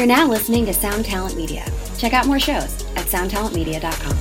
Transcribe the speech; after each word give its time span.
You're 0.00 0.06
now 0.06 0.26
listening 0.26 0.64
to 0.64 0.72
Sound 0.72 1.04
Talent 1.04 1.36
Media. 1.36 1.62
Check 1.98 2.14
out 2.14 2.26
more 2.26 2.40
shows 2.40 2.82
at 2.96 3.04
soundtalentmedia.com. 3.04 4.16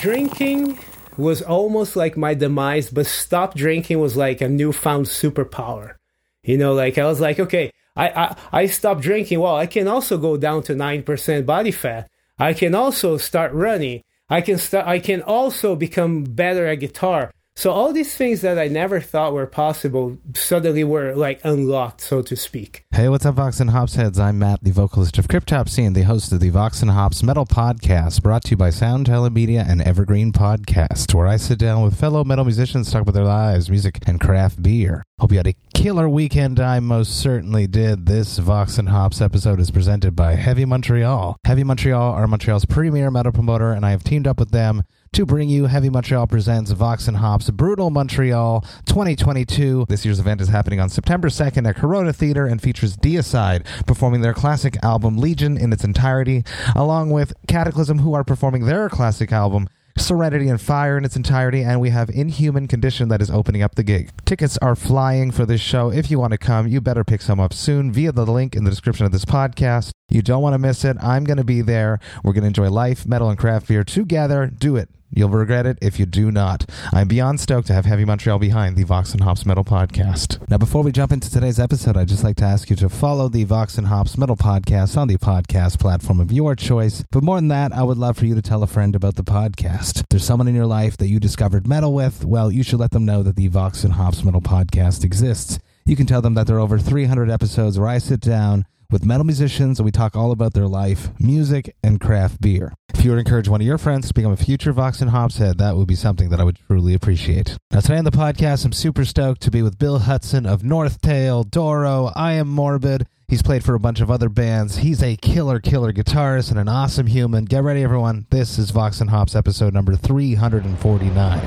Drinking 0.00 0.78
was 1.18 1.42
almost 1.42 1.96
like 1.96 2.16
my 2.16 2.32
demise, 2.32 2.88
but 2.88 3.04
stop 3.04 3.54
drinking 3.54 4.00
was 4.00 4.16
like 4.16 4.40
a 4.40 4.48
newfound 4.48 5.04
superpower. 5.04 5.96
You 6.42 6.56
know, 6.56 6.72
like 6.72 6.96
I 6.96 7.04
was 7.04 7.20
like, 7.20 7.38
okay, 7.38 7.72
I, 7.94 8.08
I, 8.08 8.36
I 8.52 8.66
stopped 8.68 9.02
drinking. 9.02 9.38
Well, 9.38 9.54
I 9.54 9.66
can 9.66 9.86
also 9.86 10.16
go 10.16 10.38
down 10.38 10.62
to 10.62 10.72
9% 10.72 11.44
body 11.44 11.72
fat. 11.72 12.08
I 12.38 12.54
can 12.54 12.74
also 12.74 13.18
start 13.18 13.52
running. 13.52 14.00
I 14.30 14.40
can 14.40 14.56
start, 14.56 14.86
I 14.86 14.98
can 14.98 15.20
also 15.20 15.76
become 15.76 16.24
better 16.24 16.66
at 16.66 16.76
guitar. 16.76 17.30
So 17.56 17.70
all 17.70 17.92
these 17.92 18.16
things 18.16 18.40
that 18.40 18.58
I 18.58 18.66
never 18.66 19.00
thought 19.00 19.32
were 19.32 19.46
possible 19.46 20.18
suddenly 20.34 20.82
were 20.82 21.14
like 21.14 21.40
unlocked, 21.44 22.00
so 22.00 22.20
to 22.20 22.34
speak. 22.34 22.84
Hey, 22.90 23.08
what's 23.08 23.24
up, 23.24 23.36
Vox 23.36 23.60
and 23.60 23.70
Hops 23.70 23.94
heads? 23.94 24.18
I'm 24.18 24.40
Matt, 24.40 24.64
the 24.64 24.72
vocalist 24.72 25.18
of 25.18 25.28
Cryptopsy 25.28 25.86
and 25.86 25.94
the 25.94 26.02
host 26.02 26.32
of 26.32 26.40
the 26.40 26.50
Vox 26.50 26.82
and 26.82 26.90
Hops 26.90 27.22
Metal 27.22 27.46
Podcast, 27.46 28.24
brought 28.24 28.42
to 28.44 28.50
you 28.50 28.56
by 28.56 28.70
Sound 28.70 29.06
Talent 29.06 29.36
Media 29.36 29.64
and 29.68 29.80
Evergreen 29.80 30.32
Podcast, 30.32 31.14
where 31.14 31.28
I 31.28 31.36
sit 31.36 31.60
down 31.60 31.84
with 31.84 31.98
fellow 31.98 32.24
metal 32.24 32.44
musicians, 32.44 32.90
talk 32.90 33.02
about 33.02 33.14
their 33.14 33.24
lives, 33.24 33.70
music, 33.70 34.00
and 34.04 34.20
craft 34.20 34.60
beer. 34.60 35.04
Hope 35.20 35.30
you 35.30 35.38
had 35.38 35.46
a 35.46 35.54
killer 35.74 36.08
weekend. 36.08 36.58
I 36.58 36.80
most 36.80 37.20
certainly 37.20 37.68
did. 37.68 38.06
This 38.06 38.38
Vox 38.38 38.78
and 38.78 38.88
Hops 38.88 39.20
episode 39.20 39.60
is 39.60 39.70
presented 39.70 40.16
by 40.16 40.34
Heavy 40.34 40.64
Montreal. 40.64 41.36
Heavy 41.46 41.62
Montreal 41.62 42.14
are 42.14 42.26
Montreal's 42.26 42.64
premier 42.64 43.12
metal 43.12 43.30
promoter, 43.30 43.70
and 43.70 43.86
I 43.86 43.92
have 43.92 44.02
teamed 44.02 44.26
up 44.26 44.40
with 44.40 44.50
them 44.50 44.82
to 45.14 45.24
bring 45.24 45.48
you 45.48 45.66
Heavy 45.66 45.90
Montreal 45.90 46.26
presents 46.26 46.72
Vox 46.72 47.06
and 47.06 47.16
Hops 47.16 47.48
Brutal 47.48 47.88
Montreal 47.88 48.62
2022. 48.86 49.86
This 49.88 50.04
year's 50.04 50.18
event 50.18 50.40
is 50.40 50.48
happening 50.48 50.80
on 50.80 50.88
September 50.88 51.28
2nd 51.28 51.68
at 51.68 51.76
Corona 51.76 52.12
Theater 52.12 52.46
and 52.46 52.60
features 52.60 52.96
Deicide 52.96 53.64
performing 53.86 54.22
their 54.22 54.34
classic 54.34 54.76
album 54.82 55.16
Legion 55.16 55.56
in 55.56 55.72
its 55.72 55.84
entirety, 55.84 56.42
along 56.74 57.10
with 57.10 57.32
Kataklysm, 57.46 58.00
who 58.00 58.12
are 58.12 58.24
performing 58.24 58.66
their 58.66 58.88
classic 58.88 59.30
album. 59.30 59.68
Serenity 59.96 60.48
in 60.48 60.58
Fire 60.58 60.98
in 60.98 61.04
its 61.04 61.14
entirety, 61.14 61.62
and 61.62 61.80
we 61.80 61.90
have 61.90 62.10
Inhuman 62.10 62.66
Condition 62.66 63.06
that 63.10 63.22
is 63.22 63.30
opening 63.30 63.62
up 63.62 63.76
the 63.76 63.84
gig. 63.84 64.10
Tickets 64.24 64.58
are 64.58 64.74
flying 64.74 65.30
for 65.30 65.46
this 65.46 65.60
show. 65.60 65.92
If 65.92 66.10
you 66.10 66.18
want 66.18 66.32
to 66.32 66.38
come, 66.38 66.66
you 66.66 66.80
better 66.80 67.04
pick 67.04 67.22
some 67.22 67.38
up 67.38 67.52
soon 67.52 67.92
via 67.92 68.10
the 68.10 68.26
link 68.26 68.56
in 68.56 68.64
the 68.64 68.70
description 68.70 69.06
of 69.06 69.12
this 69.12 69.24
podcast. 69.24 69.92
You 70.10 70.22
don't 70.22 70.42
want 70.42 70.54
to 70.54 70.58
miss 70.58 70.84
it. 70.84 70.96
I'm 71.00 71.22
going 71.22 71.36
to 71.36 71.44
be 71.44 71.60
there. 71.60 72.00
We're 72.24 72.32
going 72.32 72.42
to 72.42 72.48
enjoy 72.48 72.70
life, 72.70 73.06
metal, 73.06 73.30
and 73.30 73.38
craft 73.38 73.68
beer 73.68 73.84
together. 73.84 74.48
Do 74.48 74.74
it. 74.74 74.88
You'll 75.16 75.28
regret 75.28 75.64
it 75.64 75.78
if 75.80 76.00
you 76.00 76.06
do 76.06 76.32
not. 76.32 76.68
I'm 76.92 77.06
beyond 77.06 77.38
stoked 77.38 77.68
to 77.68 77.72
have 77.72 77.84
Heavy 77.84 78.04
Montreal 78.04 78.40
behind 78.40 78.76
the 78.76 78.82
Vox 78.82 79.12
and 79.12 79.22
Hops 79.22 79.46
Metal 79.46 79.62
Podcast. 79.62 80.48
Now, 80.50 80.58
before 80.58 80.82
we 80.82 80.90
jump 80.90 81.12
into 81.12 81.30
today's 81.30 81.60
episode, 81.60 81.96
I'd 81.96 82.08
just 82.08 82.24
like 82.24 82.36
to 82.36 82.44
ask 82.44 82.68
you 82.68 82.76
to 82.76 82.88
follow 82.88 83.28
the 83.28 83.44
Vox 83.44 83.78
and 83.78 83.86
Hops 83.86 84.18
Metal 84.18 84.36
Podcast 84.36 84.96
on 84.96 85.06
the 85.06 85.16
podcast 85.16 85.78
platform 85.78 86.18
of 86.18 86.32
your 86.32 86.56
choice. 86.56 87.04
But 87.12 87.22
more 87.22 87.36
than 87.36 87.48
that, 87.48 87.72
I 87.72 87.84
would 87.84 87.96
love 87.96 88.16
for 88.18 88.26
you 88.26 88.34
to 88.34 88.42
tell 88.42 88.64
a 88.64 88.66
friend 88.66 88.96
about 88.96 89.14
the 89.14 89.22
podcast. 89.22 90.00
If 90.00 90.08
there's 90.08 90.24
someone 90.24 90.48
in 90.48 90.54
your 90.54 90.66
life 90.66 90.96
that 90.96 91.08
you 91.08 91.20
discovered 91.20 91.68
metal 91.68 91.94
with, 91.94 92.24
well, 92.24 92.50
you 92.50 92.64
should 92.64 92.80
let 92.80 92.90
them 92.90 93.04
know 93.04 93.22
that 93.22 93.36
the 93.36 93.48
Vox 93.48 93.84
and 93.84 93.92
Hops 93.92 94.24
Metal 94.24 94.42
Podcast 94.42 95.04
exists. 95.04 95.60
You 95.86 95.94
can 95.94 96.06
tell 96.06 96.22
them 96.22 96.34
that 96.34 96.48
there 96.48 96.56
are 96.56 96.60
over 96.60 96.78
300 96.78 97.30
episodes 97.30 97.78
where 97.78 97.88
I 97.88 97.98
sit 97.98 98.20
down 98.20 98.64
with 98.90 99.04
metal 99.04 99.24
musicians 99.24 99.78
and 99.78 99.84
we 99.84 99.92
talk 99.92 100.16
all 100.16 100.32
about 100.32 100.54
their 100.54 100.66
life, 100.66 101.10
music, 101.20 101.74
and 101.82 102.00
craft 102.00 102.40
beer. 102.40 102.72
If 103.04 103.08
you 103.08 103.12
would 103.12 103.20
encourage 103.20 103.50
one 103.50 103.60
of 103.60 103.66
your 103.66 103.76
friends 103.76 104.08
to 104.08 104.14
become 104.14 104.32
a 104.32 104.36
future 104.38 104.72
Vox 104.72 105.02
and 105.02 105.10
Hops 105.10 105.36
head, 105.36 105.58
that 105.58 105.76
would 105.76 105.86
be 105.86 105.94
something 105.94 106.30
that 106.30 106.40
I 106.40 106.44
would 106.44 106.58
truly 106.66 106.94
appreciate. 106.94 107.54
Now, 107.70 107.80
today 107.80 107.98
on 107.98 108.06
the 108.06 108.10
podcast, 108.10 108.64
I'm 108.64 108.72
super 108.72 109.04
stoked 109.04 109.42
to 109.42 109.50
be 109.50 109.60
with 109.60 109.76
Bill 109.78 109.98
Hudson 109.98 110.46
of 110.46 110.62
NorthTale, 110.62 111.50
Doro, 111.50 112.12
I 112.16 112.32
Am 112.32 112.48
Morbid. 112.48 113.06
He's 113.28 113.42
played 113.42 113.62
for 113.62 113.74
a 113.74 113.78
bunch 113.78 114.00
of 114.00 114.10
other 114.10 114.30
bands. 114.30 114.78
He's 114.78 115.02
a 115.02 115.16
killer, 115.16 115.60
killer 115.60 115.92
guitarist 115.92 116.50
and 116.50 116.58
an 116.58 116.66
awesome 116.66 117.06
human. 117.06 117.44
Get 117.44 117.62
ready, 117.62 117.82
everyone. 117.82 118.24
This 118.30 118.58
is 118.58 118.70
Vox 118.70 119.02
and 119.02 119.10
Hops 119.10 119.36
episode 119.36 119.74
number 119.74 119.96
349. 119.96 121.40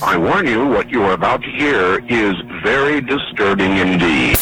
I 0.00 0.16
warn 0.16 0.46
you, 0.46 0.68
what 0.68 0.88
you 0.88 1.02
are 1.02 1.14
about 1.14 1.42
to 1.42 1.50
hear 1.50 1.98
is 2.06 2.36
very 2.62 3.00
disturbing 3.00 3.76
indeed. 3.76 4.36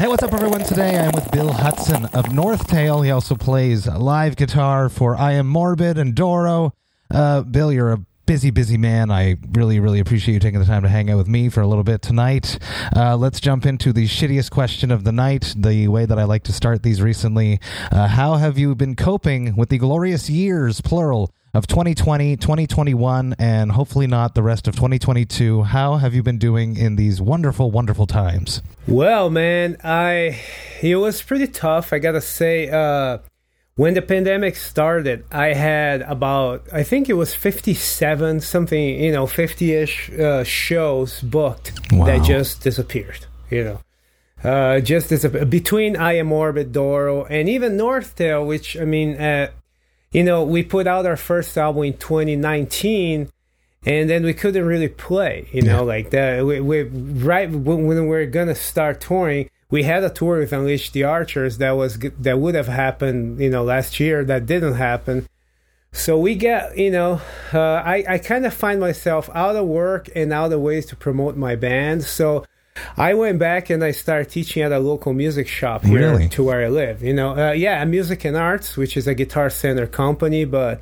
Hey, 0.00 0.08
what's 0.08 0.22
up, 0.22 0.32
everyone? 0.32 0.64
Today 0.64 0.98
I'm 0.98 1.12
with 1.12 1.30
Bill 1.30 1.52
Hudson 1.52 2.06
of 2.06 2.24
NorthTale. 2.24 3.04
He 3.04 3.10
also 3.10 3.34
plays 3.34 3.86
live 3.86 4.34
guitar 4.34 4.88
for 4.88 5.14
I 5.14 5.32
Am 5.32 5.46
Morbid 5.46 5.98
and 5.98 6.14
Doro. 6.14 6.72
Uh, 7.10 7.42
Bill, 7.42 7.70
you're 7.70 7.92
a 7.92 7.98
busy, 8.24 8.50
busy 8.50 8.78
man. 8.78 9.10
I 9.10 9.36
really, 9.52 9.78
really 9.78 10.00
appreciate 10.00 10.32
you 10.32 10.40
taking 10.40 10.58
the 10.58 10.64
time 10.64 10.84
to 10.84 10.88
hang 10.88 11.10
out 11.10 11.18
with 11.18 11.28
me 11.28 11.50
for 11.50 11.60
a 11.60 11.66
little 11.66 11.84
bit 11.84 12.00
tonight. 12.00 12.58
Uh, 12.96 13.14
let's 13.14 13.40
jump 13.40 13.66
into 13.66 13.92
the 13.92 14.06
shittiest 14.06 14.50
question 14.50 14.90
of 14.90 15.04
the 15.04 15.12
night, 15.12 15.52
the 15.54 15.88
way 15.88 16.06
that 16.06 16.18
I 16.18 16.24
like 16.24 16.44
to 16.44 16.52
start 16.54 16.82
these 16.82 17.02
recently. 17.02 17.60
Uh, 17.92 18.08
how 18.08 18.36
have 18.36 18.56
you 18.56 18.74
been 18.74 18.96
coping 18.96 19.54
with 19.54 19.68
the 19.68 19.76
glorious 19.76 20.30
years, 20.30 20.80
plural, 20.80 21.30
of 21.52 21.66
2020, 21.66 22.36
2021, 22.36 23.34
and 23.38 23.72
hopefully 23.72 24.06
not 24.06 24.34
the 24.34 24.42
rest 24.42 24.68
of 24.68 24.74
2022. 24.76 25.62
How 25.64 25.96
have 25.96 26.14
you 26.14 26.22
been 26.22 26.38
doing 26.38 26.76
in 26.76 26.96
these 26.96 27.20
wonderful, 27.20 27.70
wonderful 27.70 28.06
times? 28.06 28.62
Well, 28.86 29.30
man, 29.30 29.76
I 29.82 30.38
it 30.82 30.96
was 30.96 31.22
pretty 31.22 31.46
tough. 31.48 31.92
I 31.92 31.98
gotta 31.98 32.20
say, 32.20 32.68
uh, 32.68 33.18
when 33.76 33.94
the 33.94 34.02
pandemic 34.02 34.56
started, 34.56 35.24
I 35.32 35.54
had 35.54 36.02
about 36.02 36.66
I 36.72 36.82
think 36.82 37.08
it 37.08 37.14
was 37.14 37.34
57 37.34 38.40
something, 38.40 39.00
you 39.02 39.12
know, 39.12 39.26
50ish 39.26 40.18
uh, 40.18 40.44
shows 40.44 41.20
booked 41.20 41.72
Wow. 41.92 42.06
that 42.06 42.22
just 42.24 42.62
disappeared. 42.62 43.26
You 43.50 43.64
know. 43.64 43.80
Uh, 44.42 44.80
just 44.80 45.08
disappeared. 45.10 45.50
between 45.50 45.96
I 45.96 46.14
Am 46.14 46.28
Morbid, 46.28 46.72
Doro, 46.72 47.24
and 47.26 47.46
even 47.48 47.76
NorthTale, 47.76 48.46
which 48.46 48.74
I 48.76 48.84
mean, 48.86 49.16
uh, 49.16 49.50
you 50.12 50.24
know, 50.24 50.42
we 50.44 50.62
put 50.62 50.86
out 50.86 51.06
our 51.06 51.16
first 51.16 51.56
album 51.56 51.84
in 51.84 51.92
2019 51.96 53.30
and 53.86 54.10
then 54.10 54.24
we 54.24 54.34
couldn't 54.34 54.64
really 54.66 54.88
play, 54.88 55.48
you 55.52 55.62
know, 55.62 55.76
Yeah. 55.78 55.80
like 55.80 56.10
that. 56.10 56.44
We, 56.44 56.60
we 56.60 56.82
right 56.82 57.50
when, 57.50 57.86
when 57.86 58.02
we 58.02 58.08
were 58.08 58.26
gonna 58.26 58.54
start 58.54 59.00
touring, 59.00 59.48
we 59.70 59.84
had 59.84 60.02
a 60.04 60.10
tour 60.10 60.38
with 60.40 60.52
Unleash 60.52 60.90
the 60.90 61.04
Archers 61.04 61.58
that 61.58 61.72
was 61.72 61.98
that 61.98 62.38
would 62.38 62.54
have 62.56 62.66
happened, 62.68 63.40
you 63.40 63.48
know, 63.48 63.62
last 63.62 64.00
year. 64.00 64.24
That 64.24 64.46
didn't 64.46 64.74
happen. 64.74 65.26
So 65.92 66.18
we 66.18 66.34
get, 66.34 66.76
you 66.76 66.90
know, 66.90 67.20
uh, 67.54 67.58
I 67.60 68.04
I 68.08 68.18
kind 68.18 68.44
of 68.44 68.52
find 68.52 68.80
myself 68.80 69.30
out 69.34 69.56
of 69.56 69.66
work 69.66 70.08
and 70.14 70.32
out 70.32 70.52
of 70.52 70.60
ways 70.60 70.86
to 70.86 70.96
promote 70.96 71.36
my 71.36 71.54
band. 71.56 72.02
So 72.04 72.44
I 72.96 73.14
went 73.14 73.38
back 73.38 73.70
and 73.70 73.82
I 73.84 73.90
started 73.92 74.30
teaching 74.30 74.62
at 74.62 74.72
a 74.72 74.78
local 74.78 75.12
music 75.12 75.48
shop 75.48 75.84
here 75.84 75.98
Really? 76.12 76.28
to 76.30 76.44
where 76.44 76.64
I 76.64 76.68
live. 76.68 77.02
You 77.02 77.14
know, 77.14 77.36
uh, 77.36 77.52
yeah, 77.52 77.84
Music 77.84 78.24
and 78.24 78.36
Arts, 78.36 78.76
which 78.76 78.96
is 78.96 79.06
a 79.06 79.14
guitar 79.14 79.50
center 79.50 79.86
company, 79.86 80.44
but 80.44 80.80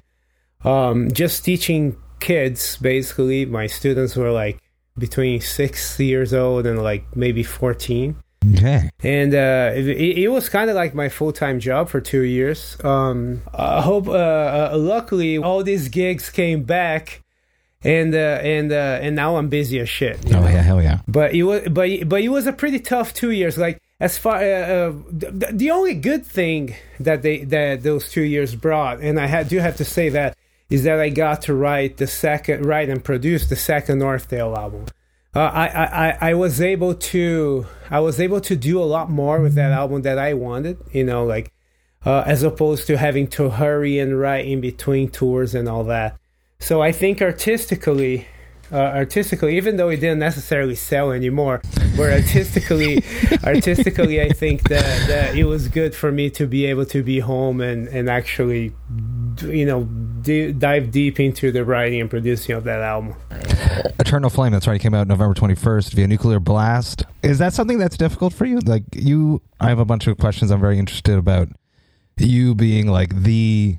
um, 0.65 1.11
just 1.13 1.45
teaching 1.45 1.97
kids 2.21 2.77
basically. 2.79 3.45
My 3.47 3.67
students 3.67 4.17
were 4.17 4.31
like 4.33 4.59
between 4.99 5.41
six 5.41 5.99
years 6.01 6.35
old 6.35 6.67
and 6.67 6.83
like 6.83 7.05
maybe 7.17 7.43
14 7.45 8.17
Okay. 8.57 8.89
and 9.03 9.35
uh, 9.35 9.71
it, 9.75 9.87
it 10.19 10.29
was 10.29 10.49
kind 10.49 10.71
of 10.71 10.77
like 10.77 10.95
my 10.95 11.09
full-time 11.09 11.59
job 11.61 11.89
for 11.89 12.01
two 12.01 12.23
years 12.23 12.77
um, 12.85 13.43
i 13.53 13.81
hope 13.81 14.09
uh, 14.09 14.13
uh, 14.13 14.71
luckily 14.77 15.39
all 15.39 15.63
these 15.65 15.89
gigs 15.89 16.31
came 16.31 16.63
back 16.63 17.21
and 17.85 18.15
uh, 18.15 18.19
and 18.43 18.73
uh, 18.73 18.99
and 19.01 19.15
now 19.15 19.37
i'm 19.37 19.49
busy 19.49 19.79
as 19.79 19.89
shit 19.89 20.19
Oh, 20.27 20.31
know? 20.41 20.49
yeah, 20.49 20.63
hell 20.63 20.83
yeah. 20.83 20.99
but 21.07 21.33
it 21.35 21.45
was 21.45 21.63
but 21.71 22.09
but 22.09 22.21
it 22.23 22.29
was 22.29 22.47
a 22.47 22.53
pretty 22.53 22.81
tough 22.81 23.15
two 23.15 23.31
years 23.31 23.57
like 23.57 23.81
as 24.01 24.19
far 24.19 24.37
uh, 24.37 24.41
uh, 24.43 24.93
the, 25.11 25.51
the 25.53 25.71
only 25.71 25.95
good 25.95 26.27
thing 26.27 26.75
that 26.99 27.23
they 27.23 27.45
that 27.45 27.83
those 27.85 28.11
two 28.11 28.23
years 28.23 28.55
brought 28.55 28.99
and 29.01 29.19
i 29.21 29.27
had, 29.27 29.49
do 29.49 29.59
have 29.59 29.77
to 29.77 29.85
say 29.85 30.09
that 30.09 30.37
is 30.71 30.83
that 30.85 30.99
i 30.99 31.09
got 31.09 31.43
to 31.43 31.55
write 31.55 31.99
the 31.99 32.07
second 32.07 32.67
write 32.67 32.89
and 32.89 33.05
produce 33.05 33.49
the 33.49 33.57
second 33.57 34.01
NorthTale 34.01 34.57
album 34.57 34.87
uh, 35.37 35.41
I, 35.41 35.67
I, 35.69 35.85
I- 36.09 36.19
I 36.31 36.35
was 36.35 36.61
able 36.61 36.95
to 36.95 37.67
I 37.91 38.01
was 38.01 38.19
able 38.19 38.41
to 38.41 38.57
do 38.57 38.83
a 38.83 38.85
lot 38.97 39.09
more 39.11 39.41
with 39.41 39.55
that 39.55 39.71
album 39.73 40.03
that 40.03 40.19
I 40.19 40.33
wanted, 40.35 40.79
you 40.91 41.05
know, 41.05 41.25
like 41.27 41.53
uh, 42.05 42.23
as 42.27 42.43
opposed 42.43 42.87
to 42.89 42.97
having 42.97 43.27
to 43.29 43.51
hurry 43.51 43.99
and 43.99 44.19
write 44.19 44.47
in 44.47 44.61
between 44.63 45.11
tours 45.11 45.55
and 45.55 45.69
all 45.69 45.85
that. 45.85 46.17
So 46.61 46.83
I 46.83 46.93
think 46.93 47.23
artistically, 47.23 48.27
uh, 48.71 48.77
artistically, 48.77 49.57
even 49.57 49.77
though 49.77 49.89
it 49.89 49.99
didn't 49.99 50.19
necessarily 50.19 50.75
sell 50.75 51.13
anymore, 51.13 51.63
but 51.97 52.13
artistically, 52.13 53.03
artistically, 53.45 54.21
I 54.21 54.31
think 54.31 54.69
that, 54.69 55.09
that 55.09 55.37
it 55.37 55.45
was 55.45 55.69
good 55.69 55.95
for 55.95 56.13
me 56.13 56.31
to 56.31 56.47
be 56.47 56.67
able 56.67 56.85
to 56.87 57.03
be 57.03 57.21
home 57.21 57.61
and 57.61 57.89
and 57.89 58.11
actually, 58.11 58.75
you 59.41 59.65
know, 59.65 59.85
d- 60.21 60.53
dive 60.53 60.91
deep 60.91 61.21
into 61.21 61.53
the 61.53 61.65
writing 61.65 62.01
and 62.01 62.11
producing 62.11 62.55
of 62.57 62.65
that 62.65 62.81
album. 62.81 63.15
Eternal 64.01 64.29
Flame, 64.29 64.53
that's 64.53 64.67
right, 64.67 64.77
it 64.77 64.83
came 64.83 64.95
out 64.95 65.07
November 65.07 65.35
21st 65.35 65.95
via 65.95 66.07
Nuclear 66.07 66.41
Blast. 66.41 67.05
Is 67.23 67.39
that 67.39 67.53
something 67.55 67.79
that's 67.79 67.97
difficult 67.97 68.35
for 68.35 68.45
you? 68.45 68.59
Like, 68.59 68.83
you, 68.93 69.41
I 69.61 69.69
have 69.69 69.79
a 69.79 69.85
bunch 69.85 70.07
of 70.07 70.19
questions 70.19 70.51
I'm 70.51 70.61
very 70.61 70.79
interested 70.79 71.17
about. 71.17 71.49
You 72.19 72.55
being 72.57 72.89
like 72.89 73.15
the 73.15 73.79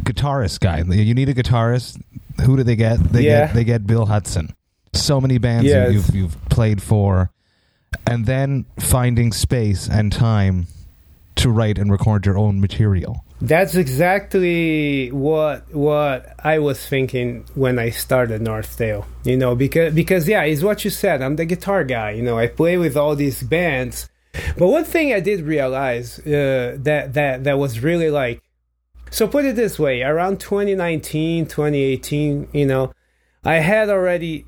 guitarist 0.00 0.60
guy. 0.60 0.78
You 0.82 1.14
need 1.14 1.28
a 1.28 1.34
guitarist. 1.34 2.00
Who 2.44 2.56
do 2.56 2.62
they 2.62 2.76
get? 2.76 2.98
They 3.12 3.22
Yeah. 3.22 3.46
get 3.46 3.54
they 3.54 3.64
get 3.64 3.86
Bill 3.86 4.06
Hudson. 4.06 4.54
So 4.92 5.20
many 5.20 5.38
bands 5.38 5.66
Yes. 5.66 5.92
you've 5.92 6.14
you've 6.14 6.44
played 6.48 6.82
for, 6.82 7.30
and 8.06 8.26
then 8.26 8.66
finding 8.78 9.32
space 9.32 9.88
and 9.88 10.12
time 10.12 10.66
to 11.36 11.48
write 11.50 11.78
and 11.78 11.90
record 11.90 12.26
your 12.26 12.36
own 12.36 12.60
material. 12.60 13.24
That's 13.40 13.74
exactly 13.74 15.10
what 15.10 15.74
what 15.74 16.34
I 16.44 16.58
was 16.58 16.84
thinking 16.86 17.44
when 17.54 17.78
I 17.78 17.90
started 17.90 18.42
NorthTale. 18.42 19.04
You 19.24 19.36
know, 19.36 19.54
because 19.54 19.94
because 19.94 20.28
yeah, 20.28 20.42
it's 20.42 20.62
what 20.62 20.84
you 20.84 20.90
said. 20.90 21.22
I'm 21.22 21.36
the 21.36 21.44
guitar 21.46 21.84
guy. 21.84 22.10
You 22.12 22.22
know, 22.22 22.38
I 22.38 22.46
play 22.46 22.76
with 22.76 22.96
all 22.96 23.16
these 23.16 23.42
bands. 23.42 24.08
But 24.56 24.68
one 24.68 24.84
thing 24.84 25.12
I 25.12 25.20
did 25.20 25.40
realize 25.42 26.18
uh, 26.20 26.76
that 26.82 27.14
that 27.14 27.44
that 27.44 27.58
was 27.58 27.80
really 27.80 28.10
like. 28.10 28.42
So 29.12 29.28
put 29.28 29.44
it 29.44 29.54
this 29.56 29.78
way: 29.78 30.02
around 30.02 30.40
2019, 30.40 31.46
2018, 31.46 32.48
you 32.52 32.66
know, 32.66 32.92
I 33.44 33.56
had 33.56 33.88
already 33.90 34.46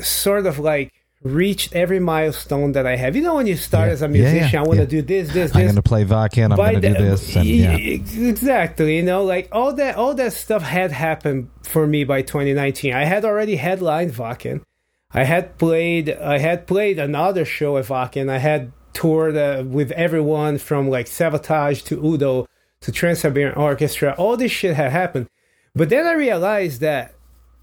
sort 0.00 0.46
of 0.46 0.58
like 0.58 0.90
reached 1.22 1.74
every 1.74 2.00
milestone 2.00 2.72
that 2.72 2.86
I 2.86 2.96
have. 2.96 3.14
You 3.16 3.22
know, 3.22 3.36
when 3.36 3.46
you 3.46 3.56
start 3.56 3.86
Yeah. 3.88 3.92
as 3.92 4.02
a 4.02 4.08
Yeah, 4.08 4.14
yeah, 4.14 4.32
musician, 4.32 4.58
I 4.58 4.62
want 4.62 4.76
to 4.78 4.82
yeah. 4.84 5.00
do 5.00 5.02
this, 5.02 5.32
this, 5.32 5.54
I'm 5.54 5.62
going 5.62 5.74
to 5.76 5.82
play 5.82 6.04
Wacken. 6.04 6.50
I'm 6.50 6.56
going 6.56 6.80
to 6.80 6.88
do 6.88 6.94
this. 6.94 7.36
And, 7.36 7.46
yeah. 7.46 7.76
exactly 7.76 8.96
you 8.96 9.02
know 9.02 9.24
like 9.24 9.48
all 9.52 9.72
that 9.74 9.96
all 9.96 10.14
that 10.14 10.32
stuff 10.32 10.62
had 10.62 10.92
happened 10.92 11.48
for 11.62 11.86
me 11.86 12.04
by 12.04 12.20
2019 12.22 12.92
i 12.92 13.04
had 13.04 13.24
already 13.24 13.56
headlined 13.56 14.12
Wacken 14.12 14.60
i 15.12 15.24
had 15.24 15.56
played 15.58 16.10
i 16.10 16.38
had 16.38 16.66
played 16.66 16.98
another 16.98 17.44
show 17.44 17.76
at 17.78 17.86
Wacken 17.86 18.28
i 18.30 18.38
had 18.38 18.72
toured 18.92 19.36
uh, 19.36 19.62
with 19.66 19.90
everyone 19.92 20.58
from 20.58 20.88
like 20.88 21.06
Savatage 21.06 21.84
to 21.86 21.94
udo 22.04 22.46
to 22.84 22.92
trans-siberian 22.92 23.54
orchestra 23.54 24.14
all 24.18 24.36
this 24.36 24.52
shit 24.52 24.74
had 24.76 24.90
happened 24.92 25.26
but 25.74 25.88
then 25.88 26.06
i 26.06 26.12
realized 26.12 26.80
that 26.80 27.14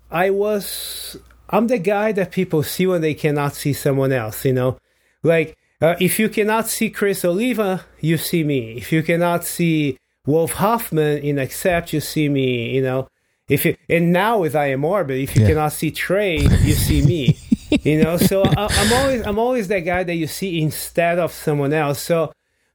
i 0.10 0.30
was 0.30 1.18
i'm 1.50 1.68
the 1.68 1.78
guy 1.78 2.12
that 2.12 2.32
people 2.32 2.62
see 2.64 2.86
when 2.88 3.02
they 3.02 3.14
cannot 3.14 3.54
see 3.54 3.74
someone 3.74 4.12
else 4.12 4.44
you 4.46 4.54
know 4.54 4.78
like 5.24 5.56
uh, 5.82 5.96
if 6.00 6.20
you 6.20 6.30
cannot 6.30 6.68
see 6.68 6.92
Criss 6.92 7.26
Oliva, 7.26 7.84
you 8.00 8.16
see 8.18 8.44
me. 8.44 8.74
If 8.78 8.92
you 8.92 9.02
cannot 9.02 9.44
see 9.46 9.98
Wolf 10.28 10.52
Hoffmann 10.54 11.18
in 11.24 11.40
Accept, 11.40 11.92
you 11.92 12.00
see 12.00 12.30
me. 12.30 12.70
You 12.76 12.84
know, 12.84 13.08
if 13.50 13.66
you, 13.66 13.76
and 13.90 14.14
now 14.14 14.38
with 14.38 14.56
I 14.56 14.68
Am 14.68 14.82
Morbid, 14.82 15.24
if 15.24 15.36
you 15.36 15.42
Yeah. 15.42 15.48
cannot 15.48 15.74
see 15.74 15.90
Trey, 15.90 16.38
you 16.38 16.74
see 16.74 17.02
me. 17.02 17.36
you 17.82 18.04
know, 18.04 18.18
so 18.18 18.44
I, 18.44 18.68
I'm 18.70 18.94
always 18.94 19.26
I'm 19.26 19.40
always 19.40 19.70
that 19.70 19.80
guy 19.80 20.04
that 20.04 20.14
you 20.14 20.28
see 20.28 20.62
instead 20.62 21.18
of 21.18 21.32
someone 21.34 21.74
else. 21.74 22.00
So 22.00 22.32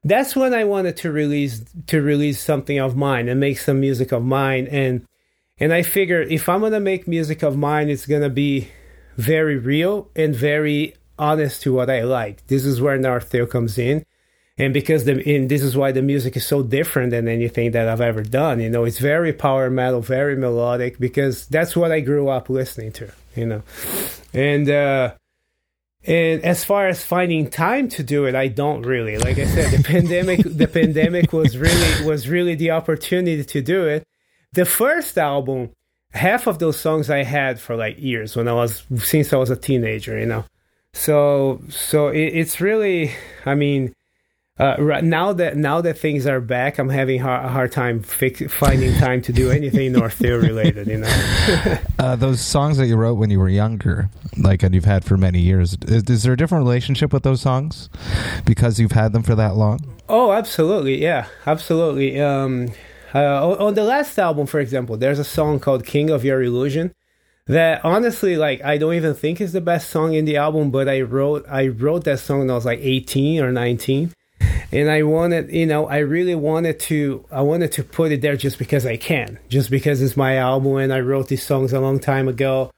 that's 0.08 0.36
when 0.36 0.54
I 0.54 0.64
wanted 0.64 0.96
to 0.98 1.12
release 1.12 1.64
to 1.88 2.00
release 2.00 2.40
something 2.40 2.78
of 2.78 2.96
mine 2.96 3.28
and 3.28 3.40
make 3.40 3.58
some 3.58 3.80
music 3.80 4.12
of 4.12 4.24
mine 4.24 4.66
and 4.68 5.06
and 5.58 5.72
I 5.72 5.82
figured 5.82 6.30
if 6.30 6.48
I'm 6.48 6.60
gonna 6.60 6.80
make 6.80 7.08
music 7.08 7.42
of 7.42 7.56
mine, 7.56 7.88
it's 7.88 8.06
gonna 8.06 8.28
be 8.28 8.68
very 9.16 9.56
real 9.56 10.10
and 10.14 10.34
very 10.34 10.94
honest 11.18 11.62
to 11.62 11.72
what 11.72 11.88
I 11.88 12.02
like. 12.02 12.46
This 12.46 12.64
is 12.66 12.80
where 12.80 12.98
NorthTale 12.98 13.48
comes 13.48 13.78
in. 13.78 14.04
And 14.58 14.72
because 14.72 15.04
the 15.04 15.12
and 15.36 15.50
this 15.50 15.62
is 15.62 15.76
why 15.76 15.92
the 15.92 16.02
music 16.02 16.36
is 16.36 16.46
so 16.46 16.62
different 16.62 17.10
than 17.10 17.28
anything 17.28 17.72
that 17.72 17.88
I've 17.88 18.00
ever 18.00 18.22
done. 18.22 18.60
You 18.60 18.70
know, 18.70 18.84
it's 18.84 18.98
very 18.98 19.32
power 19.32 19.68
metal, 19.68 20.00
very 20.00 20.34
melodic, 20.36 20.98
because 20.98 21.46
that's 21.46 21.76
what 21.76 21.92
I 21.92 22.00
grew 22.00 22.28
up 22.28 22.48
listening 22.48 22.92
to, 22.92 23.12
you 23.34 23.46
know. 23.46 23.62
And 24.32 24.68
uh 24.70 25.14
and 26.06 26.44
as 26.44 26.64
far 26.64 26.86
as 26.86 27.04
finding 27.04 27.50
time 27.50 27.88
to 27.90 28.04
do 28.04 28.26
it, 28.26 28.34
I 28.34 28.48
don't 28.48 28.82
really. 28.82 29.18
Like 29.18 29.38
I 29.38 29.46
said, 29.46 29.76
the 29.76 29.82
pandemic 29.92 30.40
the 30.44 30.68
pandemic 30.68 31.32
was 31.32 31.56
really 31.58 32.06
was 32.06 32.28
really 32.28 32.54
the 32.54 32.70
opportunity 32.70 33.44
to 33.44 33.60
do 33.60 33.84
it. 33.86 34.04
The 34.52 34.64
first 34.64 35.18
album, 35.18 35.70
half 36.12 36.46
of 36.46 36.60
those 36.60 36.78
songs 36.78 37.10
I 37.10 37.24
had 37.24 37.58
for 37.58 37.76
like 37.76 37.98
years 37.98 38.36
when 38.36 38.46
I 38.46 38.52
was 38.52 38.84
since 38.98 39.32
I 39.32 39.36
was 39.36 39.50
a 39.50 39.56
teenager, 39.56 40.18
you 40.18 40.26
know. 40.26 40.44
So 40.94 41.60
so 41.68 42.08
it, 42.08 42.32
it's 42.34 42.60
really, 42.60 43.12
I 43.44 43.56
mean, 43.56 43.92
uh, 44.58 44.74
right 44.78 45.04
now 45.04 45.34
that 45.34 45.56
now 45.56 45.82
that 45.82 45.98
things 45.98 46.26
are 46.26 46.40
back, 46.40 46.78
I'm 46.78 46.88
having 46.88 47.20
a 47.20 47.48
hard 47.48 47.72
time 47.72 48.02
fix, 48.02 48.40
finding 48.52 48.94
time 48.98 49.20
to 49.22 49.32
do 49.32 49.50
anything 49.50 49.92
North 49.92 50.18
NorthTale 50.18 50.42
related, 50.42 50.86
you 50.86 50.98
know. 50.98 51.78
Uh, 51.98 52.14
those 52.14 52.40
songs 52.40 52.76
that 52.76 52.86
you 52.86 52.94
wrote 52.94 53.14
when 53.14 53.30
you 53.30 53.38
were 53.38 53.48
younger, 53.48 54.08
like 54.36 54.62
and 54.62 54.74
you've 54.74 54.84
had 54.84 55.04
for 55.04 55.16
many 55.16 55.40
years, 55.40 55.76
is, 55.86 56.02
is 56.04 56.22
there 56.22 56.34
a 56.34 56.36
different 56.36 56.62
relationship 56.62 57.12
with 57.12 57.22
those 57.22 57.40
songs 57.40 57.88
because 58.44 58.78
you've 58.78 58.92
had 58.92 59.12
them 59.12 59.22
for 59.22 59.34
that 59.34 59.56
long? 59.56 59.80
Oh, 60.08 60.32
absolutely, 60.32 61.02
yeah, 61.02 61.26
absolutely. 61.46 62.20
Um, 62.20 62.68
uh, 63.14 63.48
on 63.48 63.58
on 63.58 63.74
the 63.74 63.82
last 63.82 64.18
album, 64.18 64.46
for 64.46 64.60
example, 64.60 64.96
there's 64.96 65.18
a 65.18 65.24
song 65.24 65.58
called 65.58 65.84
"King 65.84 66.10
of 66.10 66.24
Your 66.24 66.42
Illusion." 66.42 66.94
That 67.46 67.84
honestly, 67.84 68.36
like, 68.36 68.62
I 68.62 68.76
don't 68.76 68.94
even 68.94 69.14
think 69.14 69.40
is 69.40 69.52
the 69.52 69.60
best 69.60 69.90
song 69.90 70.14
in 70.14 70.24
the 70.24 70.36
album, 70.36 70.70
but 70.70 70.88
I 70.88 71.00
wrote 71.00 71.44
I 71.48 71.68
wrote 71.68 72.04
that 72.04 72.18
song 72.18 72.40
when 72.40 72.50
I 72.50 72.54
was 72.54 72.66
like 72.66 72.80
18 72.80 73.42
or 73.42 73.52
19, 73.52 74.12
and 74.72 74.90
I 74.90 75.02
wanted, 75.02 75.52
you 75.52 75.66
know, 75.66 75.86
I 75.86 75.98
really 75.98 76.34
wanted 76.34 76.78
to 76.80 77.24
I 77.30 77.42
wanted 77.42 77.72
to 77.72 77.84
put 77.84 78.12
it 78.12 78.20
there 78.20 78.36
just 78.36 78.58
because 78.58 78.84
I 78.84 78.96
can, 78.96 79.38
just 79.48 79.70
because 79.70 80.02
it's 80.02 80.16
my 80.16 80.36
album, 80.36 80.76
and 80.76 80.92
I 80.92 81.00
wrote 81.00 81.28
these 81.28 81.44
songs 81.44 81.72
a 81.72 81.80
long 81.80 81.98
time 82.00 82.28
ago, 82.28 82.70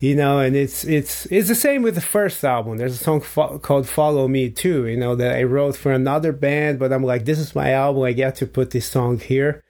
you 0.00 0.14
know, 0.14 0.38
and 0.38 0.56
it's 0.56 0.84
it's 0.84 1.26
it's 1.26 1.48
the 1.48 1.54
same 1.54 1.82
with 1.82 1.94
the 1.94 2.00
first 2.00 2.42
album. 2.44 2.78
There's 2.78 3.00
a 3.00 3.04
song 3.04 3.20
fo- 3.20 3.58
called 3.58 3.88
"Follow 3.88 4.28
Me" 4.28 4.50
too, 4.50 4.86
you 4.86 4.96
know, 4.96 5.14
that 5.14 5.36
I 5.36 5.42
wrote 5.42 5.76
for 5.76 5.92
another 5.92 6.32
band, 6.32 6.78
but 6.78 6.92
I'm 6.92 7.04
like, 7.04 7.24
this 7.24 7.38
is 7.38 7.54
my 7.54 7.72
album. 7.72 8.02
I 8.02 8.12
get 8.12 8.36
to 8.36 8.46
put 8.46 8.70
this 8.70 8.86
song 8.86 9.18
here, 9.18 9.62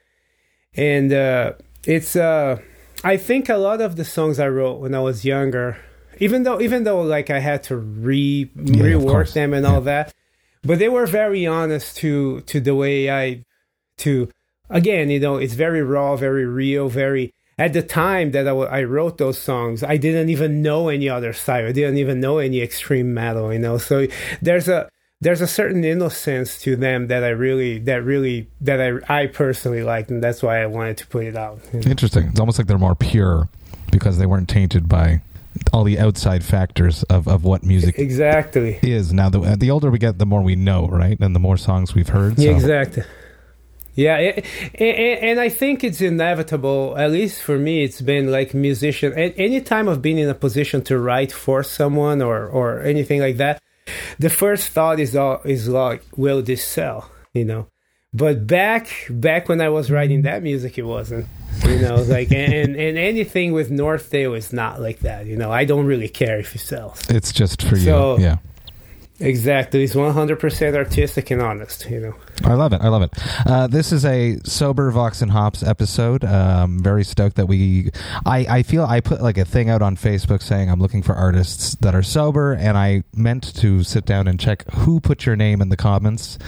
and 0.75 1.13
uh, 1.13 1.53
it's 1.85 2.17
uh, 2.17 2.59
I 3.05 3.17
think 3.17 3.49
a 3.49 3.57
lot 3.57 3.81
of 3.81 3.97
the 3.97 4.05
songs 4.05 4.39
I 4.39 4.49
wrote 4.49 4.81
when 4.81 4.95
I 4.95 5.01
was 5.01 5.25
younger, 5.25 5.79
even 6.19 6.45
though 6.45 6.61
even 6.61 6.85
though 6.85 7.03
like 7.03 7.29
I 7.29 7.41
had 7.41 7.63
to 7.65 7.77
re 7.77 8.51
of 8.57 8.65
rework 8.65 9.33
them 9.33 9.53
and 9.53 9.67
all 9.67 9.81
that, 9.83 10.13
but 10.67 10.79
they 10.79 10.89
were 10.89 11.07
very 11.07 11.47
honest 11.47 11.97
to 11.99 12.41
to 12.43 12.61
the 12.61 12.75
way 12.75 13.11
I 13.11 13.45
to 13.99 14.29
again 14.71 15.11
you 15.11 15.21
know 15.21 15.37
it's 15.37 15.55
very 15.55 15.83
raw 15.83 16.17
very 16.17 16.45
real 16.45 16.89
very 16.89 17.33
at 17.59 17.73
the 17.73 17.83
time 17.83 18.33
that 18.33 18.47
I, 18.47 18.83
wrote 18.83 19.19
those 19.19 19.39
songs 19.39 19.83
i 19.83 19.97
didn't 19.97 20.29
even 20.29 20.61
know 20.61 20.89
any 20.89 21.09
other 21.09 21.33
style 21.33 21.69
i 21.69 21.73
didn't 21.73 21.99
even 21.99 22.21
know 22.21 22.39
any 22.39 22.61
extreme 22.61 23.15
metal 23.15 23.53
you 23.53 23.59
know 23.59 23.79
so 23.79 24.07
there's 24.43 24.69
a 24.69 24.89
there's 25.21 25.41
a 25.41 25.47
certain 25.47 25.85
innocence 25.85 26.61
to 26.63 26.77
them 26.77 27.07
that 27.07 27.25
i 27.25 27.29
really 27.29 27.79
that 27.81 28.03
really 28.05 28.49
that 28.61 28.81
i 28.81 29.23
i 29.23 29.27
personally 29.27 29.83
liked 29.83 30.11
and 30.11 30.23
that's 30.23 30.43
why 30.43 30.63
i 30.63 30.67
wanted 30.67 30.97
to 30.99 31.07
put 31.07 31.25
it 31.25 31.37
out 31.37 31.59
you 31.73 31.81
know. 31.81 31.91
Interesting. 31.91 32.27
It's 32.27 32.41
almost 32.41 32.59
like 32.59 32.67
they're 32.67 32.79
more 32.79 32.95
pure 32.95 33.49
because 33.91 34.19
they 34.19 34.27
weren't 34.27 34.49
tainted 34.49 34.89
by 34.89 35.23
all 35.73 35.85
the 35.85 35.99
outside 35.99 36.45
factors 36.45 37.03
of, 37.05 37.29
of 37.29 37.45
what 37.45 37.63
music 37.63 37.99
exactly 37.99 38.79
is. 38.83 39.13
Now, 39.13 39.29
the, 39.29 39.57
the 39.57 39.71
older 39.71 39.91
we 39.91 39.99
get, 39.99 40.19
the 40.19 40.27
more 40.27 40.43
we 40.43 40.57
know, 40.57 40.87
right? 40.89 41.19
And 41.21 41.35
the 41.35 41.41
more 41.41 41.57
songs 41.57 41.95
we've 41.95 42.09
heard. 42.09 42.39
Yeah, 42.39 42.53
exactly. 42.53 43.05
Yeah, 43.95 44.19
it, 44.19 44.45
and, 44.75 45.31
and 45.31 45.41
I 45.41 45.49
think 45.49 45.83
it's 45.83 46.03
inevitable. 46.03 46.95
At 46.99 47.11
least 47.11 47.43
for 47.43 47.59
me, 47.59 47.83
it's 47.83 48.03
been 48.03 48.31
like 48.31 48.53
musician. 48.53 49.15
At 49.19 49.33
any 49.39 49.63
time 49.63 49.89
I've 49.89 50.03
been 50.03 50.19
in 50.19 50.29
a 50.29 50.35
position 50.35 50.83
to 50.83 50.99
write 50.99 51.33
for 51.33 51.63
someone 51.63 52.21
or 52.21 52.47
or 52.47 52.83
anything 52.83 53.21
like 53.21 53.39
that, 53.39 53.63
the 54.19 54.29
first 54.29 54.69
thought 54.69 55.01
is 55.01 55.17
all 55.17 55.41
is 55.45 55.69
like, 55.69 56.05
will 56.15 56.43
this 56.43 56.63
sell? 56.63 57.11
You 57.33 57.47
know. 57.47 57.69
But 58.13 58.47
back 58.47 58.89
back 59.09 59.49
when 59.49 59.63
I 59.63 59.71
was 59.71 59.91
writing 59.91 60.23
that 60.23 60.43
music, 60.43 60.77
it 60.77 60.85
wasn't. 60.85 61.27
You 61.65 61.79
know, 61.81 61.97
like 62.03 62.31
and 62.33 62.77
and 62.77 62.99
anything 62.99 63.53
with 63.53 63.71
NorthTale 63.71 64.37
is 64.37 64.53
not 64.53 64.81
like 64.81 65.01
that. 65.01 65.27
You 65.27 65.37
know, 65.37 65.51
I 65.51 65.65
don't 65.65 65.87
really 65.87 66.09
care 66.09 66.39
if 66.39 66.55
it 66.55 66.61
sells. 66.61 67.01
It's 67.09 67.33
just 67.33 67.63
for 67.63 67.77
you. 67.77 67.85
So- 67.85 68.19
yeah. 68.19 68.37
Exactly, 69.19 69.83
it's 69.83 69.95
one 69.95 70.13
hundred 70.13 70.39
percent 70.41 70.77
artistic 70.77 71.31
and 71.31 71.41
honest. 71.41 71.89
You 71.89 72.01
know. 72.01 72.15
I 72.45 72.53
love 72.53 72.75
it. 72.75 72.83
I 72.83 72.89
love 72.89 73.01
it. 73.01 73.15
Uh, 73.47 73.67
this 73.67 73.91
is 73.91 74.05
a 74.05 74.37
sober 74.45 74.91
Vox 74.91 75.23
and 75.23 75.31
Hops 75.31 75.63
episode. 75.63 76.23
Um, 76.23 76.83
very 76.83 77.03
stoked 77.03 77.37
that 77.37 77.47
we. 77.47 77.89
I, 78.27 78.41
I 78.59 78.63
feel 78.63 78.85
I 78.85 79.01
put 79.01 79.23
like 79.23 79.39
a 79.39 79.47
thing 79.47 79.71
out 79.71 79.81
on 79.81 79.97
Facebook 79.97 80.43
saying 80.43 80.71
I'm 80.71 80.81
looking 80.83 81.03
for 81.03 81.15
artists 81.15 81.77
that 81.77 81.95
are 81.95 82.03
sober, 82.03 82.53
and 82.53 82.77
I 82.77 83.05
meant 83.15 83.55
to 83.57 83.83
sit 83.85 84.05
down 84.05 84.29
and 84.29 84.39
check 84.39 84.71
who 84.73 85.01
put 85.01 85.25
your 85.25 85.35
name 85.35 85.63
in 85.63 85.71
the 85.71 85.79
comments, 85.79 86.39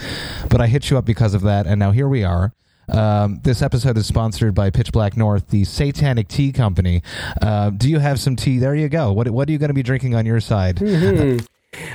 but 0.47 0.61
I 0.61 0.67
hit 0.67 0.91
you 0.91 0.97
up 0.99 1.05
because 1.05 1.33
of 1.33 1.41
that, 1.41 1.65
and 1.65 1.79
now 1.79 1.89
here 1.89 2.07
we 2.07 2.23
are. 2.23 2.53
Um, 2.91 3.39
this 3.43 3.61
episode 3.61 3.97
is 3.97 4.05
sponsored 4.07 4.53
by 4.55 4.69
Pitch 4.69 4.91
Black 4.91 5.15
North, 5.17 5.47
the 5.49 5.63
Satanic 5.63 6.27
Tea 6.27 6.51
Company. 6.51 7.01
Uh, 7.41 7.69
do 7.69 7.89
you 7.89 7.99
have 7.99 8.19
some 8.19 8.35
tea? 8.35 8.57
There 8.59 8.75
you 8.75 8.89
go. 8.89 9.11
What 9.11 9.29
What 9.29 9.47
are 9.47 9.51
you 9.51 9.57
going 9.57 9.69
to 9.69 9.73
be 9.73 9.83
drinking 9.83 10.15
on 10.15 10.25
your 10.25 10.39
side? 10.39 10.77
Mhm. 10.77 11.45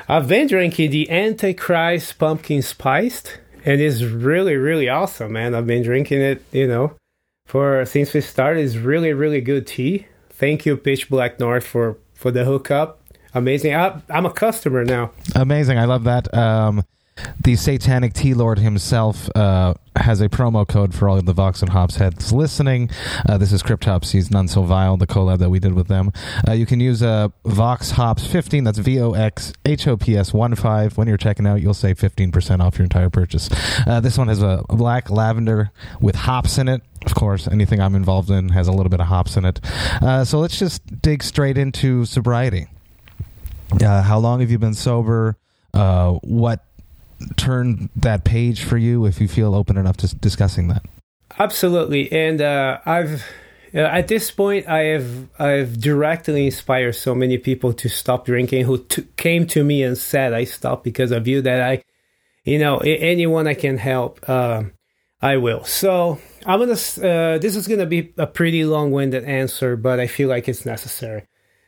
I've 0.08 0.28
been 0.28 0.46
drinking 0.46 0.90
the 0.92 1.10
Antichrist 1.10 2.18
Pumpkin 2.18 2.62
Spiced, 2.62 3.38
and 3.64 3.80
it's 3.80 4.02
really, 4.02 4.54
really 4.56 4.88
awesome, 4.88 5.32
man. 5.32 5.54
I've 5.54 5.66
been 5.66 5.82
drinking 5.82 6.20
it, 6.20 6.44
you 6.52 6.68
know, 6.68 6.92
for 7.46 7.84
since 7.84 8.14
we 8.14 8.20
started. 8.20 8.64
It's 8.64 8.76
really, 8.76 9.12
really 9.12 9.40
good 9.40 9.66
tea. 9.66 10.06
Thank 10.30 10.64
you, 10.64 10.76
Pitch 10.76 11.08
Black 11.10 11.40
North, 11.40 11.66
for 11.66 11.96
for 12.14 12.30
the 12.30 12.44
hookup. 12.44 13.00
Amazing. 13.34 13.74
I, 13.74 14.00
I'm 14.10 14.26
a 14.26 14.30
customer 14.32 14.84
now. 14.84 15.10
Amazing. 15.34 15.76
I 15.76 15.86
love 15.86 16.04
that. 16.04 16.32
Um, 16.32 16.84
the 17.40 17.56
satanic 17.56 18.12
Tea 18.12 18.34
Lord 18.34 18.58
himself 18.58 19.28
uh, 19.36 19.74
has 19.96 20.20
a 20.20 20.28
promo 20.28 20.66
code 20.66 20.94
for 20.94 21.08
all 21.08 21.18
of 21.18 21.26
the 21.26 21.32
Vox 21.32 21.62
and 21.62 21.70
Hops 21.70 21.96
heads 21.96 22.32
listening. 22.32 22.90
Uh, 23.28 23.38
this 23.38 23.52
is 23.52 23.62
Cryptopsy's 23.62 24.30
None 24.30 24.48
So 24.48 24.62
Vile, 24.62 24.96
the 24.96 25.06
collab 25.06 25.38
that 25.38 25.50
we 25.50 25.58
did 25.58 25.74
with 25.74 25.88
them. 25.88 26.12
Uh, 26.46 26.52
you 26.52 26.66
can 26.66 26.80
use 26.80 27.02
uh, 27.02 27.28
Vox 27.44 27.92
Hops 27.92 28.26
15, 28.26 28.64
that's 28.64 28.78
V 28.78 29.00
O 29.00 29.12
X 29.12 29.52
H 29.64 29.86
O 29.86 29.96
P 29.96 30.16
S 30.16 30.32
1 30.32 30.54
5. 30.54 30.96
When 30.96 31.06
you're 31.06 31.16
checking 31.16 31.46
out, 31.46 31.60
you'll 31.60 31.74
save 31.74 31.98
15% 31.98 32.60
off 32.60 32.78
your 32.78 32.84
entire 32.84 33.10
purchase. 33.10 33.48
Uh, 33.86 34.00
this 34.00 34.18
one 34.18 34.28
has 34.28 34.42
a 34.42 34.64
black 34.68 35.10
lavender 35.10 35.70
with 36.00 36.16
hops 36.16 36.58
in 36.58 36.68
it. 36.68 36.82
Of 37.06 37.14
course, 37.14 37.46
anything 37.46 37.80
I'm 37.80 37.94
involved 37.94 38.30
in 38.30 38.48
has 38.50 38.66
a 38.66 38.72
little 38.72 38.90
bit 38.90 39.00
of 39.00 39.06
hops 39.06 39.36
in 39.36 39.44
it. 39.44 39.60
Uh, 40.02 40.24
so 40.24 40.38
let's 40.38 40.58
just 40.58 41.02
dig 41.02 41.22
straight 41.22 41.58
into 41.58 42.06
sobriety. 42.06 42.66
Uh, 43.80 44.02
how 44.02 44.18
long 44.18 44.40
have 44.40 44.50
you 44.50 44.58
been 44.58 44.74
sober? 44.74 45.36
What 45.72 46.64
turned 47.36 47.90
that 47.96 48.24
page 48.24 48.62
for 48.62 48.76
you? 48.76 49.06
If 49.06 49.20
you 49.20 49.28
feel 49.28 49.54
open 49.54 49.76
enough 49.76 49.96
to 49.98 50.14
discussing 50.16 50.68
that. 50.68 50.84
Absolutely, 51.38 52.10
and 52.12 52.40
uh, 52.40 52.78
I've 52.86 53.24
uh, 53.74 53.78
at 53.80 54.06
this 54.06 54.30
point 54.30 54.68
I 54.68 54.80
have 54.84 55.28
I've 55.38 55.80
directly 55.80 56.46
inspired 56.46 56.94
so 56.94 57.14
many 57.14 57.38
people 57.38 57.72
to 57.72 57.88
stop 57.88 58.26
drinking 58.26 58.64
who 58.64 58.78
t- 58.78 59.06
came 59.16 59.46
to 59.48 59.64
me 59.64 59.82
and 59.82 59.98
said 59.98 60.32
I 60.32 60.44
stopped 60.44 60.84
because 60.84 61.10
of 61.10 61.26
you. 61.26 61.42
That 61.42 61.60
I, 61.60 61.82
you 62.44 62.58
know, 62.58 62.78
anyone 62.78 63.48
I 63.48 63.54
can 63.54 63.78
help, 63.78 64.20
uh, 64.28 64.64
I 65.20 65.38
will. 65.38 65.64
So 65.64 66.20
I'm 66.46 66.60
gonna. 66.60 66.72
Uh, 66.72 67.38
this 67.38 67.56
is 67.56 67.66
gonna 67.66 67.86
be 67.86 68.12
a 68.16 68.28
pretty 68.28 68.64
long-winded 68.64 69.24
answer, 69.24 69.76
but 69.76 69.98
I 69.98 70.06
feel 70.06 70.28
like 70.28 70.48
it's 70.48 70.64
necessary. 70.64 71.26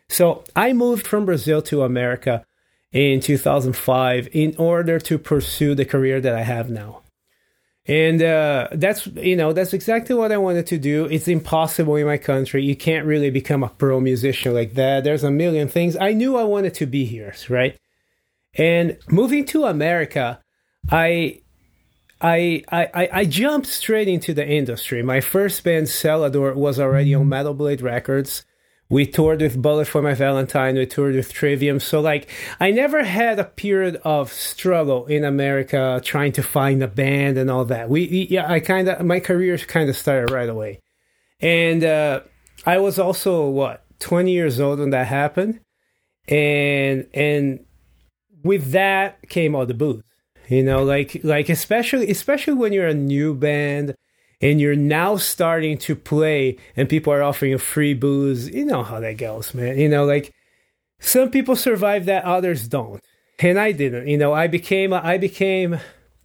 So 0.09 0.45
I 0.55 0.73
moved 0.73 1.07
from 1.07 1.27
Brazil 1.27 1.61
to 1.63 1.83
America 1.83 2.45
in 2.97 3.21
2005 3.21 4.29
in 4.33 4.57
order 4.59 4.99
to 4.99 5.19
pursue 5.19 5.75
the 5.75 5.85
career 5.85 6.21
that 6.21 6.35
I 6.35 6.43
have 6.43 6.71
now. 6.71 7.03
And 7.87 8.21
uh, 8.21 8.69
that's 8.73 9.07
you 9.07 9.37
know 9.37 9.53
that's 9.53 9.73
exactly 9.73 10.15
what 10.17 10.33
I 10.33 10.39
wanted 10.39 10.67
to 10.69 10.79
do. 10.79 11.05
It's 11.05 11.29
impossible 11.29 11.95
in 11.97 12.07
my 12.07 12.17
country. 12.19 12.65
You 12.65 12.75
can't 12.75 13.07
really 13.07 13.31
become 13.31 13.63
a 13.63 13.69
pro 13.69 14.01
musician 14.01 14.55
like 14.55 14.75
that. 14.75 15.05
There's 15.05 15.23
a 15.23 15.31
million 15.31 15.69
things. 15.69 15.97
I 15.97 16.13
knew 16.13 16.37
I 16.37 16.43
wanted 16.43 16.75
to 16.75 16.87
be 16.87 17.05
here, 17.05 17.33
right? 17.49 17.77
And 18.55 18.99
moving 19.09 19.45
to 19.47 19.67
America, 19.67 20.41
I 20.91 21.43
I, 22.21 22.65
I, 22.73 23.09
I- 23.13 23.25
jumped 23.27 23.67
straight 23.69 24.09
into 24.09 24.33
the 24.33 24.47
industry. 24.47 25.03
My 25.03 25.21
first 25.21 25.63
band, 25.63 25.87
Cellador, 25.89 26.55
was 26.55 26.81
already 26.81 27.15
on 27.15 27.29
Metal 27.29 27.53
Blade 27.53 27.83
Records. 27.83 28.45
We 28.89 29.07
toured 29.07 29.41
with 29.41 29.61
Bullet 29.61 29.89
for 29.89 30.01
My 30.01 30.15
Valentine. 30.15 30.77
We 30.77 30.87
toured 30.87 31.17
with 31.17 31.33
Trivium. 31.33 31.81
So, 31.81 32.01
like, 32.01 32.31
I 32.61 32.71
never 32.71 33.03
had 33.03 33.39
a 33.39 33.45
period 33.45 34.01
of 34.05 34.33
struggle 34.33 35.07
in 35.07 35.25
America 35.25 36.01
trying 36.05 36.33
to 36.33 36.43
find 36.43 36.83
a 36.83 36.89
band 36.89 37.37
and 37.37 37.51
all 37.51 37.65
that. 37.65 37.91
We, 37.91 38.29
yeah, 38.31 38.51
I 38.51 38.61
kind 38.61 38.89
of, 38.89 39.05
my 39.05 39.19
career 39.19 39.59
kind 39.59 39.91
of 39.91 39.97
started 39.97 40.31
right 40.33 40.49
away. 40.49 40.81
And 41.41 41.83
uh, 41.83 42.21
I 42.65 42.79
was 42.79 42.99
also, 42.99 43.49
what, 43.49 43.85
20 43.99 44.31
years 44.31 44.61
old 44.61 44.79
when 44.79 44.91
that 44.91 45.09
happened. 45.09 45.61
And, 46.29 47.09
and 47.13 47.67
with 48.47 48.71
that 48.71 49.29
came 49.29 49.55
all 49.55 49.67
the 49.67 49.75
booze 49.75 50.03
you 50.49 50.63
know 50.63 50.83
like 50.85 51.21
like 51.25 51.49
especially 51.49 52.11
especially 52.11 52.55
when 52.55 52.73
you're 52.73 52.87
a 52.87 52.95
new 52.95 53.35
band 53.35 53.95
and 54.41 54.61
you're 54.61 54.77
now 54.77 55.17
starting 55.17 55.79
to 55.79 55.97
play 55.97 56.57
and 56.77 56.89
people 56.89 57.13
are 57.13 57.23
offering 57.23 57.53
you 57.53 57.59
free 57.59 57.95
booze. 57.95 58.49
You 58.49 58.65
know 58.65 58.83
how 58.83 59.01
that 59.01 59.17
goes 59.17 59.55
man. 59.55 59.79
You 59.79 59.89
know 59.89 60.05
like 60.05 60.33
some 61.01 61.31
people 61.31 61.57
survive 61.57 62.07
that 62.07 62.25
others 62.25 62.69
don't. 62.69 63.03
And 63.39 63.59
i 63.59 63.73
didn't. 63.73 64.09
You 64.09 64.19
know 64.19 64.33
i 64.33 64.47
became 64.47 64.93
i 64.93 65.19
became 65.19 65.79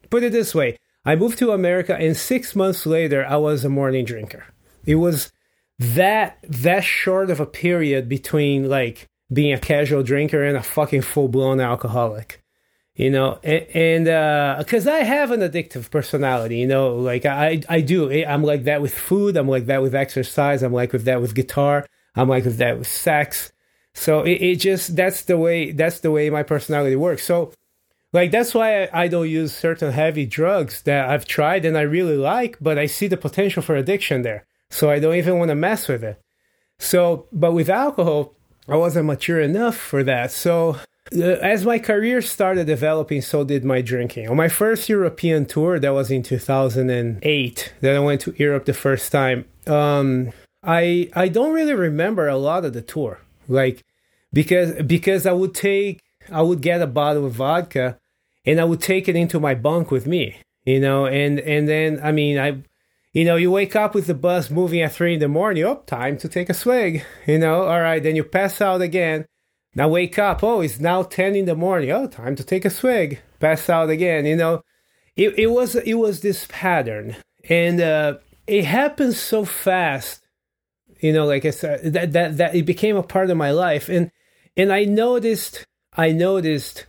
put 0.09 0.23
it 0.23 0.31
this 0.31 0.53
way. 0.53 0.77
I 1.03 1.15
moved 1.15 1.39
to 1.39 1.51
america 1.51 1.95
and 1.95 2.15
six 2.15 2.55
months 2.55 2.85
later 2.85 3.25
i 3.25 3.37
was 3.37 3.63
a 3.63 3.69
morning 3.69 4.05
drinker. 4.05 4.45
It 4.85 4.95
was 4.95 5.31
that 5.79 6.37
that 6.47 6.83
short 6.83 7.29
of 7.31 7.39
a 7.39 7.45
period 7.45 8.07
between 8.07 8.69
like 8.69 9.07
being 9.33 9.53
a 9.53 9.59
casual 9.59 10.03
drinker 10.03 10.43
and 10.43 10.57
a 10.57 10.63
fucking 10.63 11.01
full-blown 11.01 11.59
alcoholic 11.59 12.40
you 13.01 13.09
know 13.09 13.39
and 13.43 14.05
because 14.59 14.87
i 14.87 14.99
have 14.99 15.31
an 15.31 15.39
addictive 15.39 15.89
personality 15.89 16.57
you 16.57 16.67
know 16.67 16.95
like 16.95 17.25
i 17.25 17.61
i 17.67 17.81
do. 17.81 18.11
I'm 18.11 18.43
like 18.43 18.63
that 18.65 18.81
with 18.81 18.93
food. 18.93 19.35
I'm 19.37 19.47
like 19.47 19.65
that 19.65 19.81
with 19.81 19.95
exercise. 19.95 20.61
I'm 20.63 20.73
like 20.73 20.93
with 20.93 21.05
that 21.05 21.21
with 21.21 21.33
guitar. 21.33 21.85
I'm 22.15 22.29
like 22.29 22.45
with 22.45 22.57
that 22.57 22.77
with 22.77 22.87
sex. 22.87 23.51
So 23.93 24.21
it, 24.21 24.39
it 24.49 24.55
just 24.57 24.95
that's 24.95 25.23
the 25.23 25.37
way 25.37 25.71
that's 25.71 25.99
the 26.01 26.11
way 26.11 26.29
my 26.29 26.43
personality 26.43 26.95
works. 26.95 27.23
So 27.23 27.53
like 28.13 28.29
that's 28.31 28.53
why 28.53 28.83
I, 28.83 29.03
I 29.03 29.07
don't 29.07 29.29
use 29.29 29.53
certain 29.53 29.91
heavy 29.91 30.25
drugs 30.25 30.81
that 30.83 31.09
i've 31.09 31.25
tried 31.25 31.63
and 31.63 31.77
i 31.77 31.81
really 31.81 32.17
like 32.17 32.57
but 32.59 32.77
i 32.77 32.85
see 32.85 33.07
the 33.07 33.17
potential 33.17 33.61
for 33.63 33.75
addiction 33.75 34.21
there. 34.21 34.45
So 34.69 34.89
i 34.89 34.99
don't 34.99 35.15
even 35.15 35.39
want 35.39 35.49
to 35.49 35.55
mess 35.55 35.87
with 35.87 36.03
it. 36.03 36.21
So, 36.81 37.27
but 37.31 37.53
with 37.53 37.69
alcohol, 37.69 38.33
I 38.67 38.75
wasn't 38.75 39.05
mature 39.05 39.39
enough 39.39 39.77
for 39.77 40.03
that. 40.03 40.31
So, 40.31 40.71
uh, 40.71 40.79
as 41.11 41.65
my 41.65 41.79
career 41.79 42.21
started 42.21 42.67
developing, 42.67 43.21
so 43.21 43.43
did 43.43 43.65
my 43.65 43.81
drinking. 43.81 44.29
On 44.29 44.37
my 44.37 44.47
first 44.47 44.87
European 44.87 45.45
tour, 45.45 45.79
that 45.79 45.93
was 45.93 46.09
in 46.09 46.23
2008, 46.23 47.73
that 47.81 47.95
I 47.95 47.99
went 47.99 48.21
to 48.21 48.33
Europe 48.37 48.65
the 48.65 48.73
first 48.73 49.11
time. 49.11 49.45
Um, 49.67 50.31
I 50.63 51.09
I 51.13 51.27
don't 51.27 51.53
really 51.53 51.73
remember 51.73 52.27
a 52.27 52.37
lot 52.37 52.65
of 52.65 52.73
the 52.73 52.81
tour, 52.81 53.19
like 53.47 53.83
because 54.31 54.81
because 54.83 55.25
I 55.25 55.33
would 55.33 55.53
take 55.53 56.01
I 56.31 56.41
would 56.41 56.61
get 56.61 56.81
a 56.81 56.87
bottle 56.87 57.25
of 57.25 57.33
vodka, 57.33 57.97
and 58.45 58.59
I 58.61 58.63
would 58.63 58.81
take 58.81 59.09
it 59.09 59.15
into 59.15 59.39
my 59.39 59.55
bunk 59.55 59.91
with 59.91 60.07
me, 60.07 60.37
you 60.65 60.79
know, 60.79 61.07
and 61.07 61.39
and 61.39 61.67
then 61.67 61.99
I 62.03 62.11
mean 62.11 62.39
I 62.39 62.63
you 63.13 63.25
know, 63.25 63.35
you 63.35 63.51
wake 63.51 63.75
up 63.75 63.93
with 63.93 64.07
the 64.07 64.13
bus 64.13 64.49
moving 64.49 64.81
at 64.81 64.93
three 64.93 65.15
in 65.15 65.19
the 65.19 65.27
morning. 65.27 65.65
Oh, 65.65 65.83
time 65.85 66.17
to 66.19 66.29
take 66.29 66.49
a 66.49 66.53
swig. 66.53 67.03
You 67.27 67.39
know, 67.39 67.63
all 67.63 67.81
right. 67.81 68.01
Then 68.01 68.15
you 68.15 68.23
pass 68.23 68.61
out 68.61 68.81
again. 68.81 69.25
Now 69.73 69.87
wake 69.87 70.19
up. 70.19 70.43
Oh, 70.43 70.61
it's 70.61 70.79
now 70.79 71.03
ten 71.03 71.35
in 71.35 71.45
the 71.45 71.55
morning. 71.55 71.91
Oh, 71.91 72.07
time 72.07 72.35
to 72.35 72.43
take 72.43 72.65
a 72.65 72.69
swig. 72.69 73.21
Pass 73.39 73.69
out 73.69 73.89
again. 73.89 74.25
You 74.25 74.35
know, 74.35 74.63
it 75.15 75.37
it 75.39 75.47
was 75.47 75.75
it 75.75 75.93
was 75.93 76.21
this 76.21 76.45
pattern, 76.49 77.15
and 77.49 77.79
uh, 77.79 78.17
it 78.47 78.65
happened 78.65 79.13
so 79.13 79.45
fast. 79.45 80.21
You 80.99 81.13
know, 81.13 81.25
like 81.25 81.45
I 81.45 81.51
said, 81.51 81.93
that 81.93 82.11
that 82.13 82.37
that 82.37 82.55
it 82.55 82.65
became 82.65 82.97
a 82.97 83.03
part 83.03 83.29
of 83.29 83.37
my 83.37 83.51
life, 83.51 83.87
and 83.87 84.11
and 84.57 84.73
I 84.73 84.83
noticed 84.83 85.65
I 85.95 86.11
noticed 86.11 86.85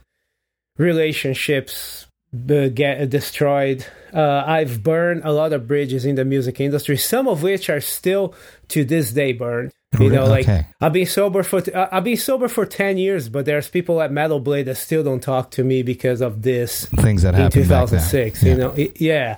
relationships 0.77 2.07
uh, 2.33 2.67
get 2.67 3.09
destroyed. 3.09 3.85
Uh, 4.13 4.43
I've 4.45 4.83
burned 4.83 5.21
a 5.23 5.31
lot 5.31 5.53
of 5.53 5.67
bridges 5.67 6.05
in 6.05 6.15
the 6.15 6.25
music 6.25 6.59
industry, 6.59 6.97
some 6.97 7.27
of 7.27 7.43
which 7.43 7.69
are 7.69 7.81
still 7.81 8.35
to 8.69 8.83
this 8.83 9.11
day 9.11 9.31
burned. 9.31 9.71
You 9.99 10.09
know, 10.09 10.25
like 10.25 10.45
Okay. 10.49 10.65
I've 10.81 10.93
been 10.93 11.05
sober 11.05 11.43
for 11.43 11.61
uh, 11.73 11.87
I've 11.91 12.03
been 12.03 12.17
sober 12.17 12.47
for 12.47 12.65
ten 12.65 12.97
years, 12.97 13.29
but 13.29 13.45
there's 13.45 13.69
people 13.69 14.01
at 14.01 14.11
Metal 14.11 14.39
Blade 14.39 14.63
that 14.67 14.75
still 14.77 15.03
don't 15.03 15.21
talk 15.21 15.51
to 15.51 15.63
me 15.63 15.83
because 15.83 16.21
of 16.21 16.41
this 16.41 16.85
Things 16.87 17.21
that 17.21 17.35
in 17.35 17.41
happened 17.41 17.69
back 17.69 17.89
then. 17.89 17.99
2006 17.99 18.43
Yeah. 18.43 18.49
you 18.51 18.57
know 18.57 18.71
It- 18.71 18.99
yeah 19.01 19.37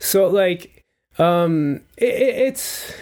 so 0.00 0.28
like 0.28 0.84
um 1.18 1.80
it, 1.96 2.08
it- 2.08 2.36
it's 2.48 2.92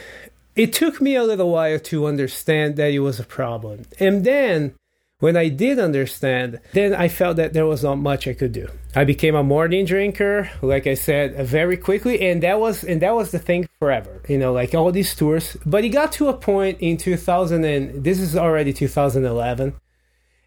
it 0.54 0.72
took 0.72 1.00
me 1.02 1.14
a 1.16 1.22
little 1.22 1.50
while 1.50 1.78
to 1.78 2.06
understand 2.06 2.76
that 2.76 2.90
it 2.90 3.00
was 3.00 3.20
a 3.20 3.24
problem 3.24 3.84
and 4.00 4.24
then 4.24 4.74
when 5.20 5.36
i 5.36 5.48
did 5.48 5.78
understand 5.78 6.60
then 6.72 6.94
i 6.94 7.08
felt 7.08 7.36
that 7.36 7.52
there 7.52 7.66
was 7.66 7.82
not 7.82 7.96
much 7.96 8.28
i 8.28 8.34
could 8.34 8.52
do 8.52 8.68
i 8.94 9.04
became 9.04 9.34
a 9.34 9.42
morning 9.42 9.84
drinker 9.84 10.50
like 10.62 10.86
i 10.86 10.94
said 10.94 11.34
very 11.46 11.76
quickly 11.76 12.20
and 12.20 12.42
that 12.42 12.60
was 12.60 12.84
and 12.84 13.00
that 13.02 13.14
was 13.14 13.30
the 13.30 13.38
thing 13.38 13.66
forever 13.78 14.20
you 14.28 14.38
know 14.38 14.52
like 14.52 14.74
all 14.74 14.92
these 14.92 15.14
tours 15.14 15.56
but 15.64 15.84
it 15.84 15.90
got 15.90 16.12
to 16.12 16.28
a 16.28 16.34
point 16.34 16.78
in 16.80 16.96
2000 16.96 17.64
and 17.64 18.04
this 18.04 18.20
is 18.20 18.36
already 18.36 18.72
2011 18.72 19.74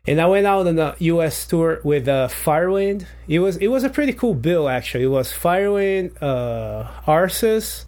and 0.08 0.20
I 0.20 0.26
went 0.26 0.48
out 0.48 0.66
on 0.66 0.80
a 0.80 0.96
U.S. 1.00 1.46
tour 1.46 1.82
with 1.84 2.08
uh, 2.08 2.30
Firewind. 2.30 3.06
It 3.28 3.40
was 3.40 3.58
it 3.58 3.68
was 3.68 3.84
a 3.84 3.90
pretty 3.90 4.14
cool 4.14 4.34
bill 4.34 4.68
actually. 4.68 5.04
It 5.04 5.08
was 5.08 5.32
Firewind, 5.32 6.18
uh, 6.20 6.90
Arsis, 7.06 7.86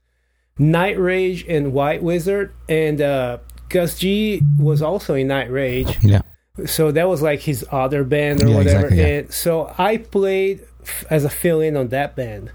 Nightrage, 0.60 1.46
and 1.50 1.74
White 1.74 2.04
Wizzard, 2.04 2.52
and 2.70 3.02
uh, 3.02 3.40
Gus 3.70 3.98
G 3.98 4.44
was 4.60 4.82
also 4.82 5.16
in 5.16 5.30
Nightrage. 5.30 5.98
Yeah. 6.04 6.22
So 6.68 6.92
that 6.92 7.08
was 7.08 7.22
like 7.22 7.42
his 7.42 7.66
other 7.72 8.04
band 8.04 8.44
or 8.44 8.48
Yeah, 8.48 8.56
whatever. 8.58 8.88
exactly, 8.88 8.98
yeah. 9.00 9.08
And 9.20 9.32
so 9.34 9.74
I 9.78 9.98
played 9.98 10.62
f- 10.84 11.06
as 11.10 11.24
a 11.26 11.30
fill-in 11.30 11.76
on 11.78 11.90
that 11.90 12.16
band. 12.16 12.52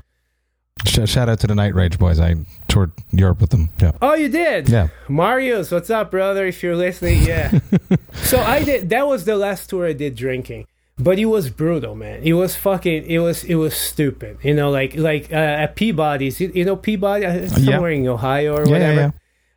Sh- 0.85 1.09
shout 1.09 1.29
out 1.29 1.41
to 1.41 1.47
the 1.47 1.55
Nightrage 1.55 1.99
boys. 1.99 2.21
I 2.21 2.35
toured 2.69 2.93
Europe 3.11 3.41
with 3.41 3.51
them. 3.51 3.71
Yeah. 3.81 3.93
Oh, 4.03 4.15
you 4.15 4.29
did? 4.29 4.69
Yeah. 4.69 4.89
Marios, 5.09 5.73
what's 5.73 5.89
up, 5.91 6.11
brother? 6.11 6.47
If 6.47 6.63
you're 6.63 6.77
listening, 6.77 7.23
yeah. 7.23 7.59
so 8.13 8.39
I 8.41 8.63
did. 8.63 8.91
That 8.91 9.07
was 9.07 9.25
the 9.25 9.37
last 9.37 9.71
tour 9.71 9.87
I 9.87 9.95
did 9.95 10.15
drinking, 10.17 10.67
but 10.99 11.19
it 11.19 11.25
was 11.27 11.49
brutal, 11.49 11.95
man. 11.95 12.21
It 12.23 12.35
was 12.35 12.57
fucking. 12.57 13.07
It 13.07 13.19
was. 13.21 13.43
It 13.45 13.55
was 13.55 13.75
stupid. 13.75 14.37
You 14.43 14.53
know, 14.55 14.71
like 14.71 14.95
like 14.97 15.33
uh, 15.33 15.37
at 15.65 15.77
Peabody's. 15.77 16.41
You, 16.41 16.53
you 16.55 16.65
know 16.67 16.77
Peabody, 16.77 17.25
uh, 17.25 17.49
somewhere 17.49 17.91
in 17.93 18.07
Ohio 18.07 18.55
or 18.57 18.67
Yeah, 18.67 18.71
whatever. 18.73 19.15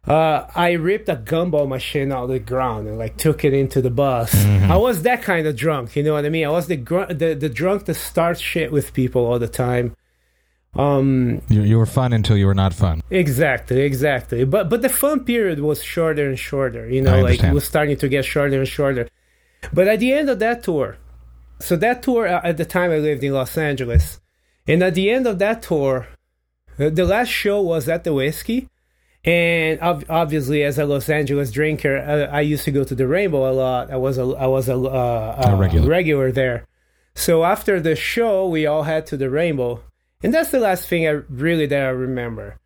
Uh, 0.09 0.47
I 0.55 0.71
ripped 0.71 1.07
a 1.09 1.15
gumball 1.15 1.67
machine 1.67 2.11
out 2.11 2.23
of 2.23 2.29
the 2.29 2.39
ground 2.39 2.87
and 2.87 2.97
like 2.97 3.15
took 3.17 3.45
it 3.45 3.53
into 3.53 3.79
the 3.81 3.91
bus. 3.91 4.33
I 4.45 4.75
was 4.77 5.03
that 5.03 5.21
kind 5.21 5.45
of 5.47 5.55
drunk, 5.55 5.95
you 5.95 6.03
know 6.03 6.13
what 6.13 6.25
I 6.25 6.29
mean? 6.29 6.45
I 6.45 6.49
was 6.49 6.67
the 6.67 6.77
gr- 6.77 7.05
the 7.13 7.35
the 7.35 7.49
drunk 7.49 7.85
that 7.85 7.93
starts 7.95 8.41
shit 8.41 8.71
with 8.71 8.93
people 8.93 9.23
all 9.25 9.39
the 9.39 9.47
time. 9.47 9.95
Um, 10.75 11.41
You, 11.49 11.61
you 11.63 11.77
were 11.77 11.85
fun 11.87 12.13
until 12.13 12.37
you 12.37 12.45
were 12.45 12.53
not 12.63 12.73
fun. 12.73 13.01
exactly, 13.09 13.81
exactly. 13.81 14.43
But 14.45 14.69
but 14.69 14.81
the 14.81 14.89
fun 14.89 15.23
period 15.25 15.59
was 15.59 15.83
shorter 15.83 16.27
and 16.29 16.37
shorter. 16.37 16.87
You 16.89 17.01
know, 17.01 17.21
like 17.21 17.43
it 17.43 17.53
was 17.53 17.65
starting 17.65 17.97
to 17.97 18.07
get 18.07 18.23
shorter 18.25 18.57
and 18.57 18.67
shorter. 18.67 19.07
But 19.73 19.87
at 19.87 19.99
the 19.99 20.11
end 20.13 20.29
of 20.29 20.39
that 20.39 20.63
tour, 20.63 20.97
so 21.59 21.75
that 21.77 22.01
tour 22.03 22.27
uh, 22.27 22.41
at 22.43 22.57
the 22.57 22.65
time 22.65 22.91
I 22.91 22.97
lived 22.97 23.23
in 23.23 23.33
Los 23.33 23.57
Angeles, 23.57 24.19
and 24.67 24.81
at 24.83 24.93
the 24.95 25.09
end 25.09 25.25
of 25.27 25.37
that 25.39 25.61
tour, 25.63 26.07
uh, 26.79 26.89
the 26.89 27.03
last 27.05 27.29
show 27.29 27.61
was 27.61 27.89
at 27.89 28.03
the 28.03 28.13
whiskey. 28.13 28.69
And 29.25 29.79
ob- 29.81 30.05
obviously, 30.09 30.63
as 30.63 30.79
a 30.79 30.85
Los 30.85 31.09
Angeles 31.09 31.51
drinker, 31.51 31.97
uh, 31.97 32.33
I 32.33 32.41
used 32.41 32.63
to 32.65 32.71
go 32.71 32.83
to 32.85 32.95
the 32.95 33.05
Rainbow 33.07 33.49
a 33.49 33.53
lot. 33.53 33.91
I 33.91 33.97
was 33.97 34.17
a 34.17 34.23
I 34.23 34.47
was 34.47 34.69
a, 34.69 34.75
uh, 34.77 35.43
A 35.47 35.55
regular. 35.55 35.87
regular 35.89 36.31
there. 36.31 36.65
So 37.15 37.43
after 37.43 37.81
the 37.81 37.95
show, 37.95 38.47
we 38.47 38.65
all 38.65 38.83
head 38.83 39.05
to 39.07 39.17
the 39.17 39.29
Rainbow, 39.29 39.81
and 40.23 40.33
that's 40.33 40.51
the 40.51 40.59
last 40.59 40.87
thing 40.87 41.05
I 41.05 41.19
really 41.29 41.65
that 41.65 41.85
I 41.85 41.89
remember. 41.89 42.59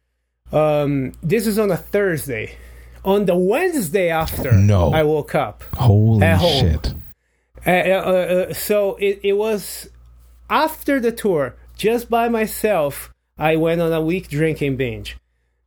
Um, 0.51 1.13
this 1.23 1.47
is 1.47 1.57
on 1.57 1.71
a 1.71 1.77
Thursday. 1.77 2.55
On 3.03 3.25
the 3.25 3.35
Wednesday 3.35 4.09
after, 4.09 4.51
No. 4.53 4.93
I 4.93 5.03
woke 5.03 5.33
up. 5.35 5.63
Holy 5.73 6.21
shit. 6.37 6.93
Uh, 7.65 7.69
uh, 7.69 7.73
uh, 8.49 8.53
so 8.53 8.95
it, 8.95 9.19
it 9.23 9.33
was 9.33 9.89
after 10.49 10.99
the 10.99 11.11
tour, 11.11 11.55
just 11.75 12.09
by 12.09 12.29
myself, 12.29 13.11
I 13.37 13.55
went 13.55 13.81
on 13.81 13.91
a 13.91 13.99
week 14.01 14.29
drinking 14.29 14.77
binge. 14.77 15.17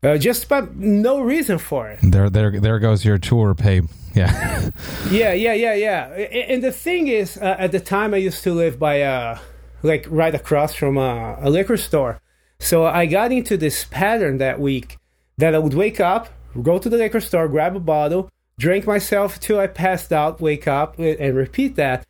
Uh, 0.06 0.16
just 0.16 0.48
but 0.48 0.76
no 0.76 1.18
reason 1.18 1.58
for 1.58 1.88
it. 1.88 1.98
There, 2.00 2.30
there, 2.30 2.60
there 2.60 2.78
goes 2.78 3.04
your 3.04 3.18
tour 3.18 3.54
pay. 3.54 3.82
Yeah. 4.16 4.70
Yeah, 5.10 5.34
yeah, 5.34 5.52
yeah, 5.52 5.74
yeah. 5.74 6.04
And 6.48 6.64
the 6.64 6.72
thing 6.72 7.08
is, 7.08 7.36
uh, 7.36 7.56
at 7.58 7.70
the 7.70 7.80
time, 7.80 8.14
I 8.14 8.16
used 8.16 8.42
to 8.44 8.54
live 8.54 8.78
by, 8.78 9.02
uh, 9.02 9.38
like, 9.82 10.06
right 10.08 10.34
across 10.34 10.74
from 10.74 10.96
a, 10.96 11.36
a 11.42 11.50
liquor 11.50 11.76
store. 11.76 12.18
So 12.58 12.86
I 12.86 13.04
got 13.04 13.30
into 13.30 13.58
this 13.58 13.84
pattern 13.84 14.38
that 14.38 14.58
week 14.58 14.96
that 15.36 15.54
I 15.54 15.58
would 15.58 15.74
wake 15.74 16.00
up, 16.00 16.30
go 16.62 16.78
to 16.78 16.88
the 16.88 16.96
liquor 16.96 17.20
store, 17.20 17.46
grab 17.46 17.76
a 17.76 17.80
bottle, 17.80 18.30
drink 18.58 18.86
myself 18.86 19.38
till 19.38 19.60
I 19.60 19.66
passed 19.66 20.14
out, 20.14 20.40
wake 20.40 20.66
up, 20.66 20.98
and 20.98 21.36
repeat 21.36 21.76
that. 21.76 22.06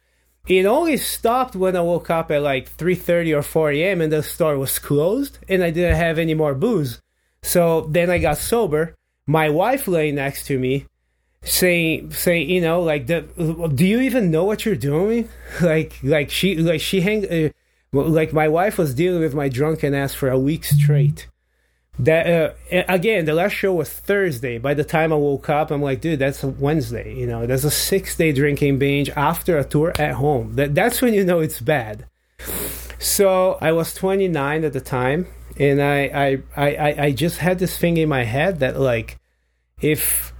It 0.46 0.64
only 0.64 0.98
stopped 0.98 1.56
when 1.56 1.74
I 1.74 1.80
woke 1.80 2.08
up 2.08 2.30
at 2.30 2.40
like 2.40 2.70
3:30 2.76 3.36
or 3.36 3.42
4 3.42 3.72
a.m. 3.72 4.00
and 4.00 4.12
the 4.12 4.22
store 4.22 4.56
was 4.56 4.78
closed, 4.78 5.38
and 5.48 5.64
I 5.64 5.72
didn't 5.72 5.96
have 5.96 6.20
any 6.20 6.34
more 6.34 6.54
booze. 6.54 7.00
So 7.46 7.82
then 7.82 8.10
I 8.10 8.18
got 8.18 8.38
sober. 8.38 8.96
My 9.24 9.50
wife 9.50 9.86
lay 9.86 10.10
next 10.10 10.46
to 10.46 10.58
me, 10.58 10.86
saying 11.42 12.10
saying 12.10 12.50
you 12.50 12.60
know 12.60 12.82
like 12.82 13.06
the, 13.06 13.20
do 13.72 13.86
you 13.86 14.00
even 14.00 14.32
know 14.32 14.44
what 14.44 14.66
you're 14.66 14.74
doing? 14.74 15.28
Like 15.60 15.92
like 16.02 16.30
she 16.30 16.56
like 16.56 16.80
she 16.80 17.00
hang 17.00 17.24
uh, 17.24 17.50
like 17.92 18.32
my 18.32 18.48
wife 18.48 18.78
was 18.78 18.94
dealing 18.94 19.20
with 19.20 19.32
my 19.32 19.48
drunken 19.48 19.94
ass 19.94 20.12
for 20.12 20.28
a 20.28 20.38
week 20.38 20.64
straight. 20.64 21.28
That 22.00 22.26
uh, 22.26 22.82
again 22.88 23.24
the 23.26 23.34
last 23.34 23.52
show 23.52 23.74
was 23.74 23.90
thursday. 23.90 24.58
By 24.58 24.74
the 24.74 24.84
time 24.84 25.12
i 25.12 25.16
woke 25.16 25.48
up 25.48 25.70
i'm 25.70 25.80
like 25.80 26.00
dude 26.00 26.18
that's 26.18 26.42
a 26.42 26.48
wednesday 26.48 27.14
you 27.14 27.26
know? 27.26 27.46
That's 27.46 27.64
a 27.64 27.70
six 27.70 28.16
day 28.16 28.32
drinking 28.32 28.78
binge 28.78 29.08
after 29.10 29.56
a 29.56 29.64
tour 29.64 29.92
at 29.98 30.14
home. 30.14 30.56
That 30.56 30.74
that's 30.74 31.00
when 31.00 31.14
you 31.14 31.24
know 31.24 31.38
it's 31.38 31.60
bad. 31.60 32.06
So 32.98 33.56
I 33.60 33.70
was 33.72 33.94
29 33.94 34.64
at 34.64 34.72
the 34.72 34.80
time, 34.80 35.26
and 35.58 35.80
I, 35.82 36.42
I, 36.56 36.66
I, 36.66 36.94
I- 37.06 37.12
just 37.12 37.38
had 37.38 37.58
this 37.58 37.76
thing 37.78 37.96
in 37.96 38.08
my 38.08 38.24
head 38.24 38.60
that 38.60 38.78
like, 38.78 39.18
if 39.80 40.32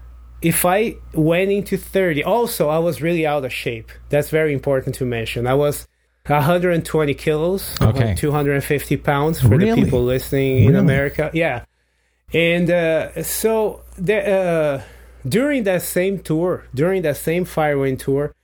if 0.43 0.65
I 0.65 0.97
went 1.15 1.51
into 1.51 1.77
30, 1.77 2.23
also 2.25 2.69
I 2.69 2.79
was 2.79 3.01
really 3.03 3.27
out 3.27 3.45
of 3.45 3.53
shape. 3.53 3.91
That's 4.11 4.29
very 4.31 4.53
important 4.53 4.95
to 4.97 5.05
mention. 5.05 5.47
I 5.47 5.55
was 5.55 5.87
120 6.27 7.15
kilos, 7.15 7.75
Okay. 7.81 8.15
250 8.17 8.97
pounds 8.99 9.41
for 9.41 9.49
Really? 9.49 9.71
the 9.71 9.85
people 9.85 10.03
listening 10.05 10.65
in 10.65 10.75
America. 10.77 11.31
Yeah, 11.33 11.65
and 12.35 12.71
uh, 12.71 13.23
so 13.23 13.83
the, 13.97 14.19
uh, 14.29 14.83
during 15.29 15.65
that 15.65 15.83
same 15.83 16.19
tour, 16.19 16.65
during 16.75 17.03
that 17.03 17.17
same 17.17 17.45
Firewind 17.45 17.99
tour, 18.01 18.35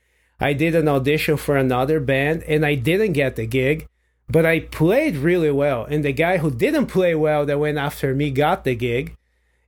I 0.40 0.52
did 0.54 0.74
an 0.74 0.88
audition 0.88 1.36
for 1.36 1.56
another 1.56 2.00
band 2.00 2.42
and 2.44 2.64
I 2.66 2.74
didn't 2.74 3.12
get 3.12 3.36
the 3.36 3.46
gig, 3.46 3.86
but 4.28 4.46
I 4.46 4.60
played 4.60 5.16
really 5.16 5.50
well. 5.50 5.84
And 5.84 6.04
the 6.04 6.12
guy 6.12 6.38
who 6.38 6.50
didn't 6.50 6.86
play 6.86 7.14
well 7.14 7.46
that 7.46 7.58
went 7.58 7.78
after 7.78 8.14
me 8.14 8.30
got 8.30 8.64
the 8.64 8.74
gig. 8.74 9.16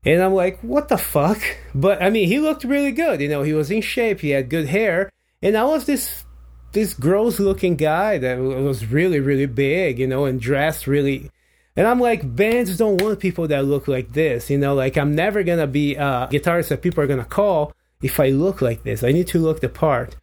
And 0.04 0.22
I'm 0.22 0.34
like, 0.34 0.60
what 0.60 0.88
the 0.88 0.98
fuck? 0.98 1.42
But 1.74 2.00
I 2.00 2.08
mean, 2.10 2.28
he 2.28 2.38
looked 2.38 2.62
really 2.62 2.92
good. 2.92 3.20
You 3.20 3.28
know, 3.28 3.42
he 3.42 3.52
was 3.52 3.70
in 3.70 3.82
shape, 3.82 4.20
he 4.20 4.30
had 4.30 4.48
good 4.48 4.68
hair. 4.68 5.10
And 5.42 5.56
I 5.56 5.64
was 5.64 5.86
this 5.86 6.24
this 6.72 6.94
gross 6.94 7.38
looking 7.40 7.76
guy 7.76 8.18
that 8.18 8.38
was 8.38 8.86
really, 8.86 9.20
really 9.20 9.46
big, 9.46 9.98
you 9.98 10.06
know, 10.06 10.24
and 10.24 10.40
dressed 10.40 10.86
really. 10.86 11.30
And 11.76 11.86
I'm 11.86 12.00
like, 12.00 12.36
bands 12.36 12.76
don't 12.76 13.00
want 13.00 13.18
people 13.18 13.48
that 13.48 13.64
look 13.64 13.88
like 13.88 14.12
this, 14.12 14.50
you 14.50 14.58
know, 14.58 14.74
like 14.74 14.96
I'm 14.96 15.14
never 15.14 15.42
gonna 15.42 15.66
be 15.66 15.96
a 15.96 16.28
guitarist 16.30 16.68
that 16.68 16.82
people 16.82 17.02
are 17.02 17.08
gonna 17.08 17.24
call 17.24 17.72
if 18.02 18.20
I 18.20 18.28
look 18.28 18.62
like 18.62 18.84
this. 18.84 19.02
I 19.02 19.10
need 19.10 19.26
to 19.28 19.38
look 19.38 19.60
the 19.60 19.68
part. 19.68 20.16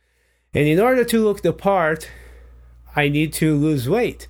And 0.54 0.68
in 0.68 0.80
order 0.80 1.04
to 1.04 1.24
look 1.24 1.42
the 1.42 1.54
part, 1.54 2.10
I 2.96 3.10
need 3.10 3.34
to 3.34 3.56
lose 3.56 3.90
weight. 3.90 4.28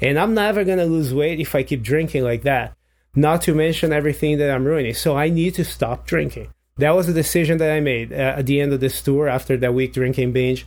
And 0.00 0.18
I'm 0.18 0.34
never 0.34 0.64
going 0.64 0.78
to 0.78 0.84
lose 0.86 1.14
weight 1.14 1.40
if 1.40 1.54
I 1.54 1.62
keep 1.62 1.82
drinking 1.82 2.24
like 2.24 2.42
that. 2.42 2.76
Not 3.14 3.42
to 3.42 3.54
mention 3.54 3.92
everything 3.92 4.38
that 4.38 4.50
I'm 4.50 4.64
ruining. 4.64 4.94
So 4.94 5.16
I 5.16 5.28
need 5.28 5.54
to 5.54 5.64
stop 5.64 6.06
drinking. 6.06 6.48
That 6.78 6.90
was 6.90 7.08
a 7.08 7.12
decision 7.12 7.58
that 7.58 7.70
I 7.70 7.80
made 7.80 8.12
uh, 8.12 8.36
at 8.38 8.46
the 8.46 8.60
end 8.60 8.72
of 8.72 8.80
this 8.80 9.00
tour 9.00 9.28
after 9.28 9.56
that 9.56 9.74
week 9.74 9.92
drinking 9.92 10.32
binge. 10.32 10.66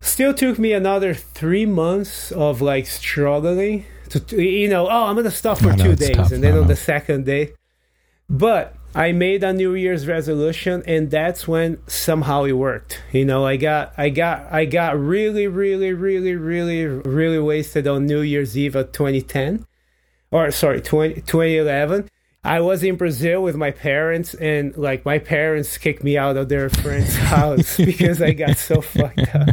Still 0.00 0.34
took 0.34 0.58
me 0.58 0.72
another 0.72 1.14
three 1.14 1.64
months 1.64 2.32
of 2.32 2.60
like 2.60 2.86
struggling 2.86 3.86
to, 4.10 4.42
you 4.42 4.68
know, 4.68 4.88
oh, 4.88 5.06
I'm 5.06 5.14
going 5.14 5.24
to 5.24 5.30
stop 5.30 5.58
for 5.58 5.72
two 5.72 5.94
days. 5.94 6.16
tough. 6.16 6.32
And 6.32 6.42
then 6.42 6.58
on 6.58 6.66
the 6.66 6.76
second 6.76 7.24
day, 7.24 7.52
but 8.28 8.75
I 8.96 9.12
made 9.12 9.44
a 9.44 9.52
New 9.52 9.74
Year's 9.74 10.06
resolution, 10.06 10.82
and 10.86 11.10
that's 11.10 11.46
when 11.46 11.86
somehow 11.86 12.44
it 12.44 12.52
worked. 12.52 13.02
You 13.12 13.26
know, 13.26 13.44
I 13.44 13.56
got, 13.56 13.92
I 13.98 14.08
got, 14.08 14.50
I 14.50 14.64
got 14.64 14.98
really, 14.98 15.46
really, 15.46 15.92
really, 15.92 16.34
really, 16.34 16.86
really 16.86 17.38
wasted 17.38 17.86
on 17.86 18.06
New 18.06 18.22
Year's 18.22 18.56
Eve 18.56 18.74
of 18.74 18.92
2010, 18.92 19.66
or 20.30 20.50
sorry, 20.50 20.80
20, 20.80 21.16
2011. 21.16 22.08
I 22.42 22.60
was 22.60 22.82
in 22.82 22.96
Brazil 22.96 23.42
with 23.42 23.54
my 23.54 23.70
parents, 23.70 24.32
and 24.32 24.74
like 24.78 25.04
my 25.04 25.18
parents 25.18 25.76
kicked 25.76 26.02
me 26.02 26.16
out 26.16 26.38
of 26.38 26.48
their 26.48 26.70
friend's 26.70 27.16
house 27.16 27.76
because 27.76 28.22
I 28.22 28.32
got 28.32 28.56
so 28.56 28.80
fucked 28.80 29.34
up. 29.34 29.48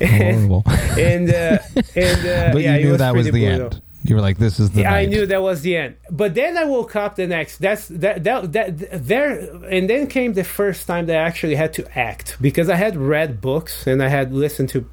And, 0.00 0.48
Horrible. 0.48 0.64
and, 0.98 1.30
uh, 1.30 1.58
and 1.94 2.26
uh, 2.26 2.52
but 2.52 2.62
yeah, 2.62 2.76
you 2.78 2.86
knew 2.86 2.90
was 2.90 2.98
that 2.98 3.14
was 3.14 3.26
the 3.26 3.30
brutal. 3.30 3.66
end. 3.66 3.82
You 4.08 4.14
were 4.14 4.20
like, 4.20 4.38
"This 4.38 4.60
is 4.60 4.70
the 4.70 4.82
Yeah, 4.82 4.94
I 4.94 5.06
knew 5.06 5.26
that 5.26 5.42
was 5.42 5.62
the 5.62 5.76
end. 5.76 5.96
But 6.10 6.34
then 6.34 6.56
I 6.56 6.64
woke 6.64 6.94
up 6.94 7.16
the 7.16 7.26
next. 7.26 7.58
That's 7.58 7.88
that 7.88 8.22
that 8.24 8.52
that 8.52 9.06
there, 9.06 9.30
and 9.66 9.90
then 9.90 10.06
came 10.06 10.34
the 10.34 10.44
first 10.44 10.86
time 10.86 11.06
that 11.06 11.16
I 11.16 11.22
actually 11.22 11.56
had 11.56 11.72
to 11.74 11.98
act 11.98 12.36
because 12.40 12.68
I 12.70 12.76
had 12.76 12.96
read 12.96 13.40
books 13.40 13.86
and 13.86 14.02
I 14.02 14.08
had 14.08 14.32
listened 14.32 14.68
to 14.70 14.88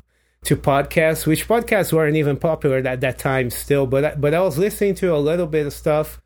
to 0.46 0.58
podcasts, 0.58 1.26
which 1.26 1.48
podcasts 1.48 1.94
weren't 1.94 2.18
even 2.18 2.38
popular 2.38 2.78
at 2.78 3.02
that 3.02 3.20
time 3.20 3.50
still. 3.50 3.86
But 3.86 4.06
I, 4.06 4.16
but 4.16 4.34
I 4.34 4.42
was 4.42 4.58
listening 4.58 4.96
to 4.96 5.16
a 5.16 5.20
little 5.20 5.48
bit 5.48 5.68
of 5.68 5.74
stuff, 5.74 6.20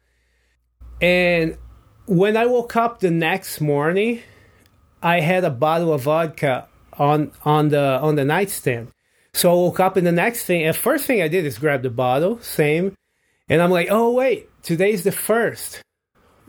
and 1.01 1.57
when 2.05 2.37
I 2.37 2.45
woke 2.45 2.75
up 2.75 2.99
the 3.01 3.11
next 3.11 3.59
morning, 3.59 4.21
I 5.03 5.19
had 5.19 5.43
a 5.43 5.51
bottle 5.51 5.93
of 5.93 6.03
vodka 6.03 6.67
on 6.93 7.31
on 7.43 7.69
the 7.69 7.99
on 8.01 8.15
the 8.15 8.25
nightstand. 8.25 8.91
So 9.37 9.51
I 9.51 9.53
woke 9.53 9.79
up 9.79 9.97
and 9.97 10.07
the 10.07 10.11
next 10.11 10.45
thing, 10.45 10.63
and 10.63 10.75
first 10.75 11.05
thing 11.05 11.21
I 11.21 11.27
did 11.27 11.45
is 11.45 11.59
grab 11.59 11.83
the 11.83 11.91
bottle, 11.91 12.39
same, 12.41 12.95
and 13.47 13.61
I'm 13.61 13.69
like, 13.69 13.87
oh 13.91 14.11
wait, 14.11 14.49
today's 14.63 15.03
the 15.03 15.11
first. 15.11 15.83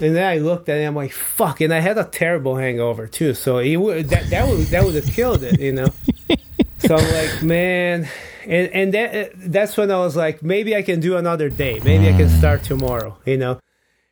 And 0.00 0.16
then 0.16 0.24
I 0.24 0.38
looked 0.38 0.70
at 0.70 0.78
it, 0.78 0.84
I'm 0.84 0.94
like, 0.94 1.12
fuck, 1.12 1.60
and 1.60 1.74
I 1.74 1.80
had 1.80 1.98
a 1.98 2.04
terrible 2.04 2.56
hangover 2.56 3.06
too. 3.06 3.34
So 3.34 3.58
it 3.58 3.76
would 3.76 4.08
that 4.08 4.30
that 4.30 4.48
would 4.48 4.68
that 4.68 4.84
would 4.84 4.94
have 4.94 5.06
killed 5.06 5.42
it, 5.42 5.60
you 5.60 5.72
know. 5.72 5.88
so 6.78 6.96
I'm 6.96 7.12
like, 7.12 7.42
man, 7.42 8.08
and 8.46 8.68
and 8.68 8.94
that 8.94 9.32
that's 9.34 9.76
when 9.76 9.90
I 9.90 9.98
was 9.98 10.16
like, 10.16 10.42
maybe 10.42 10.74
I 10.74 10.80
can 10.80 11.00
do 11.00 11.18
another 11.18 11.50
day, 11.50 11.80
maybe 11.84 12.08
I 12.08 12.16
can 12.16 12.30
start 12.30 12.62
tomorrow, 12.62 13.18
you 13.26 13.36
know. 13.36 13.60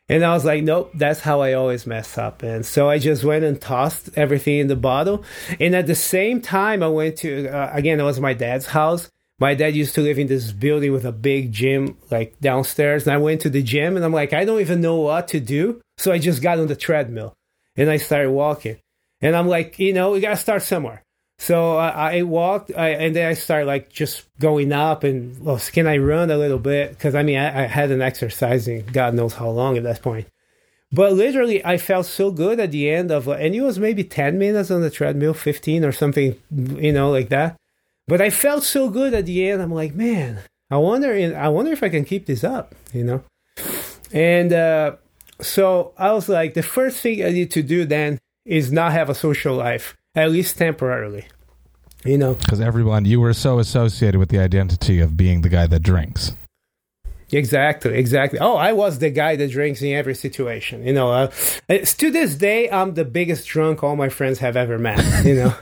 And 0.09 0.25
I 0.25 0.33
was 0.35 0.45
like, 0.45 0.63
nope, 0.63 0.93
that's 0.95 1.21
how 1.21 1.41
I 1.41 1.55
always 1.55 1.87
mess 1.87 2.17
up. 2.17 2.43
And 2.43 2.65
so 2.65 2.89
I 2.89 2.99
just 2.99 3.25
went 3.25 3.45
and 3.45 3.61
tossed 3.61 4.11
everything 4.17 4.59
in 4.59 4.69
the 4.69 4.77
bottle. 4.77 5.25
And 5.59 5.75
at 5.75 5.89
the 5.89 5.97
same 5.97 6.41
time, 6.41 6.83
I 6.83 6.89
went 6.89 7.17
to, 7.19 7.49
uh, 7.49 7.71
again, 7.73 7.99
it 7.99 8.05
was 8.05 8.21
my 8.21 8.33
dad's 8.33 8.67
house. 8.67 9.11
My 9.39 9.55
dad 9.55 9.75
used 9.75 9.95
to 9.97 10.01
live 10.03 10.19
in 10.19 10.29
this 10.29 10.53
building 10.53 10.93
with 10.93 11.05
a 11.05 11.13
big 11.13 11.53
gym, 11.53 11.99
like 12.11 12.39
downstairs. 12.41 13.07
And 13.07 13.15
I 13.15 13.19
went 13.19 13.41
to 13.43 13.51
the 13.51 13.63
gym 13.63 13.97
and 13.97 14.05
I'm 14.05 14.13
like, 14.13 14.33
I 14.33 14.45
don't 14.45 14.61
even 14.61 14.81
know 14.81 14.97
what 14.97 15.29
to 15.29 15.41
do. 15.41 15.83
So 15.99 16.13
I 16.13 16.19
just 16.19 16.41
got 16.41 16.61
on 16.61 16.69
the 16.69 16.77
treadmill 16.77 17.35
and 17.75 17.91
I 17.91 17.97
started 17.97 18.31
walking. 18.31 18.79
And 19.21 19.35
I'm 19.35 19.49
like, 19.49 19.79
you 19.79 19.93
know, 19.93 20.13
we 20.13 20.21
got 20.21 20.31
to 20.31 20.37
start 20.37 20.63
somewhere. 20.63 21.03
So 21.39 21.77
I, 21.77 22.19
I 22.19 22.23
walked, 22.23 22.73
I, 22.77 22.91
and 22.91 23.15
then 23.15 23.29
I 23.29 23.35
started 23.35 23.67
like 23.67 23.91
just 23.91 24.25
going 24.41 24.73
up 24.73 25.05
and 25.05 25.39
well, 25.45 25.61
can 25.73 25.87
I 25.87 25.99
run 25.99 26.31
a 26.31 26.39
little 26.39 26.59
bit? 26.59 26.91
Because 26.91 27.15
I 27.15 27.23
mean, 27.23 27.39
I, 27.39 27.65
I 27.65 27.67
hadn't 27.67 28.01
exercising 28.01 28.87
God 28.87 29.15
knows 29.15 29.35
how 29.35 29.51
long 29.51 29.77
at 29.77 29.83
that 29.83 30.03
point. 30.03 30.29
But 30.93 31.13
literally, 31.13 31.65
I 31.65 31.79
felt 31.79 32.07
so 32.07 32.31
good 32.31 32.61
at 32.61 32.71
the 32.71 32.89
end 32.89 33.11
of, 33.11 33.29
and 33.29 33.55
it 33.55 33.61
was 33.61 33.79
maybe 33.79 34.05
10 34.05 34.39
minutes 34.39 34.71
on 34.71 34.81
the 34.81 34.91
treadmill, 34.91 35.35
15 35.35 35.85
or 35.85 35.93
something, 35.93 36.37
you 36.51 36.93
know, 36.93 37.11
like 37.11 37.29
that. 37.29 37.57
But 38.07 38.21
I 38.21 38.31
felt 38.31 38.63
so 38.63 38.89
good 38.89 39.13
at 39.13 39.27
the 39.27 39.49
end. 39.49 39.61
I'm 39.61 39.75
like, 39.75 39.95
man, 39.95 40.41
I 40.71 40.77
wonder, 40.77 41.13
I 41.37 41.49
wonder 41.49 41.73
if 41.73 41.83
I 41.83 41.89
can 41.89 42.05
keep 42.05 42.27
this 42.27 42.45
up, 42.45 42.75
you 42.93 43.03
know? 43.03 43.25
And 44.13 44.53
uh, 44.53 44.97
so 45.41 45.93
I 45.99 46.13
was 46.13 46.29
like, 46.29 46.55
the 46.55 46.63
first 46.63 47.01
thing 47.01 47.25
I 47.25 47.31
need 47.31 47.51
to 47.53 47.63
do 47.63 47.85
then 47.85 48.19
is 48.45 48.71
not 48.71 48.93
have 48.93 49.11
a 49.11 49.15
social 49.15 49.57
life, 49.57 49.97
at 50.17 50.31
least 50.31 50.59
temporarily, 50.59 51.27
you 52.05 52.19
know? 52.19 52.35
Because 52.35 52.61
everyone, 52.61 53.05
you 53.05 53.21
were 53.21 53.35
so 53.35 53.59
associated 53.61 54.19
with 54.19 54.31
the 54.31 54.39
identity 54.39 55.01
of 55.01 55.17
being 55.17 55.43
the 55.43 55.49
guy 55.49 55.67
that 55.67 55.81
drinks. 55.81 56.33
Exactly, 57.33 57.99
exactly. 57.99 58.39
Oh, 58.39 58.55
I 58.55 58.73
was 58.73 59.01
the 59.01 59.11
guy 59.11 59.35
that 59.37 59.51
drinks 59.51 59.83
in 59.83 59.93
every 59.93 60.15
situation. 60.15 60.87
You 60.87 60.93
know, 60.93 61.11
uh, 61.11 61.27
to 61.69 62.11
this 62.11 62.37
day, 62.37 62.71
I'm 62.71 62.95
the 62.95 63.05
biggest 63.05 63.49
drunk 63.49 63.83
all 63.83 63.97
my 63.97 64.09
friends 64.09 64.39
have 64.39 64.57
ever 64.57 64.79
met. 64.79 65.25
You 65.25 65.35
know, 65.35 65.55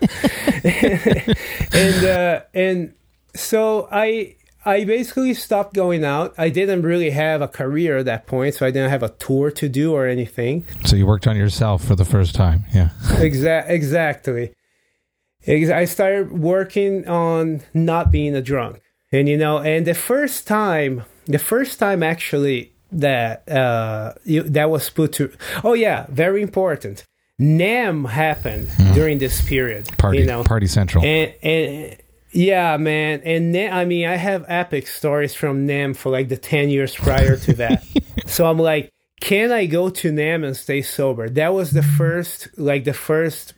and 1.72 2.04
uh, 2.04 2.40
and 2.52 2.94
so 3.34 3.88
I 3.90 4.36
I 4.66 4.84
basically 4.84 5.34
stopped 5.34 5.74
going 5.74 6.04
out. 6.04 6.34
I 6.38 6.48
didn't 6.48 6.82
really 6.82 7.10
have 7.10 7.42
a 7.42 7.48
career 7.48 7.98
at 7.98 8.06
that 8.06 8.26
point, 8.26 8.54
so 8.54 8.66
I 8.66 8.70
didn't 8.70 8.90
have 8.90 9.02
a 9.02 9.10
tour 9.10 9.50
to 9.50 9.68
do 9.68 9.92
or 9.92 10.06
anything. 10.06 10.64
So 10.84 10.96
you 10.96 11.06
worked 11.06 11.26
on 11.26 11.36
yourself 11.36 11.84
for 11.84 11.94
the 11.94 12.04
first 12.04 12.34
time, 12.34 12.64
yeah. 12.74 12.90
Exa- 13.02 13.68
exactly. 13.68 14.54
I 15.46 15.84
started 15.84 16.32
working 16.32 17.06
on 17.06 17.60
not 17.74 18.10
being 18.10 18.34
a 18.34 18.40
drunk, 18.40 18.80
and 19.12 19.28
you 19.28 19.36
know, 19.36 19.58
and 19.58 19.86
the 19.86 19.94
first 19.94 20.46
time 20.46 21.04
the 21.26 21.38
first 21.38 21.78
time 21.78 22.02
actually 22.02 22.72
that 22.92 23.48
uh, 23.50 24.14
you, 24.24 24.42
that 24.42 24.70
was 24.70 24.88
put 24.90 25.12
to 25.14 25.32
oh 25.62 25.74
yeah 25.74 26.06
very 26.08 26.42
important 26.42 27.04
NAMM 27.40 28.08
happened 28.08 28.68
mm. 28.68 28.94
during 28.94 29.18
this 29.18 29.46
period 29.46 29.88
party 29.98 30.18
you 30.18 30.26
know 30.26 30.44
party 30.44 30.66
central 30.66 31.04
and 31.04 31.34
and 31.42 31.96
yeah 32.34 32.76
man. 32.76 33.22
And 33.24 33.54
NAMM, 33.54 33.72
I 33.72 33.84
mean 33.84 34.06
I 34.06 34.16
have 34.16 34.44
epic 34.48 34.86
stories 34.86 35.34
from 35.34 35.66
NAMM 35.66 35.96
for 35.96 36.10
like 36.10 36.28
the 36.28 36.36
10 36.36 36.68
years 36.68 36.94
prior 36.94 37.36
to 37.36 37.52
that. 37.54 37.84
So 38.26 38.46
I'm 38.46 38.58
like 38.58 38.90
can 39.20 39.52
I 39.52 39.66
go 39.66 39.90
to 39.90 40.10
NAMM 40.10 40.44
and 40.44 40.56
stay 40.56 40.82
sober? 40.82 41.28
That 41.28 41.52
was 41.52 41.70
the 41.70 41.82
first 41.82 42.48
like 42.58 42.84
the 42.84 42.94
first 42.94 43.54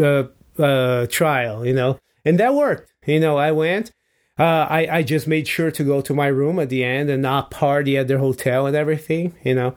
uh, 0.00 0.24
uh, 0.58 1.06
trial 1.06 1.64
you 1.66 1.74
know? 1.74 1.98
And 2.24 2.38
that 2.40 2.54
worked. 2.54 2.90
You 3.06 3.20
know 3.20 3.36
I 3.36 3.52
went 3.52 3.92
uh, 4.38 4.66
I, 4.68 4.88
I 4.90 5.02
just 5.02 5.28
made 5.28 5.46
sure 5.46 5.70
to 5.70 5.84
go 5.84 6.00
to 6.00 6.14
my 6.14 6.26
room 6.26 6.58
at 6.58 6.68
the 6.68 6.82
end 6.82 7.08
and 7.08 7.22
not 7.22 7.50
party 7.50 7.96
at 7.96 8.08
the 8.08 8.18
hotel 8.18 8.66
and 8.66 8.74
everything, 8.74 9.34
you 9.44 9.54
know. 9.54 9.76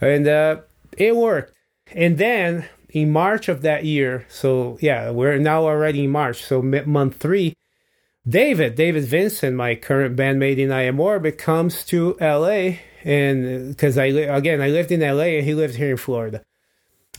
And 0.00 0.26
uh, 0.26 0.62
it 0.96 1.14
worked. 1.14 1.54
And 1.92 2.16
then 2.16 2.66
in 3.02 3.12
March 3.12 3.48
of 3.48 3.62
that 3.62 3.84
year, 3.84 4.26
so 4.28 4.78
yeah, 4.80 5.10
we're 5.10 5.38
now 5.38 5.64
already 5.64 6.04
in 6.04 6.10
March, 6.10 6.44
so 6.44 6.62
month 6.62 7.16
three, 7.16 7.54
David, 8.28 8.74
David 8.74 9.04
Vincent, 9.04 9.56
my 9.56 9.74
current 9.74 10.16
bandmate 10.16 10.58
in 10.58 10.70
I 10.70 10.82
Am 10.82 10.96
Morbid, 10.96 11.38
comes 11.38 11.84
to 11.86 12.16
LA. 12.20 12.76
And 13.04 13.68
because 13.70 13.96
I, 13.96 14.06
again, 14.06 14.60
I 14.60 14.68
lived 14.68 14.92
in 14.92 15.00
LA 15.00 15.38
and 15.38 15.46
he 15.46 15.54
lived 15.54 15.76
here 15.76 15.90
in 15.90 15.96
Florida. 15.96 16.42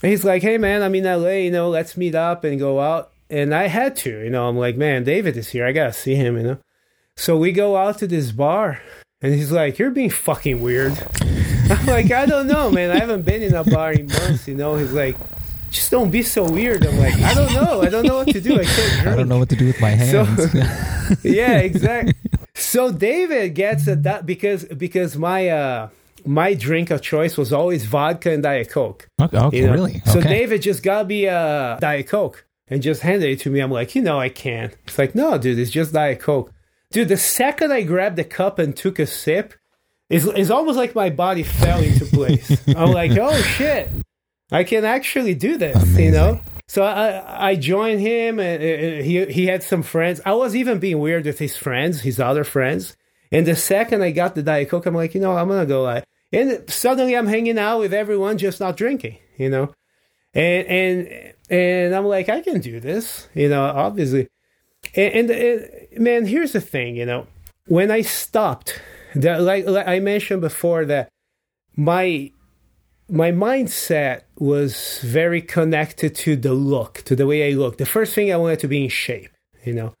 And 0.02 0.10
he's 0.10 0.24
like, 0.24 0.42
hey 0.42 0.56
man, 0.56 0.82
I'm 0.82 0.94
in 0.94 1.04
LA, 1.04 1.30
you 1.30 1.50
know, 1.50 1.68
let's 1.68 1.96
meet 1.96 2.14
up 2.14 2.44
and 2.44 2.58
go 2.58 2.80
out. 2.80 3.10
And 3.28 3.54
I 3.54 3.66
had 3.66 3.96
to, 3.96 4.24
you 4.24 4.30
know, 4.30 4.48
I'm 4.48 4.56
like, 4.56 4.76
man, 4.76 5.04
David 5.04 5.36
is 5.36 5.48
here. 5.48 5.66
I 5.66 5.72
got 5.72 5.86
to 5.86 5.92
see 5.92 6.14
him, 6.14 6.36
you 6.36 6.42
know. 6.42 6.58
So 7.16 7.36
we 7.36 7.52
go 7.52 7.76
out 7.76 7.98
to 7.98 8.06
this 8.06 8.32
bar, 8.32 8.80
and 9.20 9.34
he's 9.34 9.52
like, 9.52 9.78
"You're 9.78 9.90
being 9.90 10.08
fucking 10.08 10.62
weird." 10.62 10.92
I'm 11.70 11.84
like, 11.84 12.10
"I 12.10 12.24
don't 12.24 12.46
know, 12.46 12.70
man. 12.70 12.90
I 12.90 12.98
haven't 12.98 13.26
been 13.26 13.42
in 13.42 13.54
a 13.54 13.62
bar 13.62 13.92
in 13.92 14.06
months." 14.06 14.48
You 14.48 14.54
know, 14.54 14.76
he's 14.76 14.92
like, 14.92 15.16
"Just 15.70 15.90
don't 15.90 16.10
be 16.10 16.22
so 16.22 16.48
weird." 16.48 16.86
I'm 16.86 16.98
like, 16.98 17.14
"I 17.14 17.34
don't 17.34 17.52
know. 17.52 17.82
I 17.82 17.88
don't 17.88 18.06
know 18.06 18.16
what 18.16 18.28
to 18.28 18.40
do. 18.40 18.60
I 18.60 18.64
can't 18.64 18.92
drink. 18.92 19.06
I 19.14 19.16
don't 19.16 19.28
know 19.28 19.38
what 19.38 19.48
to 19.50 19.56
do 19.56 19.66
with 19.66 19.80
my 19.80 19.90
hands." 19.90 20.10
So, 20.10 21.18
yeah, 21.22 21.58
exactly. 21.58 22.14
So 22.54 22.92
David 22.92 23.54
gets 23.54 23.86
a 23.86 23.96
that 23.96 24.26
because 24.26 24.64
because 24.64 25.16
my 25.16 25.48
uh 25.48 25.88
my 26.26 26.54
drink 26.54 26.90
of 26.90 27.00
choice 27.00 27.36
was 27.36 27.52
always 27.52 27.84
vodka 27.86 28.30
and 28.30 28.42
diet 28.42 28.70
coke. 28.70 29.08
Okay, 29.20 29.38
okay 29.38 29.56
you 29.58 29.66
know? 29.66 29.72
really? 29.72 30.02
So 30.06 30.20
David 30.20 30.62
just 30.62 30.82
got 30.82 31.06
me 31.06 31.26
a 31.26 31.78
diet 31.80 32.08
coke 32.08 32.44
and 32.68 32.82
just 32.82 33.02
handed 33.02 33.28
it 33.30 33.40
to 33.40 33.50
me. 33.50 33.60
I'm 33.60 33.70
like, 33.70 33.94
you 33.94 34.02
know, 34.02 34.18
I 34.20 34.28
can't. 34.28 34.76
It's 34.86 34.98
like, 34.98 35.14
no, 35.14 35.38
dude, 35.38 35.58
it's 35.58 35.70
just 35.70 35.92
diet 35.92 36.20
coke. 36.20 36.52
Dude, 36.92 37.08
the 37.08 37.16
second 37.16 37.72
I 37.72 37.82
grabbed 37.82 38.16
the 38.16 38.24
cup 38.24 38.58
and 38.58 38.76
took 38.76 38.98
a 38.98 39.06
sip, 39.06 39.54
it's, 40.08 40.24
it's 40.24 40.50
almost 40.50 40.76
like 40.76 40.94
my 40.94 41.10
body 41.10 41.42
fell 41.42 41.82
into 41.82 42.04
place. 42.06 42.68
I'm 42.68 42.92
like, 42.92 43.12
oh 43.12 43.40
shit, 43.42 43.90
I 44.52 44.64
can 44.64 44.84
actually 44.84 45.34
do 45.34 45.56
this, 45.56 45.76
Amazing. 45.76 46.04
you 46.04 46.10
know? 46.10 46.40
So 46.68 46.84
I 46.84 47.50
I 47.50 47.56
joined 47.56 48.00
him, 48.00 48.38
and 48.38 49.04
he 49.04 49.24
he 49.26 49.46
had 49.46 49.62
some 49.62 49.82
friends. 49.82 50.20
I 50.24 50.32
was 50.34 50.54
even 50.54 50.78
being 50.78 50.98
weird 50.98 51.24
with 51.24 51.38
his 51.38 51.56
friends, 51.56 52.02
his 52.02 52.20
other 52.20 52.44
friends. 52.44 52.96
And 53.32 53.46
the 53.46 53.56
second 53.56 54.02
I 54.02 54.10
got 54.10 54.34
the 54.34 54.42
diet 54.42 54.68
coke, 54.68 54.86
I'm 54.86 54.94
like, 54.94 55.14
you 55.14 55.20
know, 55.20 55.36
I'm 55.36 55.48
gonna 55.48 55.66
go. 55.66 55.86
Uh, 55.86 56.02
and 56.32 56.68
suddenly 56.68 57.16
I'm 57.16 57.26
hanging 57.26 57.58
out 57.58 57.80
with 57.80 57.92
everyone, 57.92 58.38
just 58.38 58.60
not 58.60 58.76
drinking, 58.76 59.18
you 59.36 59.50
know. 59.50 59.74
And 60.32 60.66
and 60.68 61.32
and 61.48 61.94
I'm 61.94 62.06
like, 62.06 62.28
I 62.28 62.40
can 62.40 62.60
do 62.60 62.78
this, 62.78 63.28
you 63.34 63.48
know. 63.48 63.64
Obviously, 63.64 64.28
and, 64.94 65.14
and, 65.14 65.30
and, 65.30 66.00
man, 66.00 66.26
here's 66.26 66.52
the 66.52 66.60
thing, 66.60 66.96
you 66.96 67.06
know, 67.06 67.26
when 67.66 67.90
I 67.90 68.02
stopped, 68.02 68.80
the, 69.14 69.38
like, 69.38 69.66
like 69.66 69.86
I 69.86 70.00
mentioned 70.00 70.40
before, 70.40 70.84
that 70.86 71.08
my 71.76 72.32
my 73.10 73.32
mindset 73.32 74.22
was 74.38 75.00
very 75.02 75.42
connected 75.42 76.14
to 76.14 76.36
the 76.36 76.52
look, 76.52 77.02
to 77.04 77.16
the 77.16 77.26
way 77.26 77.50
I 77.50 77.54
look. 77.54 77.78
The 77.78 77.86
first 77.86 78.14
thing 78.14 78.32
I 78.32 78.36
wanted 78.36 78.60
to 78.60 78.68
be 78.68 78.84
in 78.84 78.90
shape, 78.90 79.30
you 79.64 79.72
know. 79.72 79.94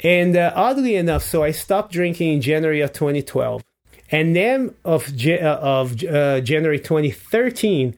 And 0.00 0.36
uh, 0.36 0.52
oddly 0.54 0.96
enough, 0.96 1.22
so 1.22 1.42
I 1.42 1.52
stopped 1.52 1.92
drinking 1.92 2.32
in 2.34 2.40
January 2.40 2.80
of 2.80 2.92
2012. 2.92 3.62
And 4.10 4.34
then 4.34 4.74
of, 4.84 5.12
uh, 5.26 5.58
of 5.62 6.02
uh, 6.04 6.40
January 6.40 6.80
2013, 6.80 7.96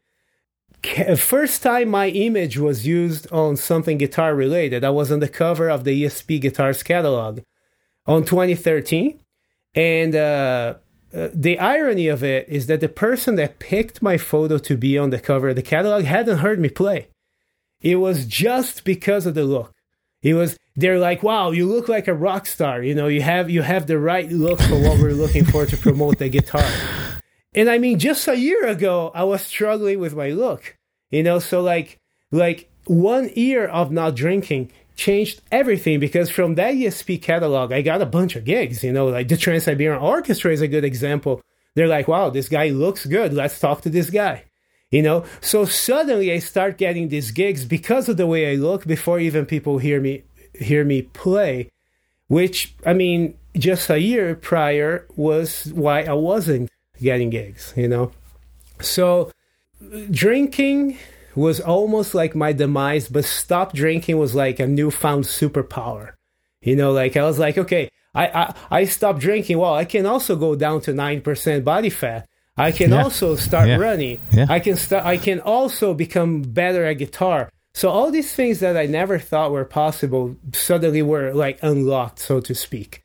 first 1.17 1.63
time 1.63 1.89
my 1.89 2.09
image 2.09 2.59
was 2.59 2.87
used 2.87 3.31
on 3.33 3.57
something 3.57 3.99
guitar 3.99 4.35
related. 4.35 4.85
I 4.85 4.91
was 4.91 5.11
on 5.11 5.21
the 5.21 5.29
cover 5.29 5.71
of 5.71 5.85
the 5.85 6.05
ESP 6.05 6.41
Guitars 6.41 6.83
catalog 6.83 7.41
on 8.07 8.25
2013. 8.25 9.19
And 9.75 10.15
uh, 11.15 11.29
the 11.33 11.59
irony 11.59 12.09
of 12.09 12.25
it 12.25 12.49
is 12.49 12.67
that 12.67 12.81
the 12.81 12.89
person 12.89 13.37
that 13.37 13.59
picked 13.59 14.03
my 14.03 14.19
photo 14.19 14.59
to 14.59 14.77
be 14.77 14.99
on 14.99 15.11
the 15.11 15.21
cover 15.21 15.51
of 15.51 15.57
the 15.57 15.63
catalog 15.63 16.05
hadn't 16.05 16.39
heard 16.39 16.59
me 16.59 16.69
play. 16.69 17.09
It 17.81 17.97
was 17.97 18.27
just 18.27 18.85
because 18.85 19.27
of 19.27 19.35
the 19.35 19.45
look. 19.45 19.73
It 20.23 20.35
was 20.35 20.59
they're 20.75 20.99
like, 20.99 21.23
"Wow, 21.23 21.53
you 21.53 21.67
look 21.67 21.89
like 21.89 22.09
a 22.09 22.15
rock 22.15 22.47
star. 22.47 22.83
You 22.83 22.95
know, 22.95 23.07
you 23.09 23.23
have 23.23 23.51
you 23.51 23.63
have 23.63 23.87
the 23.87 23.99
right 23.99 24.31
look 24.31 24.61
for 24.61 24.81
what 24.81 24.99
we're 24.99 25.13
looking 25.13 25.45
for 25.45 25.67
to 25.67 25.77
promote 25.77 26.19
the 26.19 26.29
guitar." 26.29 26.69
And 27.55 27.71
I 27.71 27.79
mean, 27.79 27.99
just 27.99 28.27
a 28.27 28.37
year 28.37 28.67
ago, 28.67 29.13
I 29.15 29.25
was 29.25 29.43
struggling 29.43 30.01
with 30.01 30.17
my 30.17 30.31
look, 30.31 30.77
you 31.11 31.23
know, 31.23 31.39
so 31.39 31.63
like, 31.63 32.01
like 32.33 32.69
one 32.87 33.31
year 33.37 33.67
of 33.67 33.93
not 33.93 34.17
drinking 34.17 34.73
changed 34.97 35.43
everything 35.51 36.01
because 36.01 36.31
from 36.31 36.55
that 36.55 36.75
ESP 36.75 37.23
catalog, 37.23 37.73
I 37.73 37.83
got 37.83 38.03
a 38.03 38.07
bunch 38.07 38.37
of 38.37 38.45
gigs, 38.45 38.85
you 38.85 38.93
know, 38.93 39.07
like 39.07 39.29
the 39.29 39.37
Trans 39.37 39.65
Siberian 39.65 40.01
Orchestra 40.01 40.53
is 40.53 40.61
a 40.61 40.69
good 40.69 40.85
example. 40.85 41.41
They're 41.75 41.89
like, 41.89 42.09
wow, 42.09 42.31
this 42.31 42.49
guy 42.49 42.69
looks 42.69 43.05
good. 43.05 43.33
Let's 43.33 43.59
talk 43.59 43.83
to 43.83 43.91
this 43.91 44.11
guy. 44.11 44.45
You 44.91 45.03
know, 45.03 45.25
so 45.41 45.65
suddenly 45.65 46.33
I 46.33 46.39
start 46.39 46.79
getting 46.79 47.09
these 47.09 47.33
gigs 47.33 47.65
because 47.65 48.09
of 48.09 48.17
the 48.17 48.29
way 48.29 48.53
I 48.53 48.55
look 48.55 48.87
before 48.87 49.19
even 49.19 49.45
people 49.45 49.79
hear 49.79 50.01
me 50.01 50.23
hear 50.55 50.85
me 50.85 51.03
play, 51.03 51.73
which 52.29 52.77
I 52.87 52.93
mean, 52.93 53.35
just 53.57 53.91
a 53.91 53.99
year 54.01 54.37
prior 54.37 55.07
was 55.17 55.73
why 55.75 56.03
I 56.03 56.13
wasn't 56.13 56.71
getting 57.03 57.31
gigs, 57.31 57.75
you 57.77 57.89
know? 57.89 58.13
So 58.81 59.33
drinking 60.13 60.99
was 61.35 61.61
almost 61.61 62.15
like 62.15 62.35
my 62.35 62.53
demise, 62.53 63.09
but 63.09 63.25
stop 63.25 63.73
drinking 63.73 64.19
was 64.19 64.35
like 64.35 64.61
a 64.61 64.67
newfound 64.67 65.25
superpower. 65.25 66.13
You 66.61 66.77
know, 66.77 66.93
like 66.93 67.17
I 67.17 67.25
was 67.25 67.39
like, 67.39 67.59
okay, 67.59 67.91
I, 68.15 68.27
I, 68.27 68.55
I 68.71 68.85
stopped 68.85 69.21
drinking. 69.21 69.59
Well, 69.59 69.75
I 69.75 69.85
can 69.85 70.07
also 70.07 70.37
go 70.37 70.55
down 70.55 70.81
to 70.83 70.93
9% 70.93 71.65
body 71.65 71.91
fat. 71.91 72.29
I 72.57 72.71
can 72.71 72.91
yeah. 72.91 73.03
also 73.03 73.35
start 73.35 73.69
yeah. 73.69 73.77
running. 73.77 74.21
Yeah. 74.33 74.47
I 74.49 74.61
can 74.61 74.77
start, 74.77 75.05
I 75.05 75.17
can 75.17 75.41
also 75.41 75.93
become 75.93 76.43
better 76.43 76.85
at 76.85 76.95
guitar. 76.95 77.51
So 77.75 77.91
all 77.91 78.13
these 78.13 78.33
things 78.33 78.61
that 78.61 78.77
I 78.77 78.87
never 78.87 79.19
thought 79.19 79.51
were 79.51 79.65
possible 79.65 80.37
suddenly 80.53 81.03
were 81.03 81.35
like 81.35 81.59
unlocked, 81.63 82.21
so 82.21 82.41
to 82.41 82.55
speak 82.55 83.05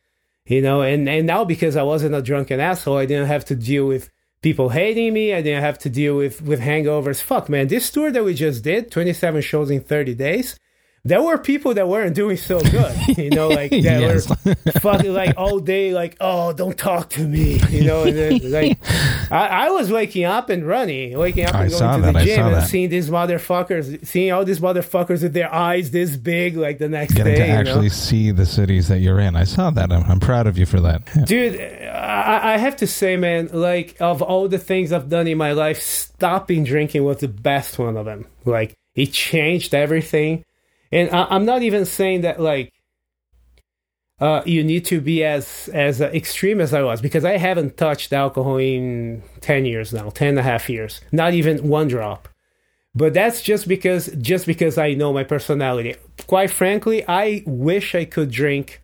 you 0.49 0.61
know 0.61 0.81
and 0.81 1.07
and 1.07 1.25
now 1.27 1.45
because 1.45 1.77
i 1.77 1.83
wasn't 1.83 2.13
a 2.13 2.21
drunken 2.21 2.59
asshole 2.59 2.97
i 2.97 3.05
didn't 3.05 3.27
have 3.27 3.45
to 3.45 3.55
deal 3.55 3.85
with 3.85 4.09
people 4.41 4.69
hating 4.69 5.13
me 5.13 5.34
i 5.34 5.41
didn't 5.41 5.62
have 5.62 5.78
to 5.78 5.89
deal 5.89 6.15
with 6.15 6.41
with 6.41 6.62
hangovers. 6.62 7.21
Fuck 7.21 7.49
man 7.49 7.67
this 7.67 7.89
tour 7.91 8.12
that 8.12 8.23
we 8.23 8.34
just 8.34 8.63
did 8.63 8.91
27 8.91 9.41
shows 9.41 9.69
in 9.69 9.82
30 9.82 10.15
days 10.15 10.58
there 11.05 11.21
were 11.21 11.38
people 11.38 11.73
that 11.75 11.88
weren't 11.88 12.15
doing 12.15 12.38
so 12.38 12.59
good, 12.59 13.17
you 13.17 13.29
know, 13.29 13.47
like 13.59 13.71
that 13.71 13.79
Yes. 13.81 14.29
were 14.45 14.55
fucking 14.81 15.13
like 15.13 15.33
all 15.38 15.59
day, 15.59 15.93
like, 15.93 16.17
oh, 16.19 16.53
don't 16.53 16.77
talk 16.77 17.09
to 17.12 17.27
me, 17.27 17.59
you 17.69 17.83
know. 17.85 18.03
And 18.03 18.17
then, 18.17 18.39
like, 18.51 18.77
I, 19.31 19.67
I 19.67 19.69
was 19.71 19.91
waking 19.91 20.25
up 20.25 20.49
and 20.49 20.67
running, 20.67 21.17
waking 21.17 21.45
up 21.45 21.55
I 21.55 21.63
and 21.63 21.71
going 21.71 22.01
to 22.01 22.01
that, 22.12 22.13
the 22.19 22.25
gym 22.25 22.45
and 22.47 22.55
that. 22.55 22.67
seeing 22.67 22.89
these 22.89 23.09
motherfuckers, 23.09 24.05
seeing 24.05 24.31
all 24.31 24.43
these 24.45 24.59
motherfuckers 24.59 25.23
with 25.23 25.33
their 25.33 25.53
eyes 25.53 25.91
this 25.91 26.15
big, 26.17 26.57
like 26.57 26.77
the 26.79 26.89
next 26.89 27.13
Getting 27.13 27.33
day, 27.33 27.39
to 27.39 27.45
you 27.47 27.53
know? 27.53 27.59
actually 27.59 27.89
see 27.89 28.31
the 28.31 28.45
cities 28.45 28.88
that 28.89 28.99
you're 28.99 29.19
in. 29.19 29.35
I 29.35 29.45
saw 29.45 29.69
that. 29.71 29.91
I'm, 29.91 30.03
I'm 30.03 30.19
proud 30.19 30.47
of 30.47 30.57
you 30.57 30.65
for 30.65 30.79
that. 30.81 31.03
Yeah. 31.15 31.25
Dude, 31.25 31.62
I, 31.62 32.53
I 32.53 32.57
have 32.57 32.75
to 32.77 32.88
say, 32.88 33.15
man, 33.17 33.49
like 33.53 33.95
of 33.99 34.21
all 34.21 34.47
the 34.47 34.57
things 34.59 34.91
I've 34.91 35.09
done 35.09 35.27
in 35.27 35.38
my 35.38 35.53
life, 35.53 35.81
stopping 35.81 36.63
drinking 36.63 37.03
was 37.03 37.17
the 37.17 37.27
best 37.27 37.79
one 37.79 37.95
of 37.97 38.05
them. 38.05 38.25
Like 38.45 38.75
it 38.95 39.12
changed 39.13 39.73
everything, 39.73 40.43
and 40.91 41.10
I, 41.12 41.25
I'm 41.30 41.45
not 41.45 41.62
even 41.62 41.86
saying 41.86 42.21
that 42.21 42.39
like 42.39 42.71
uh, 44.19 44.41
you 44.45 44.63
need 44.63 44.84
to 44.86 44.99
be 44.99 45.23
as 45.23 45.69
as 45.73 46.02
uh, 46.02 46.06
extreme 46.13 46.60
as 46.60 46.73
I 46.73 46.82
was 46.82 47.02
because 47.02 47.23
I 47.23 47.38
haven't 47.38 47.78
touched 47.78 48.12
alcohol 48.12 48.58
in 48.58 49.23
ten 49.41 49.65
years 49.65 49.93
now, 49.93 50.10
ten 50.10 50.30
and 50.30 50.39
a 50.39 50.43
half 50.43 50.69
years, 50.69 50.99
not 51.12 51.34
even 51.34 51.67
one 51.69 51.88
drop. 51.88 52.28
But 52.95 53.13
that's 53.13 53.41
just 53.41 53.67
because 53.67 54.08
just 54.19 54.45
because 54.45 54.78
I 54.78 54.93
know 54.93 55.13
my 55.13 55.23
personality. 55.23 55.95
Quite 56.28 56.52
frankly, 56.52 57.04
I 57.08 57.43
wish 57.45 57.95
I 57.95 58.04
could 58.06 58.30
drink 58.32 58.82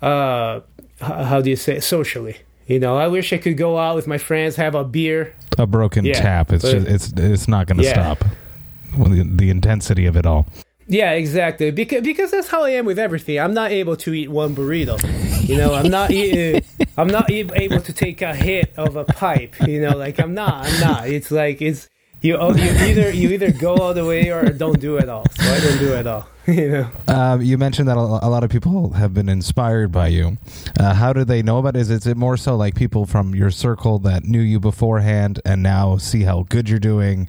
uh 0.00 0.60
how 1.00 1.40
do 1.40 1.50
you 1.50 1.56
say 1.56 1.76
it? 1.76 1.82
socially 1.82 2.36
you 2.66 2.78
know 2.80 2.96
i 2.96 3.06
wish 3.06 3.32
i 3.32 3.38
could 3.38 3.56
go 3.56 3.78
out 3.78 3.94
with 3.94 4.06
my 4.08 4.18
friends 4.18 4.56
have 4.56 4.74
a 4.74 4.82
beer 4.84 5.32
A 5.58 5.66
broken 5.66 6.04
Yeah, 6.04 6.14
tap. 6.20 6.52
It's 6.52 6.64
just, 6.68 6.86
it's 6.88 7.12
it's 7.16 7.46
not 7.48 7.66
going 7.68 7.78
to 7.78 7.84
Yeah. 7.84 8.14
stop. 8.14 8.24
The, 8.96 9.22
the 9.24 9.50
intensity 9.50 10.06
of 10.06 10.16
it 10.16 10.26
all. 10.26 10.46
Yeah 10.86 11.12
exactly. 11.12 11.70
Because 11.70 12.02
because 12.02 12.30
that's 12.30 12.48
how 12.48 12.64
i 12.64 12.70
am 12.70 12.84
with 12.84 12.98
everything. 12.98 13.38
I'm 13.38 13.54
not 13.54 13.70
able 13.70 13.96
to 13.96 14.12
eat 14.14 14.30
one 14.30 14.54
burrito. 14.54 14.98
You 15.48 15.56
know 15.56 15.74
i'm 15.74 15.90
not 15.90 16.10
e- 16.12 16.56
uh, 16.56 16.60
i'm 16.96 17.08
not 17.08 17.30
able 17.30 17.80
to 17.80 17.92
take 17.92 18.22
a 18.22 18.32
hit 18.34 18.72
of 18.76 18.94
a 18.94 19.04
pipe 19.04 19.54
you 19.66 19.80
know 19.80 19.96
like 19.96 20.20
i'm 20.20 20.34
not 20.34 20.64
i'm 20.66 20.80
not. 20.80 21.08
It's 21.08 21.30
like 21.30 21.60
it's 21.60 21.88
you, 22.22 22.36
oh, 22.36 22.54
you 22.54 22.70
either 22.70 23.10
you 23.10 23.30
either 23.30 23.50
go 23.52 23.76
all 23.76 23.94
the 23.94 24.04
way 24.04 24.30
or 24.30 24.50
don't 24.50 24.80
do 24.80 24.96
it 24.96 25.08
all 25.08 25.24
so 25.32 25.42
i 25.52 25.60
don't 25.60 25.78
do 25.78 25.92
it 25.94 26.06
all 26.06 26.26
you 26.46 26.68
know 26.70 26.90
Um, 27.08 27.42
you 27.42 27.56
mentioned 27.58 27.88
that 27.88 27.96
a, 27.96 28.00
a 28.00 28.30
lot 28.30 28.42
of 28.42 28.50
people 28.50 28.90
have 28.94 29.14
been 29.14 29.28
inspired 29.28 29.92
by 29.92 30.08
you. 30.08 30.38
Uh, 30.80 30.92
how 30.92 31.12
do 31.12 31.24
they 31.24 31.40
know 31.42 31.58
about 31.58 31.76
it? 31.76 31.80
Is, 31.82 31.90
is 31.90 32.04
it 32.06 32.16
more 32.16 32.36
so 32.36 32.56
like 32.56 32.74
people 32.74 33.06
from 33.06 33.32
your 33.34 33.50
circle 33.50 34.00
that 34.00 34.24
knew 34.24 34.40
you 34.40 34.58
beforehand 34.58 35.40
and 35.44 35.62
now 35.62 35.98
see 35.98 36.22
how 36.24 36.42
good 36.48 36.68
you're 36.68 36.80
doing, 36.80 37.28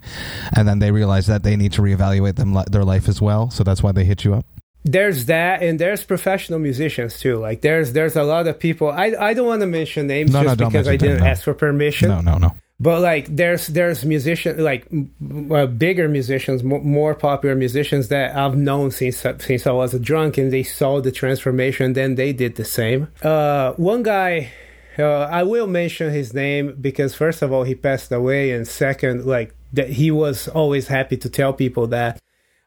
and 0.56 0.68
then 0.68 0.80
they 0.80 0.90
realize 0.92 1.28
that 1.28 1.44
they 1.44 1.56
need 1.56 1.74
to 1.74 1.84
reevaluate 1.84 2.38
them 2.38 2.58
their 2.72 2.84
life 2.84 3.08
as 3.08 3.22
well? 3.22 3.52
So 3.52 3.64
that's 3.64 3.84
why 3.84 3.92
they 3.92 4.04
hit 4.06 4.24
you 4.26 4.34
up. 4.34 4.46
there's 4.84 5.26
that 5.26 5.62
and 5.62 5.78
there's 5.80 6.04
professional 6.04 6.58
musicians 6.60 7.20
too 7.20 7.38
like 7.38 7.62
there's 7.62 7.94
there's 7.94 8.16
a 8.18 8.24
lot 8.24 8.48
of 8.48 8.60
people 8.60 8.90
i 8.92 9.14
i 9.30 9.34
don't 9.34 9.48
want 9.48 9.62
to 9.62 9.68
mention 9.68 10.08
names 10.08 10.32
No, 10.34 10.42
no, 10.42 10.48
just 10.48 10.58
don't 10.60 10.70
because 10.72 10.88
i 10.90 10.98
didn't 10.98 11.20
no. 11.22 11.26
ask 11.32 11.44
for 11.44 11.54
permission 11.54 12.10
No, 12.10 12.20
no, 12.20 12.38
no. 12.38 12.52
But 12.80 13.02
like 13.02 13.34
there's 13.34 13.68
there's 13.68 14.04
musicians 14.04 14.60
like 14.60 14.88
m- 14.92 15.78
bigger 15.78 16.10
musicians 16.10 16.64
mo 16.64 16.80
more 16.80 17.16
popular 17.16 17.56
musicians 17.56 18.10
that 18.10 18.36
i've 18.36 18.58
known 18.58 18.92
since 18.92 19.24
since 19.40 19.66
i 19.68 19.72
was 19.72 19.94
a 19.94 20.00
drunk 20.00 20.38
and 20.38 20.52
they 20.52 20.64
saw 20.64 21.00
the 21.00 21.12
transformation 21.12 21.94
then 21.94 22.16
they 22.16 22.34
did 22.34 22.56
the 22.56 22.66
same 22.66 23.08
uh 23.22 23.72
one 23.74 24.04
guy 24.04 24.52
uh, 25.00 25.04
i 25.40 25.44
will 25.44 25.68
mention 25.68 26.12
his 26.12 26.34
name 26.34 26.76
because 26.82 27.16
first 27.16 27.42
of 27.42 27.54
all 27.54 27.64
he 27.64 27.76
passed 27.76 28.12
away 28.12 28.52
and 28.52 28.68
second 28.68 29.24
like 29.26 29.56
that 29.72 29.90
he 29.90 30.12
was 30.12 30.48
always 30.50 30.88
happy 30.88 31.16
to 31.16 31.30
tell 31.30 31.54
people 31.54 31.88
that 31.88 32.20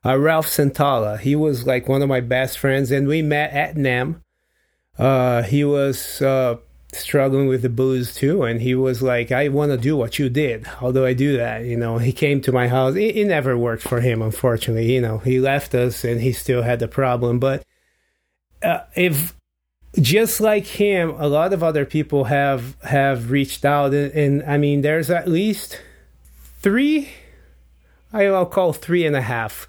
uh, 0.06 0.16
Ralph 0.16 0.46
Santolla. 0.46 1.18
He 1.18 1.34
was 1.34 1.66
like 1.66 1.88
one 1.88 2.02
of 2.02 2.08
my 2.08 2.20
best 2.20 2.58
friends, 2.58 2.90
and 2.92 3.08
we 3.08 3.22
met 3.22 3.50
at 3.52 3.74
NAMM. 3.74 4.20
Uh, 4.98 5.42
he 5.42 5.64
was 5.64 6.22
uh, 6.22 6.56
struggling 6.98 7.48
with 7.48 7.62
the 7.62 7.68
booze 7.68 8.14
too, 8.14 8.42
and 8.42 8.60
he 8.60 8.74
was 8.74 9.02
like, 9.02 9.32
"I 9.32 9.48
want 9.48 9.72
to 9.72 9.78
do 9.78 9.96
what 9.96 10.18
you 10.18 10.28
did. 10.28 10.66
How 10.66 10.92
do 10.92 11.04
I 11.04 11.14
do 11.14 11.36
that?" 11.36 11.64
You 11.64 11.76
know, 11.76 11.98
he 11.98 12.12
came 12.12 12.40
to 12.42 12.52
my 12.52 12.68
house. 12.68 12.96
It, 12.96 13.16
it 13.16 13.26
never 13.26 13.56
worked 13.56 13.82
for 13.82 14.00
him, 14.00 14.22
unfortunately. 14.22 14.92
You 14.94 15.00
know, 15.00 15.18
he 15.18 15.40
left 15.40 15.74
us, 15.74 16.04
and 16.04 16.20
he 16.20 16.32
still 16.32 16.62
had 16.62 16.78
the 16.78 16.88
problem. 16.88 17.38
But 17.38 17.62
uh, 18.62 18.80
if 18.94 19.34
just 20.00 20.40
like 20.40 20.66
him, 20.66 21.14
a 21.18 21.28
lot 21.28 21.52
of 21.52 21.62
other 21.62 21.84
people 21.84 22.24
have 22.24 22.76
have 22.82 23.30
reached 23.30 23.64
out, 23.64 23.94
and, 23.94 24.12
and 24.12 24.42
I 24.44 24.58
mean, 24.58 24.82
there's 24.82 25.10
at 25.10 25.28
least 25.28 25.80
three. 26.60 27.10
I'll 28.12 28.46
call 28.46 28.72
three 28.72 29.04
and 29.04 29.14
a 29.14 29.20
half 29.20 29.68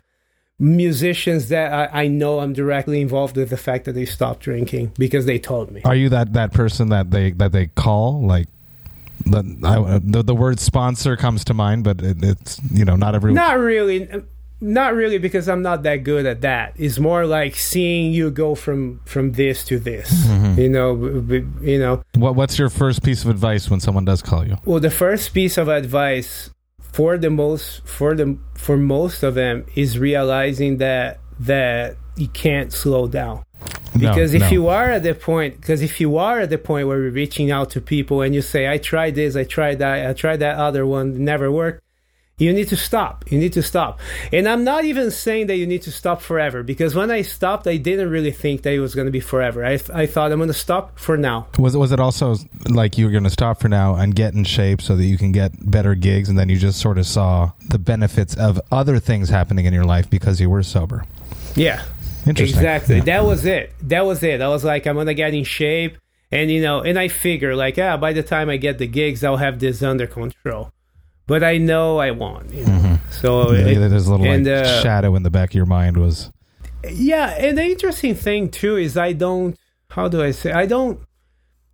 musicians 0.60 1.50
that 1.50 1.72
I, 1.72 2.04
I 2.04 2.08
know 2.08 2.40
I'm 2.40 2.54
directly 2.54 3.02
involved 3.02 3.38
with 3.38 3.50
the 3.50 3.58
fact 3.58 3.86
that 3.86 3.94
they 3.94 4.06
stopped 4.06 4.42
drinking 4.42 4.94
because 4.98 5.26
they 5.26 5.40
told 5.40 5.72
me. 5.72 5.82
Are 5.86 5.96
you 5.96 6.10
that 6.10 6.34
that 6.34 6.54
person 6.54 6.90
that 6.90 7.12
they 7.12 7.32
that 7.34 7.52
they 7.52 7.68
call 7.68 8.26
like? 8.26 8.48
The, 9.26 9.40
I, 9.64 10.00
the 10.04 10.24
the 10.24 10.36
word 10.36 10.60
sponsor 10.60 11.18
comes 11.18 11.44
to 11.46 11.54
mind, 11.54 11.84
but 11.84 12.02
it, 12.02 12.18
it's 12.24 12.62
you 12.72 12.86
know 12.86 12.96
not 12.96 13.16
every 13.16 13.34
Not 13.34 13.60
really. 13.60 14.08
Not 14.60 14.96
really 14.96 15.20
because 15.20 15.48
I'm 15.48 15.62
not 15.62 15.84
that 15.84 15.98
good 15.98 16.26
at 16.26 16.42
that. 16.42 16.74
It's 16.78 16.98
more 16.98 17.28
like 17.28 17.56
seeing 17.56 18.12
you 18.12 18.32
go 18.32 18.56
from 18.56 19.02
from 19.06 19.34
this 19.34 19.64
to 19.66 19.78
this. 19.78 20.26
Mm-hmm. 20.26 20.60
You 20.60 20.70
know, 20.70 20.96
b- 20.96 21.42
b- 21.42 21.72
you 21.72 21.78
know. 21.78 22.02
What 22.16 22.36
what's 22.36 22.58
your 22.58 22.70
first 22.70 23.04
piece 23.04 23.24
of 23.24 23.30
advice 23.30 23.70
when 23.70 23.80
someone 23.80 24.06
does 24.06 24.24
call 24.24 24.48
you? 24.48 24.58
Well, 24.66 24.80
the 24.80 24.90
first 24.90 25.32
piece 25.36 25.60
of 25.60 25.68
advice 25.68 26.50
for 26.92 27.18
the 27.18 27.30
most 27.30 27.86
for 27.86 28.16
the 28.16 28.38
for 28.56 28.78
most 28.78 29.24
of 29.24 29.36
them 29.36 29.66
is 29.76 30.00
realizing 30.00 30.78
that 30.78 31.20
that 31.40 31.96
you 32.16 32.28
can't 32.30 32.74
slow 32.74 33.08
down. 33.08 33.44
No, 33.96 34.10
Because 34.10 34.34
if 34.34 34.42
no. 34.42 34.50
you 34.50 34.68
are 34.68 34.92
at 34.92 35.04
the 35.04 35.16
point, 35.16 35.60
because 35.60 35.82
if 35.82 36.00
you 36.02 36.18
are 36.18 36.40
at 36.40 36.50
the 36.50 36.58
point 36.58 36.88
where 36.88 37.02
you're 37.02 37.12
reaching 37.12 37.52
out 37.52 37.70
to 37.72 37.82
people 37.82 38.22
and 38.22 38.34
you 38.36 38.42
say, 38.42 38.68
"I 38.68 38.78
tried 38.78 39.16
this, 39.16 39.36
I 39.36 39.44
tried 39.44 39.80
that, 39.80 40.10
I 40.10 40.14
tried 40.14 40.38
that 40.38 40.58
other 40.58 40.86
one, 40.86 41.24
never 41.24 41.52
worked," 41.52 41.82
you 42.40 42.54
need 42.54 42.68
to 42.68 42.78
stop. 42.78 43.26
You 43.32 43.40
need 43.40 43.54
to 43.54 43.64
stop. 43.64 44.00
And 44.32 44.48
I'm 44.48 44.64
not 44.64 44.86
even 44.86 45.10
saying 45.10 45.48
that 45.48 45.58
you 45.58 45.66
need 45.66 45.82
to 45.84 45.92
stop 45.92 46.22
forever, 46.22 46.62
because 46.62 46.94
when 46.94 47.10
I 47.10 47.24
stopped, 47.24 47.66
I 47.66 47.78
didn't 47.78 48.12
really 48.12 48.32
think 48.32 48.62
that 48.62 48.74
it 48.74 48.80
was 48.80 48.94
going 48.94 49.08
to 49.08 49.12
be 49.12 49.20
forever. 49.20 49.66
I, 49.66 49.80
I 49.94 50.06
thought 50.06 50.32
I'm 50.32 50.38
going 50.38 50.48
to 50.48 50.54
stop 50.54 51.00
for 51.00 51.18
now. 51.18 51.48
Was 51.58 51.74
it 51.74 51.80
was 51.80 51.92
it 51.92 52.00
also 52.00 52.36
like 52.70 52.98
you 52.98 53.06
were 53.06 53.12
going 53.12 53.24
to 53.24 53.32
stop 53.32 53.60
for 53.60 53.70
now 53.70 53.96
and 53.96 54.16
get 54.16 54.36
in 54.36 54.44
shape 54.44 54.84
so 54.84 54.96
that 54.96 55.06
you 55.06 55.18
can 55.18 55.32
get 55.32 55.52
better 55.72 55.96
gigs, 55.96 56.30
and 56.30 56.38
then 56.38 56.48
you 56.48 56.58
just 56.58 56.80
sort 56.80 57.00
of 57.00 57.08
saw 57.08 57.52
the 57.70 57.80
benefits 57.80 58.36
of 58.36 58.62
other 58.72 59.00
things 59.00 59.30
happening 59.30 59.66
in 59.66 59.74
your 59.74 59.86
life 59.86 60.08
because 60.08 60.40
you 60.40 60.50
were 60.50 60.62
sober? 60.62 61.06
Yeah. 61.56 61.84
Interesting. 62.28 62.60
Exactly. 62.60 62.98
Yeah. 62.98 63.04
That 63.04 63.26
was 63.26 63.46
it. 63.46 63.74
That 63.82 64.06
was 64.06 64.22
it. 64.22 64.42
I 64.42 64.50
was 64.50 64.64
like, 64.64 64.86
I'm 64.86 64.96
gonna 64.96 65.16
get 65.16 65.34
in 65.34 65.44
shape, 65.44 65.98
and 66.32 66.52
you 66.52 66.62
know, 66.62 66.82
and 66.82 67.00
I 67.00 67.08
figure 67.08 67.56
like, 67.56 67.80
ah, 67.80 67.98
by 67.98 68.14
the 68.14 68.22
time 68.22 68.48
I 68.48 68.58
get 68.58 68.78
the 68.78 68.86
gigs, 68.86 69.24
I'll 69.24 69.38
have 69.38 69.60
this 69.60 69.82
under 69.82 70.06
control. 70.06 70.72
But 71.28 71.44
I 71.44 71.58
know 71.58 71.98
I 72.00 72.12
won't. 72.12 72.54
You 72.54 72.66
know? 72.66 73.00
So 73.12 73.48
Mm-hmm. 73.48 73.68
Yeah, 73.68 73.86
it- 73.86 73.90
there's 73.90 74.08
a 74.08 74.12
little 74.12 74.26
and, 74.26 74.46
like 74.46 74.66
uh, 74.66 74.82
shadow 74.82 75.16
in 75.16 75.24
the 75.24 75.30
back 75.30 75.50
of 75.52 75.56
your 75.56 75.66
mind 75.66 75.98
was 75.98 76.32
yeah, 76.90 77.30
and 77.38 77.58
the 77.58 77.64
interesting 77.64 78.16
thing 78.16 78.50
too 78.50 78.78
is 78.78 78.96
I 78.98 79.12
don't. 79.14 79.58
How 79.90 80.08
do 80.08 80.22
I 80.24 80.32
say? 80.32 80.52
I 80.52 80.66
don't. 80.66 81.00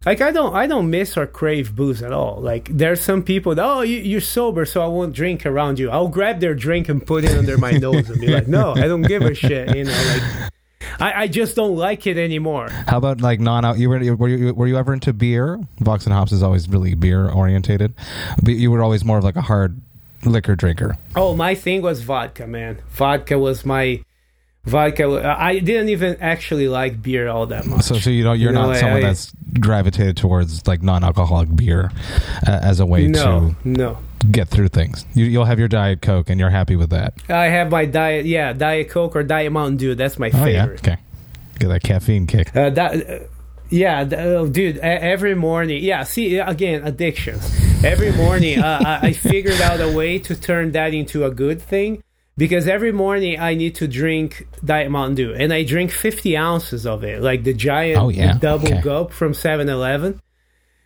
Like 0.06 0.20
I 0.22 0.32
don't, 0.32 0.54
I 0.56 0.66
don't 0.68 0.90
miss 0.90 1.16
or 1.16 1.26
crave 1.28 1.76
booze 1.76 2.02
at 2.02 2.12
all. 2.12 2.42
Like 2.42 2.68
there's 2.70 3.00
some 3.00 3.22
people 3.24 3.56
that, 3.56 3.64
oh, 3.64 3.82
you, 3.82 3.98
you're 4.00 4.20
sober, 4.22 4.66
so 4.66 4.82
I 4.82 4.88
won't 4.88 5.14
drink 5.14 5.46
around 5.46 5.80
you. 5.80 5.90
I'll 5.90 6.10
grab 6.10 6.40
their 6.42 6.54
drink 6.56 6.90
and 6.90 7.06
put 7.06 7.24
it 7.24 7.38
under 7.38 7.58
my 7.58 7.72
nose 7.72 8.10
and 8.10 8.20
be 8.20 8.28
like, 8.28 8.48
no, 8.48 8.72
I 8.74 8.88
don't 8.88 9.04
give 9.04 9.22
a 9.22 9.34
shit. 9.34 9.74
You 9.76 9.86
know, 9.86 9.92
like 9.92 10.52
I, 11.00 11.24
I 11.24 11.28
just 11.28 11.56
don't 11.56 11.76
like 11.76 12.08
it 12.08 12.18
anymore. 12.18 12.70
How 12.70 12.98
about 12.98 13.22
like 13.22 13.40
non 13.40 13.66
out? 13.66 13.78
You 13.78 13.90
were 13.90 14.16
were 14.16 14.28
you 14.30 14.54
were 14.54 14.68
you 14.68 14.78
ever 14.78 14.94
into 14.94 15.14
beer? 15.14 15.60
Vox 15.80 16.06
and 16.06 16.14
Hops 16.14 16.32
is 16.32 16.44
always 16.44 16.68
really 16.70 16.96
beer 16.96 17.30
orientated, 17.30 17.94
but 18.42 18.54
you 18.54 18.72
were 18.72 18.82
always 18.84 19.04
more 19.04 19.18
of 19.18 19.24
like 19.24 19.36
a 19.36 19.42
hard 19.42 19.80
liquor 20.26 20.56
drinker. 20.56 20.96
Oh, 21.16 21.36
my 21.36 21.56
thing 21.56 21.82
was 21.82 22.02
vodka, 22.02 22.48
man. 22.48 22.80
Vodka 22.92 23.38
was 23.38 23.66
my 23.66 24.04
vodka. 24.66 25.36
I 25.38 25.60
didn't 25.60 25.90
even 25.90 26.18
actually 26.22 26.68
like 26.70 27.02
beer 27.02 27.28
all 27.28 27.48
that 27.48 27.66
much. 27.66 27.84
So 27.84 27.96
so 27.96 28.10
you 28.10 28.24
know 28.24 28.34
you're 28.34 28.54
No, 28.54 28.68
not 28.68 28.76
I- 28.76 28.80
someone 28.80 28.98
I- 29.00 29.08
that's 29.08 29.34
gravitated 29.60 30.18
towards 30.18 30.66
like 30.68 30.82
non-alcoholic 30.82 31.56
beer 31.56 31.92
uh, 32.48 32.60
as 32.64 32.80
a 32.80 32.86
way 32.86 33.08
no, 33.08 33.56
no. 33.64 33.98
Get 34.32 34.48
through 34.48 34.70
things. 34.70 35.06
You, 35.14 35.26
you'll 35.26 35.46
have 35.46 35.60
your 35.60 35.68
diet 35.68 36.02
coke 36.02 36.30
and 36.30 36.40
you're 36.40 36.50
happy 36.50 36.76
with 36.76 36.90
that. 36.92 37.14
I 37.30 37.46
have 37.46 37.70
my 37.72 37.86
diet. 37.86 38.26
Yeah, 38.26 38.54
diet 38.54 38.90
Coke 38.90 39.16
or 39.16 39.24
diet 39.24 39.52
Mountain 39.52 39.78
Dew. 39.78 39.96
That's 39.96 40.18
my 40.20 40.30
Oh 40.34 40.46
yeah, 40.46 40.64
favorite. 40.64 40.80
okay. 40.88 40.98
Get 41.60 41.68
that 41.68 41.84
caffeine 41.84 42.28
kick. 42.28 42.56
Uh, 42.56 42.70
that, 42.72 43.10
uh, 43.10 43.20
yeah, 43.70 44.08
oh, 44.18 44.48
dude. 44.48 44.78
Every 44.78 45.36
morning, 45.36 45.84
yeah. 45.84 46.04
See, 46.04 46.38
again, 46.38 46.86
addictions. 46.86 47.44
Every 47.84 48.12
morning, 48.12 48.60
uh, 48.60 49.00
I, 49.02 49.08
I 49.08 49.14
figured 49.14 49.60
out 49.62 49.82
a 49.82 49.92
way 49.92 50.20
to 50.20 50.36
turn 50.36 50.72
that 50.74 50.94
into 50.94 51.26
a 51.26 51.32
good 51.32 51.62
thing 51.62 52.04
because 52.38 52.68
every 52.68 52.92
morning 52.92 53.40
I 53.40 53.54
need 53.56 53.76
to 53.76 53.88
drink 53.88 54.48
Diet 54.64 54.90
Mountain 54.92 55.16
Dew, 55.16 55.34
and 55.34 55.52
I 55.54 55.64
drink 55.64 55.92
50 55.92 56.36
ounces 56.38 56.86
of 56.86 57.04
it, 57.04 57.22
like 57.22 57.44
the 57.44 57.54
giant 57.54 58.00
Oh, 58.00 58.10
yeah? 58.10 58.38
double 58.38 58.68
Okay. 58.68 58.82
gulp 58.82 59.12
from 59.12 59.34
7-Eleven. 59.34 60.20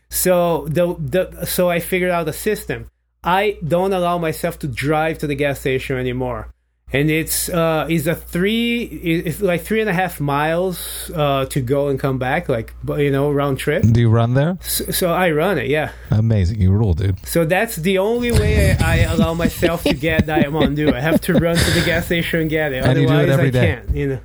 So 0.09 0.65
the 0.69 0.95
the 0.97 1.45
so 1.45 1.69
I 1.69 1.79
figured 1.81 2.11
out 2.11 2.27
a 2.29 2.33
system. 2.33 2.89
I 3.27 3.57
don't 3.67 3.91
allow 3.93 4.17
myself 4.17 4.59
to 4.59 4.67
drive 4.67 5.17
to 5.19 5.27
the 5.27 5.35
gas 5.35 5.59
station 5.59 5.97
anymore. 5.97 6.47
and 6.93 7.09
it's 7.11 7.49
uh 7.49 7.85
is 7.89 8.07
a 8.07 8.15
three 8.15 8.83
it's 9.27 9.41
like 9.41 9.61
three 9.67 9.81
and 9.81 9.89
a 9.89 9.97
half 10.03 10.21
miles 10.21 10.77
uh 11.13 11.43
to 11.53 11.59
go 11.59 11.89
and 11.89 11.99
come 11.99 12.17
back 12.17 12.47
like 12.47 12.69
you 13.05 13.11
know 13.11 13.25
round 13.29 13.55
trip 13.59 13.83
Do 13.83 13.99
you 13.99 14.09
run 14.19 14.31
there? 14.39 14.53
so, 14.61 14.83
so 14.99 15.05
i 15.11 15.27
run 15.31 15.57
it 15.57 15.67
yeah 15.67 15.89
Amazing. 16.11 16.61
You 16.63 16.71
rule, 16.71 16.93
dude. 16.93 17.17
so 17.27 17.39
that's 17.55 17.75
the 17.87 17.97
only 18.09 18.31
way 18.31 18.53
i, 18.71 18.75
I 18.93 18.95
allow 19.13 19.33
myself 19.33 19.83
to 19.83 19.93
get 20.07 20.19
dew 20.27 20.93
i 20.95 21.01
have 21.09 21.19
to 21.27 21.31
run 21.45 21.57
to 21.57 21.71
the 21.77 21.83
gas 21.91 22.05
station 22.05 22.39
and 22.43 22.49
get 22.49 22.71
it 22.71 22.81
And 22.87 22.97
it 22.97 23.05
otherwise 23.05 23.29
every 23.35 23.47
i 23.51 23.51
day? 23.57 23.65
can't 23.67 23.87
you 23.99 24.07
know 24.11 24.19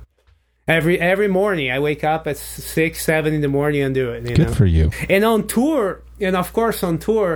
every 0.77 0.95
every 1.13 1.27
morning 1.27 1.67
i 1.69 1.79
wake 1.79 2.03
up 2.13 2.21
at 2.31 2.37
six 2.37 2.91
seven 3.11 3.33
in 3.37 3.41
the 3.41 3.51
morning 3.59 3.81
and 3.85 3.93
do 3.93 4.05
it 4.15 4.19
you 4.29 4.35
Good 4.39 4.47
know 4.47 4.53
for 4.61 4.65
you. 4.77 4.85
and 5.13 5.21
on 5.25 5.39
tour 5.47 5.83
and 6.25 6.33
of 6.43 6.47
course 6.53 6.79
on 6.89 6.95
tour 6.97 7.31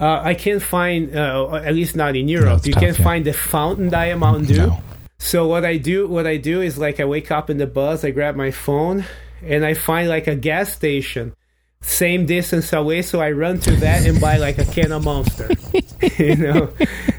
uh, 0.00 0.20
I 0.22 0.34
can't 0.34 0.62
find, 0.62 1.14
uh, 1.16 1.54
at 1.54 1.74
least 1.74 1.96
not 1.96 2.14
in 2.14 2.28
Europe. 2.28 2.58
it's 2.58 2.66
you 2.66 2.72
tough, 2.72 2.82
can't 2.82 2.98
yeah. 2.98 3.04
find 3.04 3.24
the 3.24 3.32
fountain 3.32 3.88
Diet 3.88 4.18
Mountain 4.18 4.46
Dew. 4.46 4.66
No. 4.68 4.82
So 5.18 5.48
what 5.48 5.64
I 5.64 5.76
do, 5.76 6.06
what 6.06 6.26
I 6.26 6.36
do 6.36 6.60
is 6.62 6.78
like 6.78 7.00
I 7.00 7.04
wake 7.04 7.30
up 7.30 7.50
in 7.50 7.58
the 7.58 7.66
bus, 7.66 8.04
I 8.04 8.10
grab 8.10 8.36
my 8.36 8.52
phone, 8.52 9.04
and 9.42 9.64
I 9.64 9.74
find 9.74 10.08
like 10.08 10.28
a 10.28 10.36
gas 10.36 10.72
station, 10.72 11.34
same 11.80 12.26
distance 12.26 12.72
away. 12.72 13.02
So 13.02 13.20
I 13.20 13.32
run 13.32 13.58
to 13.60 13.72
that 13.76 14.06
and 14.06 14.20
buy 14.20 14.36
like 14.36 14.58
a 14.58 14.64
can 14.64 14.92
of 14.92 15.04
Monster, 15.04 15.50
you 16.18 16.36
know, 16.36 16.72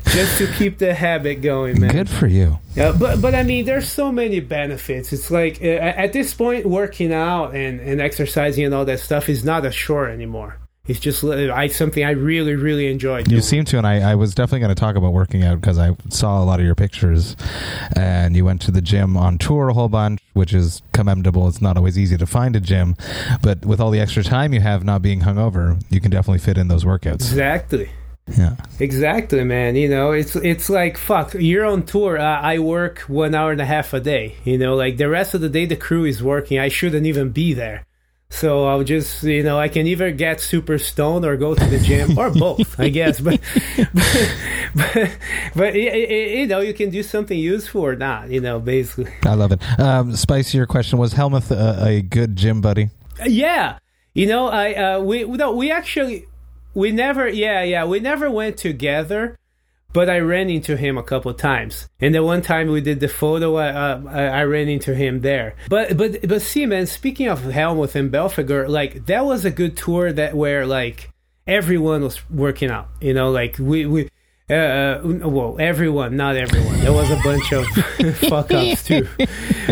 just 0.06 0.38
to 0.38 0.48
keep 0.54 0.78
the 0.78 0.94
habit 0.94 1.42
going, 1.42 1.82
man. 1.82 1.92
Good 1.92 2.10
for 2.10 2.28
you. 2.28 2.58
Yeah, 2.76 2.96
but 2.98 3.22
but 3.22 3.36
I 3.36 3.44
mean, 3.44 3.66
there's 3.66 3.90
so 3.90 4.14
many 4.14 4.40
benefits. 4.40 5.12
It's 5.12 5.30
like 5.30 5.62
uh, 5.62 5.66
at 5.66 6.14
this 6.14 6.34
point, 6.34 6.66
working 6.66 7.12
out 7.14 7.54
and 7.54 7.82
and 7.82 8.00
exercising 8.00 8.64
and 8.64 8.74
all 8.74 8.86
that 8.86 9.02
stuff 9.02 9.28
is 9.28 9.44
not 9.44 9.66
a 9.66 9.72
chore 9.72 10.08
anymore. 10.08 10.58
It's 10.88 11.00
just 11.00 11.24
I 11.24 11.68
something 11.68 12.04
I 12.04 12.12
really 12.12 12.56
really 12.56 12.88
enjoy 12.88 13.22
doing. 13.24 13.36
You 13.36 13.42
seem 13.44 13.64
to, 13.66 13.78
and 13.78 13.86
I, 13.86 14.12
I 14.12 14.16
was 14.16 14.34
definitely 14.34 14.62
going 14.62 14.76
to 14.76 14.80
talk 14.80 14.96
about 14.96 15.14
working 15.14 15.44
out 15.44 15.62
because 15.62 15.78
I 15.78 15.96
saw 16.10 16.42
a 16.42 16.46
lot 16.46 16.60
of 16.60 16.66
your 16.66 16.74
pictures, 16.74 17.36
and 17.96 18.36
you 18.36 18.44
went 18.44 18.62
to 18.62 18.72
the 18.72 18.82
gym 18.82 19.16
on 19.16 19.38
tour 19.38 19.70
a 19.70 19.74
whole 19.74 19.90
bunch, 19.90 20.20
which 20.34 20.54
is 20.54 20.82
commendable. 20.92 21.48
It's 21.48 21.62
not 21.62 21.78
always 21.78 21.98
easy 21.98 22.18
to 22.18 22.26
find 22.26 22.56
a 22.56 22.60
gym, 22.60 22.96
but 23.44 23.66
with 23.66 23.80
all 23.80 23.92
the 23.92 24.00
extra 24.00 24.24
time 24.24 24.52
you 24.52 24.62
have 24.62 24.84
not 24.84 25.04
being 25.04 25.22
hungover, 25.22 25.80
you 25.92 26.02
can 26.02 26.10
definitely 26.10 26.40
fit 26.40 26.58
in 26.58 26.70
those 26.70 26.84
workouts. 26.86 27.16
exactly. 27.16 27.90
Yeah, 28.38 28.56
Exactly, 28.80 29.44
man. 29.44 29.76
You 29.76 29.90
know, 29.90 30.12
it's 30.12 30.36
it's 30.36 30.70
like 30.70 30.98
fuck. 30.98 31.34
You're 31.34 31.66
on 31.66 31.84
tour. 31.84 32.20
Uh, 32.20 32.40
I 32.42 32.60
work 32.60 33.00
one 33.08 33.34
hour 33.34 33.52
and 33.52 33.62
a 33.62 33.66
half 33.66 33.94
a 33.94 34.00
day. 34.00 34.36
You 34.44 34.58
know, 34.58 34.76
like 34.76 34.98
the 34.98 35.10
rest 35.10 35.34
of 35.34 35.42
the 35.42 35.50
day, 35.50 35.66
the 35.66 35.76
crew 35.76 36.06
is 36.06 36.22
working. 36.22 36.60
I 36.60 36.68
shouldn't 36.68 37.06
even 37.08 37.30
be 37.30 37.54
there. 37.54 37.86
So 38.32 38.68
I'll 38.68 38.84
just, 38.84 39.24
you 39.24 39.44
know, 39.44 39.60
I 39.60 39.68
can 39.68 39.88
either 39.88 40.12
get 40.12 40.40
super 40.40 40.78
stoned 40.78 41.26
or 41.26 41.36
go 41.36 41.56
to 41.56 41.66
the 41.66 41.80
gym 41.80 42.18
or 42.18 42.30
both, 42.34 42.80
I 42.80 42.90
guess. 42.90 43.20
But, 43.20 43.42
but, 43.76 44.22
but, 44.76 45.18
but 45.56 45.74
you 45.76 46.48
know, 46.48 46.60
you 46.60 46.74
can 46.74 46.90
do 46.90 47.04
something 47.04 47.38
useful 47.38 47.82
or 47.82 47.96
not. 47.96 48.30
You 48.30 48.40
know, 48.40 48.60
basically. 48.60 49.12
I 49.26 49.34
love 49.34 49.52
it. 49.52 49.80
Um, 49.80 50.16
Spicy, 50.16 50.58
your 50.58 50.68
question 50.68 51.00
was 51.00 51.14
Helmuth 51.14 51.52
a, 51.52 51.84
a 51.86 52.02
good 52.02 52.36
gym 52.36 52.62
buddy? 52.62 52.90
Yeah, 53.26 53.80
you 54.14 54.28
know, 54.28 54.48
I 54.48 54.74
uh, 54.74 55.00
we 55.02 55.24
no, 55.24 55.52
we 55.54 55.72
actually 55.72 56.26
we 56.74 56.92
never 56.92 57.28
yeah 57.28 57.64
yeah 57.64 57.84
we 57.86 58.00
never 58.00 58.30
went 58.32 58.58
together, 58.58 59.38
but 59.94 60.10
I 60.10 60.20
ran 60.20 60.50
into 60.50 60.78
him 60.78 60.98
a 60.98 61.04
couple 61.04 61.34
times. 61.34 61.90
And 62.00 62.14
the 62.14 62.24
one 62.24 62.42
time 62.42 62.70
we 62.70 62.82
did 62.82 63.00
the 63.00 63.08
photo, 63.08 63.56
I, 63.56 63.70
uh, 63.70 64.02
I 64.08 64.24
I 64.26 64.44
ran 64.44 64.70
into 64.70 64.94
him 64.94 65.22
there. 65.22 65.56
But 65.70 65.98
but 65.98 66.28
but 66.28 66.42
see, 66.42 66.66
man, 66.66 66.86
speaking 66.88 67.28
of 67.28 67.44
Helmuth 67.44 67.96
and 67.96 68.12
Belphegor, 68.12 68.68
like 68.68 69.06
that 69.08 69.26
was 69.26 69.46
a 69.46 69.52
good 69.52 69.76
tour 69.78 70.12
that 70.14 70.36
where 70.36 70.66
like 70.66 71.10
everyone 71.48 72.04
was 72.04 72.30
working 72.30 72.70
out. 72.70 72.90
You 73.02 73.14
know, 73.14 73.32
like 73.32 73.58
we 73.60 73.86
we. 73.86 74.10
Uh, 74.52 74.54
uh, 74.54 75.02
well, 75.30 75.58
everyone, 75.60 76.18
not 76.18 76.36
everyone. 76.36 76.80
There 76.80 76.92
was 76.92 77.12
a 77.12 77.18
bunch 77.18 77.54
of 77.54 77.68
fuck 78.18 78.52
ups 78.52 78.84
too, 78.84 79.08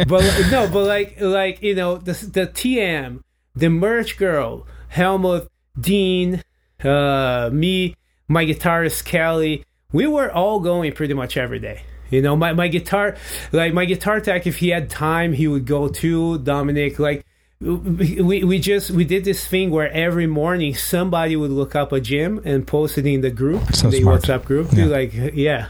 but 0.07 0.21
no, 0.51 0.69
but 0.71 0.85
like, 0.85 1.19
like 1.19 1.63
you 1.63 1.73
know, 1.73 1.97
the 1.97 2.11
the 2.11 2.45
TM, 2.45 3.21
the 3.55 3.69
merch 3.69 4.17
girl, 4.17 4.67
Helmuth, 4.89 5.49
Dean, 5.79 6.43
uh, 6.83 7.49
me, 7.51 7.95
my 8.27 8.45
guitarist 8.45 9.03
Kelly, 9.03 9.65
we 9.93 10.07
were 10.07 10.31
all 10.31 10.59
going 10.59 10.91
pretty 10.93 11.13
much 11.13 11.37
every 11.37 11.59
day. 11.59 11.83
You 12.09 12.21
know, 12.21 12.35
my, 12.35 12.53
my 12.53 12.67
guitar, 12.69 13.17
like 13.51 13.73
my 13.73 13.85
guitar 13.85 14.21
tech, 14.21 14.47
if 14.47 14.57
he 14.57 14.69
had 14.69 14.89
time, 14.89 15.33
he 15.33 15.47
would 15.47 15.65
go 15.65 15.89
to 15.89 16.37
Dominic, 16.37 16.99
like 16.99 17.25
we 17.59 18.43
we 18.43 18.59
just 18.59 18.91
we 18.91 19.03
did 19.03 19.25
this 19.25 19.45
thing 19.45 19.71
where 19.71 19.91
every 19.91 20.27
morning 20.27 20.75
somebody 20.75 21.35
would 21.35 21.49
look 21.51 21.75
up 21.75 21.91
a 21.91 21.99
gym 21.99 22.39
and 22.45 22.65
post 22.67 22.97
it 22.97 23.05
in 23.05 23.21
the 23.21 23.31
group, 23.31 23.73
So 23.73 23.89
the 23.89 24.01
smart. 24.01 24.21
WhatsApp 24.21 24.45
group. 24.45 24.71
Yeah. 24.71 24.85
Like, 24.85 25.11
yeah, 25.33 25.69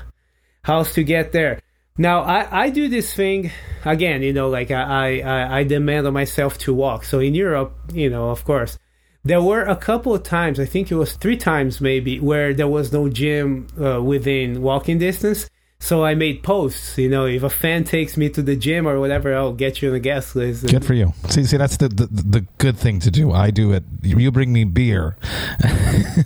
how's 0.64 0.94
to 0.94 1.04
get 1.04 1.32
there? 1.32 1.62
Now 1.98 2.22
I, 2.22 2.66
I 2.66 2.70
do 2.70 2.90
this 2.90 3.12
thing 3.14 3.52
again, 3.86 4.22
you 4.22 4.34
know, 4.34 4.50
like 4.50 4.70
I, 4.70 5.22
I 5.22 5.60
I 5.60 5.64
demand 5.64 6.06
on 6.06 6.14
myself 6.14 6.58
to 6.60 6.74
walk. 6.74 7.06
So 7.06 7.20
in 7.20 7.34
Europe, 7.34 7.74
you 7.94 8.10
know, 8.10 8.30
of 8.30 8.44
course, 8.44 8.78
there 9.28 9.42
were 9.42 9.62
a 9.64 9.76
couple 9.76 10.14
of 10.16 10.24
times, 10.24 10.60
I 10.60 10.66
think 10.66 10.92
it 10.92 10.96
was 10.96 11.14
three 11.14 11.38
times 11.38 11.80
maybe, 11.82 12.20
where 12.20 12.54
there 12.54 12.68
was 12.68 12.92
no 12.92 13.10
gym 13.10 13.68
uh, 13.80 14.02
within 14.02 14.62
walking 14.62 14.98
distance. 15.00 15.50
So 15.80 16.04
I 16.04 16.16
made 16.16 16.42
posts, 16.42 16.98
you 16.98 17.08
know, 17.08 17.28
if 17.28 17.44
a 17.44 17.52
fan 17.52 17.84
takes 17.84 18.18
me 18.18 18.30
to 18.30 18.42
the 18.42 18.56
gym 18.56 18.88
or 18.88 19.00
whatever, 19.00 19.36
I'll 19.38 19.54
get 19.54 19.80
you 19.80 19.90
on 19.90 19.94
the 19.94 20.00
guest 20.00 20.36
list. 20.36 20.66
Good 20.66 20.84
for 20.84 20.96
you. 20.96 21.14
See, 21.30 21.44
see, 21.44 21.58
that's 21.58 21.78
the, 21.78 21.88
the 21.88 22.08
the 22.08 22.42
good 22.58 22.78
thing 22.78 23.00
to 23.02 23.12
do. 23.12 23.32
I 23.32 23.52
do 23.52 23.74
it. 23.74 23.84
You 24.02 24.32
bring 24.32 24.52
me 24.52 24.64
beer, 24.64 25.18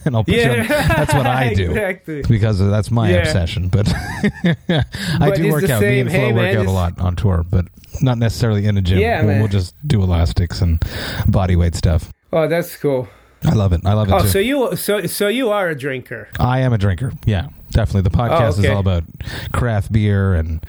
and 0.06 0.16
I'll 0.16 0.24
put 0.24 0.36
you. 0.36 0.50
On, 0.52 0.68
that's 0.68 1.14
what 1.14 1.28
I 1.28 1.54
do 1.54 1.72
exactly. 1.72 2.22
because 2.22 2.60
that's 2.60 2.90
my 2.92 3.12
Yeah. 3.12 3.18
obsession. 3.18 3.68
But 3.68 3.92
I 4.44 4.86
But 5.20 5.36
do 5.36 5.52
work 5.52 5.70
out. 5.70 5.82
Me 5.82 6.00
and 6.00 6.10
Flo 6.10 6.18
Hey, 6.20 6.34
work 6.34 6.56
out 6.56 6.66
a 6.66 6.72
lot 6.72 6.98
on 7.00 7.18
tour, 7.18 7.44
but 7.44 7.66
not 8.02 8.18
necessarily 8.18 8.66
in 8.68 8.78
a 8.78 8.82
gym. 8.82 9.00
Yeah, 9.00 9.26
we'll, 9.26 9.40
we'll 9.40 9.48
just 9.50 9.76
do 9.86 10.02
elastics 10.02 10.62
and 10.62 10.82
body 11.28 11.58
weight 11.58 11.76
stuff. 11.76 12.10
Oh, 12.34 12.48
that's 12.48 12.76
cool. 12.78 13.08
I 13.44 13.54
love 13.54 13.74
it. 13.74 13.82
I 13.86 13.94
love 13.94 14.08
it 14.08 14.14
Oh, 14.14 14.22
too. 14.22 14.28
so 14.28 14.40
you 14.40 14.76
so 14.76 15.06
so 15.08 15.28
you 15.28 15.50
are 15.50 15.70
a 15.70 15.76
drinker. 15.76 16.28
I 16.40 16.60
am 16.60 16.74
a 16.74 16.78
drinker. 16.78 17.12
Yeah, 17.26 17.48
definitely. 17.72 18.10
The 18.10 18.16
oh, 18.16 18.20
podcast 18.30 18.58
Oh, 18.58 18.60
is 18.60 18.66
all 18.70 18.80
about 18.80 19.04
craft 19.52 19.92
beer, 19.92 20.36
and 20.36 20.64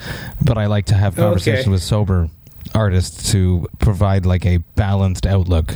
but 0.44 0.56
I 0.56 0.66
like 0.66 0.86
to 0.86 0.94
have 0.94 1.14
conversations 1.16 1.66
Okay. 1.66 1.70
with 1.70 1.82
sober 1.82 2.28
artists 2.74 3.30
to 3.32 3.66
provide 3.80 4.24
like 4.24 4.46
a 4.46 4.56
balanced 4.76 5.26
outlook 5.26 5.74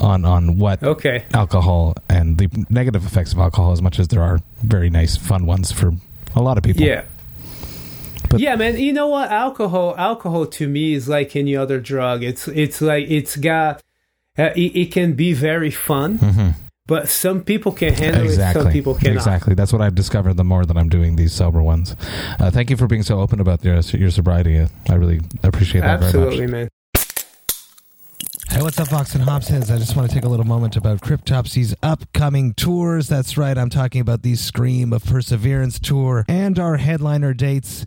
on 0.00 0.24
on 0.24 0.58
what 0.58 0.82
Okay. 0.82 1.24
alcohol 1.32 1.94
and 2.08 2.38
the 2.38 2.48
negative 2.68 3.06
effects 3.06 3.32
of 3.32 3.38
alcohol, 3.38 3.70
as 3.70 3.80
much 3.80 4.00
as 4.00 4.08
there 4.08 4.22
are 4.22 4.40
very 4.64 4.90
nice, 4.90 5.16
fun 5.16 5.46
ones 5.46 5.70
for 5.70 5.92
a 6.34 6.42
lot 6.42 6.58
of 6.58 6.64
people. 6.64 6.82
Yeah. 6.82 7.04
But- 8.28 8.40
yeah, 8.40 8.56
man. 8.56 8.78
You 8.80 8.92
know 8.92 9.06
what? 9.08 9.30
Alcohol, 9.30 9.94
alcohol 9.96 10.46
to 10.46 10.66
me 10.66 10.94
is 10.94 11.08
like 11.08 11.36
any 11.36 11.54
other 11.54 11.78
drug. 11.78 12.24
It's 12.24 12.48
it's 12.48 12.80
like 12.80 13.06
it's 13.08 13.36
got 13.36 13.80
uh, 14.38 14.50
it, 14.56 14.76
it 14.76 14.92
can 14.92 15.12
be 15.14 15.32
very 15.32 15.70
fun, 15.70 16.54
but 16.86 17.08
some 17.08 17.42
people 17.42 17.72
can 17.72 17.92
handle 17.94 18.22
Mm-hmm. 18.22 18.28
Exactly. 18.30 18.60
it. 18.60 18.64
Some 18.64 18.72
people 18.72 18.94
cannot. 18.94 19.14
Exactly. 19.16 19.54
That's 19.54 19.72
what 19.72 19.82
I've 19.82 19.94
discovered 19.94 20.34
the 20.36 20.44
more 20.44 20.64
that 20.64 20.76
I'm 20.76 20.88
doing 20.88 21.16
these 21.16 21.32
sober 21.32 21.62
ones. 21.62 21.94
Uh, 22.40 22.50
thank 22.50 22.70
you 22.70 22.76
for 22.76 22.86
being 22.86 23.02
so 23.02 23.20
open 23.20 23.40
about 23.40 23.64
your, 23.64 23.78
your 23.80 24.10
sobriety. 24.10 24.66
I 24.88 24.94
really 24.94 25.20
appreciate 25.42 25.82
that 25.82 26.00
very 26.00 26.06
Absolutely, 26.08 26.40
much. 26.46 26.50
man. 26.50 26.68
Hey, 28.50 28.60
what's 28.60 28.78
up, 28.78 28.88
Vox 28.88 29.14
and 29.14 29.24
Hopsheads? 29.24 29.74
I 29.74 29.78
just 29.78 29.96
want 29.96 30.10
to 30.10 30.14
take 30.14 30.24
a 30.24 30.28
little 30.28 30.44
moment 30.44 30.76
about 30.76 31.00
Cryptopsy's 31.00 31.74
upcoming 31.82 32.52
tours. 32.52 33.08
That's 33.08 33.38
right, 33.38 33.56
I'm 33.56 33.70
talking 33.70 34.02
about 34.02 34.20
the 34.22 34.34
Scream 34.34 34.92
of 34.92 35.04
Perseverance 35.06 35.78
tour 35.78 36.26
and 36.28 36.58
our 36.58 36.76
headliner 36.76 37.32
dates 37.32 37.86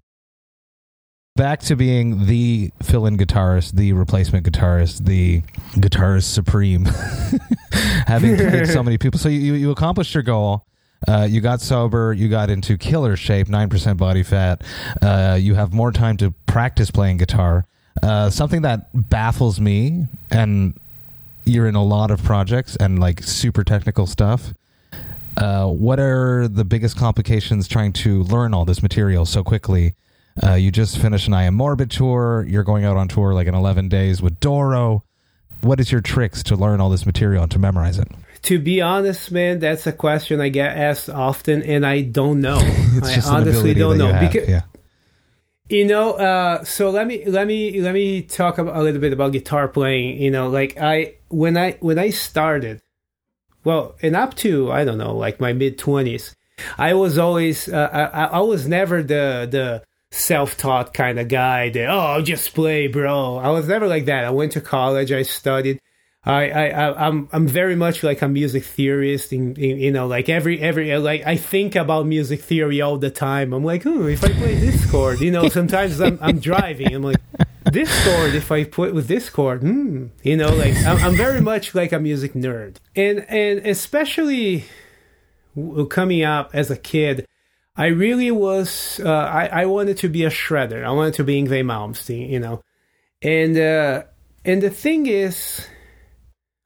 Back 1.35 1.59
to 1.61 1.75
being 1.75 2.25
the 2.25 2.71
fill-in 2.81 3.17
guitarist, 3.17 3.73
the 3.73 3.93
replacement 3.93 4.45
guitarist, 4.45 5.05
the 5.05 5.41
guitarist 5.73 6.25
supreme, 6.25 6.85
having 8.07 8.35
played 8.35 8.67
so 8.67 8.83
many 8.83 8.97
people. 8.97 9.19
So 9.19 9.29
you 9.29 9.53
you 9.53 9.71
accomplished 9.71 10.13
your 10.13 10.23
goal. 10.23 10.65
Uh, 11.07 11.27
you 11.29 11.41
got 11.41 11.61
sober. 11.61 12.13
You 12.13 12.29
got 12.29 12.49
into 12.49 12.77
killer 12.77 13.15
shape, 13.15 13.49
nine 13.49 13.69
percent 13.69 13.97
body 13.97 14.23
fat. 14.23 14.63
Uh, 15.01 15.37
you 15.39 15.55
have 15.55 15.73
more 15.73 15.91
time 15.91 16.17
to 16.17 16.31
practice 16.45 16.91
playing 16.91 17.17
guitar. 17.17 17.65
Uh, 18.03 18.29
something 18.29 18.61
that 18.61 19.09
baffles 19.09 19.59
me, 19.59 20.07
and 20.29 20.79
you're 21.45 21.67
in 21.67 21.75
a 21.75 21.83
lot 21.83 22.11
of 22.11 22.23
projects 22.23 22.75
and 22.75 22.99
like 22.99 23.23
super 23.23 23.63
technical 23.63 24.05
stuff. 24.05 24.53
Uh, 25.37 25.65
what 25.65 25.99
are 25.99 26.47
the 26.47 26.65
biggest 26.65 26.97
complications 26.97 27.67
trying 27.67 27.93
to 27.93 28.23
learn 28.23 28.53
all 28.53 28.65
this 28.65 28.83
material 28.83 29.25
so 29.25 29.43
quickly? 29.43 29.95
Uh, 30.41 30.53
you 30.53 30.71
just 30.71 30.97
finished 30.97 31.27
an 31.27 31.33
I 31.33 31.43
Am 31.43 31.55
Morbid 31.55 31.91
tour. 31.91 32.45
You're 32.47 32.63
going 32.63 32.85
out 32.85 32.97
on 32.97 33.07
tour 33.07 33.33
like 33.33 33.47
in 33.47 33.55
11 33.55 33.89
days 33.89 34.21
with 34.21 34.39
Doro. 34.39 35.03
What 35.61 35.79
is 35.79 35.91
your 35.91 36.01
tricks 36.01 36.41
to 36.43 36.55
learn 36.55 36.81
all 36.81 36.89
this 36.89 37.05
material 37.05 37.43
and 37.43 37.51
to 37.51 37.59
memorize 37.59 37.99
it? 37.99 38.07
To 38.43 38.57
be 38.57 38.81
honest, 38.81 39.31
man, 39.31 39.59
that's 39.59 39.85
a 39.85 39.91
question 39.91 40.41
I 40.41 40.49
get 40.49 40.75
asked 40.75 41.09
often, 41.09 41.61
and 41.61 41.85
I 41.85 42.01
don't 42.01 42.41
know. 42.41 42.57
I 43.03 43.21
honestly 43.25 43.75
don't 43.75 43.99
know 43.99 44.11
have, 44.11 44.31
because 44.31 44.49
yeah. 44.49 44.63
you 45.69 45.85
know. 45.85 46.13
Uh, 46.13 46.63
so 46.63 46.89
let 46.89 47.05
me 47.05 47.23
let 47.25 47.45
me 47.45 47.79
let 47.81 47.93
me 47.93 48.23
talk 48.23 48.57
a 48.57 48.63
little 48.63 48.99
bit 48.99 49.13
about 49.13 49.33
guitar 49.33 49.67
playing. 49.67 50.19
You 50.19 50.31
know, 50.31 50.49
like 50.49 50.75
I 50.81 51.17
when 51.27 51.55
I 51.55 51.73
when 51.81 51.99
I 51.99 52.09
started, 52.09 52.81
well, 53.63 53.95
and 54.01 54.15
up 54.15 54.33
to 54.37 54.71
I 54.71 54.85
don't 54.85 54.97
know, 54.97 55.15
like 55.15 55.39
my 55.39 55.53
mid 55.53 55.77
twenties, 55.77 56.35
I 56.79 56.95
was 56.95 57.19
always 57.19 57.69
uh, 57.69 58.09
I, 58.11 58.23
I 58.37 58.39
was 58.39 58.67
never 58.67 59.03
the 59.03 59.47
the 59.51 59.83
self-taught 60.11 60.93
kind 60.93 61.17
of 61.19 61.27
guy 61.29 61.69
that 61.69 61.87
oh 61.89 61.99
I'll 61.99 62.21
just 62.21 62.53
play 62.53 62.87
bro. 62.87 63.37
I 63.37 63.49
was 63.49 63.67
never 63.67 63.87
like 63.87 64.05
that. 64.05 64.25
I 64.25 64.29
went 64.29 64.51
to 64.53 64.61
college 64.61 65.11
I 65.11 65.21
studied. 65.23 65.79
I 66.23 66.49
I 66.49 66.65
I- 66.67 67.07
I'm 67.07 67.29
I'm 67.31 67.47
very 67.47 67.75
much 67.75 68.03
like 68.03 68.21
a 68.21 68.27
music 68.27 68.63
theorist 68.63 69.31
in, 69.33 69.55
in 69.55 69.79
you 69.79 69.91
know 69.91 70.07
like 70.07 70.27
every 70.29 70.59
every 70.59 70.95
like 70.97 71.25
I 71.25 71.37
think 71.37 71.75
about 71.75 72.05
music 72.05 72.41
theory 72.41 72.81
all 72.81 72.97
the 72.97 73.09
time. 73.09 73.53
I'm 73.53 73.63
like 73.63 73.85
oh 73.85 74.05
if 74.07 74.23
I 74.23 74.29
play 74.33 74.55
this 74.55 74.89
chord 74.91 75.21
you 75.21 75.31
know 75.31 75.47
sometimes 75.47 75.99
I'm 76.01 76.19
I'm 76.21 76.39
driving. 76.39 76.93
I'm 76.93 77.03
like 77.03 77.21
this 77.71 77.89
chord 78.03 78.35
if 78.35 78.51
I 78.51 78.65
put 78.65 78.93
with 78.93 79.07
this 79.07 79.29
chord 79.29 79.61
hmm 79.61 80.07
you 80.23 80.35
know 80.35 80.53
like 80.53 80.75
I'm, 80.85 80.97
I'm 81.05 81.15
very 81.15 81.39
much 81.41 81.73
like 81.73 81.91
a 81.93 81.99
music 81.99 82.33
nerd. 82.33 82.75
And 82.95 83.25
and 83.29 83.65
especially 83.65 84.65
coming 85.89 86.23
up 86.23 86.51
as 86.53 86.69
a 86.69 86.77
kid 86.77 87.25
I 87.75 87.87
really 87.87 88.31
was. 88.31 88.99
Uh, 89.03 89.11
I 89.11 89.45
I 89.61 89.65
wanted 89.65 89.97
to 89.97 90.09
be 90.09 90.25
a 90.25 90.29
shredder. 90.29 90.83
I 90.83 90.91
wanted 90.91 91.13
to 91.15 91.23
be 91.23 91.41
Yngwie 91.41 91.63
Malmsteen, 91.63 92.29
you 92.29 92.39
know, 92.39 92.61
and 93.21 93.57
uh, 93.57 94.03
and 94.43 94.61
the 94.61 94.69
thing 94.69 95.05
is, 95.07 95.67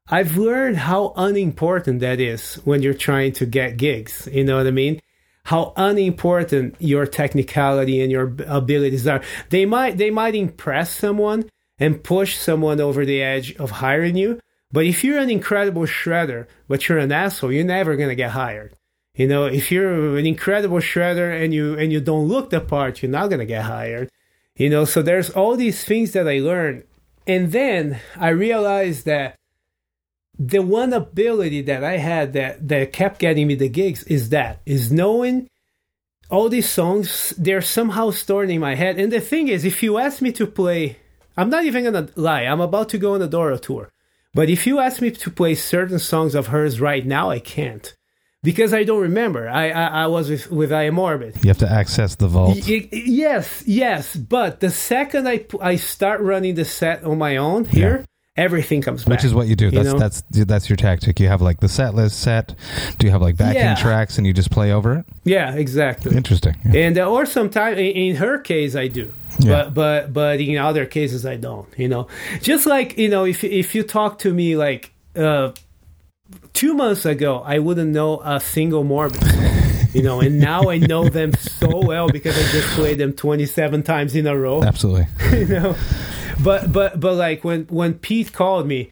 I've 0.08 0.38
learned 0.38 0.78
how 0.78 1.14
unimportant 1.16 2.00
that 2.00 2.20
is 2.20 2.56
when 2.66 2.82
you're 2.82 2.94
trying 2.94 3.34
to 3.34 3.46
get 3.46 3.78
gigs. 3.78 4.28
You 4.32 4.44
know 4.44 4.58
what 4.58 4.68
I 4.68 4.72
mean? 4.72 5.00
How 5.44 5.74
unimportant 5.78 6.76
your 6.80 7.06
technicality 7.06 8.02
and 8.02 8.12
your 8.12 8.34
abilities 8.48 9.08
are. 9.08 9.22
They 9.50 9.66
might 9.66 9.98
they 9.98 10.10
might 10.10 10.36
impress 10.36 10.96
someone 10.96 11.50
and 11.78 12.04
push 12.04 12.38
someone 12.38 12.82
over 12.82 13.06
the 13.06 13.22
edge 13.22 13.56
of 13.58 13.70
hiring 13.70 14.16
you, 14.16 14.40
but 14.72 14.86
if 14.86 15.04
you're 15.04 15.20
an 15.20 15.30
incredible 15.30 15.84
shredder 15.84 16.48
but 16.68 16.88
you're 16.88 16.98
an 16.98 17.12
asshole, 17.12 17.52
you're 17.52 17.64
never 17.64 17.96
gonna 17.96 18.16
get 18.16 18.32
hired. 18.32 18.74
You 19.16 19.28
know, 19.28 19.46
if 19.46 19.72
you're 19.72 20.18
an 20.18 20.26
incredible 20.26 20.80
shredder 20.80 21.42
and 21.42 21.54
you 21.54 21.78
and 21.80 21.92
you 21.92 22.02
don't 22.02 22.28
look 22.28 22.50
the 22.50 22.60
part, 22.60 23.02
you're 23.02 23.12
not 23.12 23.30
gonna 23.30 23.46
get 23.46 23.64
hired. 23.64 24.12
You 24.58 24.70
know, 24.70 24.86
so 24.86 25.02
there's 25.02 25.30
all 25.30 25.56
these 25.56 25.84
things 25.84 26.12
that 26.12 26.28
I 26.28 26.40
learned, 26.40 26.84
and 27.26 27.52
then 27.52 28.00
I 28.18 28.30
realized 28.30 29.06
that 29.06 29.36
the 30.38 30.60
one 30.60 30.92
ability 30.92 31.62
that 31.62 31.84
I 31.84 31.98
had 31.98 32.34
that 32.34 32.68
that 32.68 32.92
kept 32.92 33.20
getting 33.20 33.48
me 33.48 33.56
the 33.56 33.70
gigs 33.70 34.04
is 34.04 34.30
that 34.30 34.62
is 34.66 34.92
knowing 34.92 35.50
all 36.30 36.50
these 36.50 36.70
songs. 36.70 37.34
They're 37.38 37.62
somehow 37.62 38.12
stored 38.12 38.50
in 38.50 38.60
my 38.60 38.76
head. 38.76 39.00
And 39.00 39.14
the 39.14 39.22
thing 39.22 39.48
is, 39.48 39.64
if 39.64 39.82
you 39.82 39.98
ask 39.98 40.22
me 40.22 40.34
to 40.34 40.46
play, 40.46 40.98
I'm 41.38 41.50
not 41.50 41.64
even 41.64 41.86
gonna 41.86 42.10
lie. 42.16 42.44
I'm 42.44 42.62
about 42.62 42.90
to 42.90 42.98
go 42.98 43.14
on 43.14 43.22
a 43.22 43.28
Doro 43.28 43.58
tour, 43.58 43.92
but 44.34 44.50
if 44.50 44.68
you 44.68 44.80
ask 44.80 45.02
me 45.02 45.12
to 45.12 45.32
play 45.32 45.56
certain 45.56 46.00
songs 46.00 46.36
of 46.36 46.48
hers 46.48 46.82
right 46.82 47.06
now, 47.06 47.30
I 47.30 47.40
can't 47.40 47.96
because 48.46 48.74
I 48.74 48.84
don't 48.86 49.02
remember. 49.02 49.50
I 49.50 49.72
I, 49.72 49.86
I 50.04 50.08
was 50.08 50.30
with 50.30 50.50
with 50.52 50.72
I 50.72 50.84
Am 50.84 50.96
Morbid. 50.96 51.44
You 51.44 51.50
have 51.50 51.58
to 51.60 51.70
access 51.72 52.16
the 52.16 52.30
vault. 52.30 52.58
Y- 52.68 52.88
yes, 52.92 53.64
yes. 53.68 54.16
But 54.16 54.62
the 54.62 54.70
second 54.70 55.28
I 55.28 55.46
I 55.62 55.76
start 55.76 56.22
running 56.22 56.56
the 56.56 56.64
set 56.66 57.04
on 57.04 57.18
my 57.18 57.36
own 57.38 57.66
here, 57.66 58.06
everything 58.38 58.82
comes 58.82 59.04
back. 59.04 59.12
Which 59.12 59.24
is 59.26 59.34
what 59.34 59.48
you 59.48 59.56
do. 59.56 59.72
That's 59.72 59.92
know? 59.94 60.00
that's 60.00 60.24
that's 60.32 60.70
your 60.70 60.78
tactic. 60.78 61.20
You 61.20 61.28
have 61.28 61.42
like 61.42 61.60
the 61.60 61.68
set 61.70 61.96
list 61.96 62.20
set. 62.22 62.56
Do 62.98 63.08
you 63.08 63.12
have 63.12 63.22
like 63.22 63.36
backing 63.38 63.62
Yeah. 63.62 63.76
tracks 63.76 64.18
and 64.18 64.26
you 64.28 64.34
just 64.34 64.52
play 64.52 64.72
over 64.72 64.94
it? 65.00 65.06
yeah, 65.26 65.54
exactly. 65.56 66.16
Interesting. 66.16 66.56
Yeah. 66.66 66.82
And 66.88 66.98
uh, 66.98 67.10
or 67.12 67.26
sometimes 67.26 67.78
in, 67.78 67.86
in 67.86 68.16
her 68.18 68.38
case 68.40 68.76
I 68.76 68.88
do. 68.88 69.12
Yeah. 69.40 69.52
But 69.66 69.74
but 69.74 70.14
but 70.14 70.40
in 70.40 70.58
other 70.58 70.86
cases 70.86 71.26
I 71.26 71.36
don't, 71.38 71.68
you 71.78 71.90
know. 71.90 72.08
Just 72.42 72.66
like, 72.66 72.98
you 72.98 73.10
know, 73.10 73.26
if 73.26 73.44
if 73.44 73.76
you 73.76 73.84
talk 73.84 74.20
to 74.20 74.34
me 74.34 74.56
like 74.56 74.94
uh 75.16 75.52
2 76.56 76.74
months 76.74 77.06
ago, 77.06 77.42
I 77.46 77.60
wouldn't 77.60 77.92
know 77.92 78.22
a 78.24 78.40
single 78.40 78.84
Morbid. 78.84 79.24
You 79.94 80.02
know, 80.02 80.20
and 80.20 80.40
now 80.40 80.70
I 80.70 80.78
know 80.78 81.08
them 81.20 81.34
so 81.34 81.80
well 81.80 82.10
because 82.10 82.38
I 82.38 82.52
just 82.52 82.68
played 82.76 82.98
them 82.98 83.14
27 83.14 83.84
times 83.84 84.16
in 84.16 84.28
a 84.28 84.38
row. 84.38 84.64
Absolutely. 84.64 85.08
you 85.32 85.46
know 85.46 85.76
but 86.44 86.72
but 86.72 87.00
but 87.00 87.16
like 87.16 87.44
when 87.44 87.64
when 87.66 87.94
pete 87.94 88.34
called 88.34 88.68
me 88.68 88.92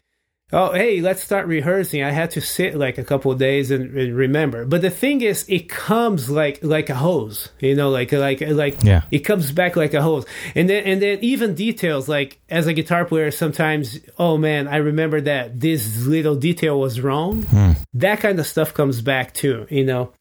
oh 0.54 0.72
hey 0.72 1.00
let's 1.00 1.22
start 1.22 1.46
rehearsing. 1.46 2.02
I 2.02 2.10
had 2.12 2.30
to 2.32 2.40
sit 2.40 2.74
like 2.76 2.96
a 2.96 3.04
couple 3.04 3.30
of 3.32 3.38
days 3.38 3.70
and, 3.70 3.94
and 3.98 4.16
remember. 4.16 4.64
But 4.64 4.80
the 4.80 4.90
thing 4.90 5.20
is 5.20 5.44
it 5.48 5.68
comes 5.68 6.30
like 6.30 6.60
like 6.62 6.88
a 6.88 6.94
hose 6.94 7.50
you 7.58 7.74
know 7.74 7.90
like 7.90 8.12
like 8.12 8.40
like 8.40 8.82
Yeah. 8.82 9.02
it 9.10 9.20
comes 9.20 9.52
back 9.52 9.76
like 9.76 9.92
a 9.94 10.00
hose. 10.00 10.24
And 10.54 10.70
then 10.70 10.84
and 10.84 11.02
then 11.02 11.18
even 11.20 11.54
details 11.54 12.08
like 12.08 12.38
as 12.48 12.66
a 12.66 12.72
guitar 12.72 13.04
player 13.04 13.30
sometimes 13.30 13.98
oh 14.18 14.36
man 14.38 14.68
i 14.68 14.76
remember 14.76 15.20
that 15.20 15.60
this 15.60 16.06
little 16.06 16.36
detail 16.36 16.78
was 16.80 17.00
wrong. 17.00 17.42
Hmm. 17.42 17.72
That 17.94 18.20
kind 18.20 18.38
of 18.38 18.46
stuff 18.46 18.72
comes 18.74 19.02
back 19.02 19.34
too 19.34 19.66
you 19.68 19.84
know. 19.84 20.12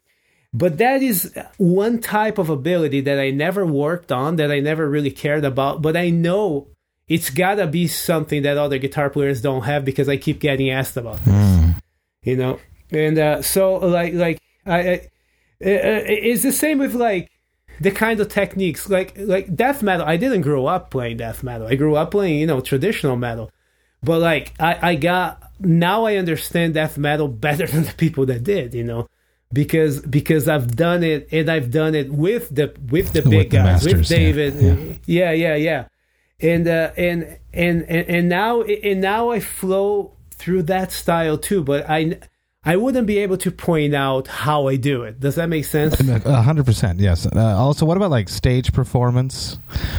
But 0.56 0.78
that 0.78 1.02
is 1.02 1.36
one 1.58 2.00
type 2.00 2.38
of 2.38 2.50
ability 2.50 3.02
that 3.02 3.20
I 3.20 3.32
never 3.32 3.66
worked 3.66 4.12
on, 4.12 4.36
that 4.36 4.52
I 4.52 4.60
never 4.60 4.88
really 4.88 5.10
cared 5.10 5.46
about. 5.46 5.82
But 5.82 5.98
I 5.98 6.12
know 6.12 6.68
it's 7.14 7.30
gotta 7.30 7.68
be 7.68 7.88
something 7.88 8.42
that 8.42 8.58
other 8.58 8.80
guitar 8.80 9.08
players 9.08 9.40
don't 9.40 9.64
have 9.64 9.86
because 9.86 10.10
I 10.10 10.18
keep 10.18 10.40
getting 10.40 10.72
asked 10.72 10.98
about 10.98 11.24
this. 11.24 11.76
You 12.24 12.38
know, 12.38 12.60
and 12.92 13.20
uh, 13.20 13.42
so 13.44 13.76
like 13.76 14.14
like 14.16 14.40
I, 14.66 14.80
I 14.80 14.94
uh, 14.96 15.00
it's 15.62 16.42
the 16.42 16.52
same 16.52 16.80
with 16.80 16.96
like 16.96 17.30
the 17.80 17.92
kind 17.92 18.20
of 18.20 18.30
techniques 18.30 18.90
like 18.90 19.14
like 19.16 19.56
death 19.56 19.84
metal. 19.84 20.08
I 20.08 20.18
didn't 20.18 20.42
grow 20.42 20.66
up 20.66 20.90
playing 20.90 21.18
death 21.18 21.44
metal. 21.44 21.68
I 21.68 21.76
grew 21.76 21.96
up 21.96 22.12
playing 22.12 22.40
you 22.40 22.48
know 22.48 22.62
traditional 22.62 23.16
metal. 23.16 23.52
But 24.02 24.20
like 24.20 24.54
I, 24.60 24.80
I 24.82 24.96
got 24.96 25.44
now 25.60 26.06
I 26.06 26.16
understand 26.16 26.74
death 26.74 26.98
metal 26.98 27.28
better 27.46 27.68
than 27.68 27.84
the 27.84 27.94
people 27.94 28.26
that 28.26 28.44
did, 28.44 28.74
you 28.74 28.84
know 28.84 29.08
because 29.54 30.02
because 30.02 30.50
I've 30.50 30.76
done 30.76 31.04
it 31.04 31.28
and 31.32 31.50
I've 31.50 31.70
done 31.70 31.94
it 31.94 32.12
with 32.12 32.54
the 32.54 32.76
with 32.90 33.14
the 33.14 33.22
With 33.22 33.30
big 33.30 33.50
the 33.52 33.58
guys 33.58 33.86
with 33.86 33.98
masters, 33.98 34.12
yeah, 34.12 34.18
David 34.18 35.00
yeah 35.06 35.32
yeah 35.32 35.56
yeah, 35.56 35.88
and 36.44 36.68
uh, 36.68 36.92
and 36.98 37.38
and 37.54 37.84
and 37.84 38.30
now 38.30 38.62
and 38.62 39.02
now 39.02 39.32
I 39.32 39.40
flow 39.40 40.14
through 40.32 40.64
that 40.64 40.92
style 40.92 41.38
too 41.38 41.64
but 41.64 41.90
I 41.90 42.20
I 42.66 42.76
wouldn't 42.78 43.08
be 43.08 43.18
able 43.20 43.38
to 43.38 43.52
point 43.52 43.94
out 43.96 44.28
how 44.28 44.68
I 44.68 44.76
do 44.76 45.04
it 45.04 45.20
does 45.20 45.36
that 45.36 45.50
make 45.50 45.66
sense 45.66 46.00
A 46.00 46.42
hundred 46.42 46.66
percent, 46.66 47.00
yes. 47.00 47.26
Uh, 47.26 47.40
also, 47.58 47.86
what 47.86 47.98
about 47.98 48.12
like 48.12 48.30
stage 48.30 48.72
performance 48.74 49.58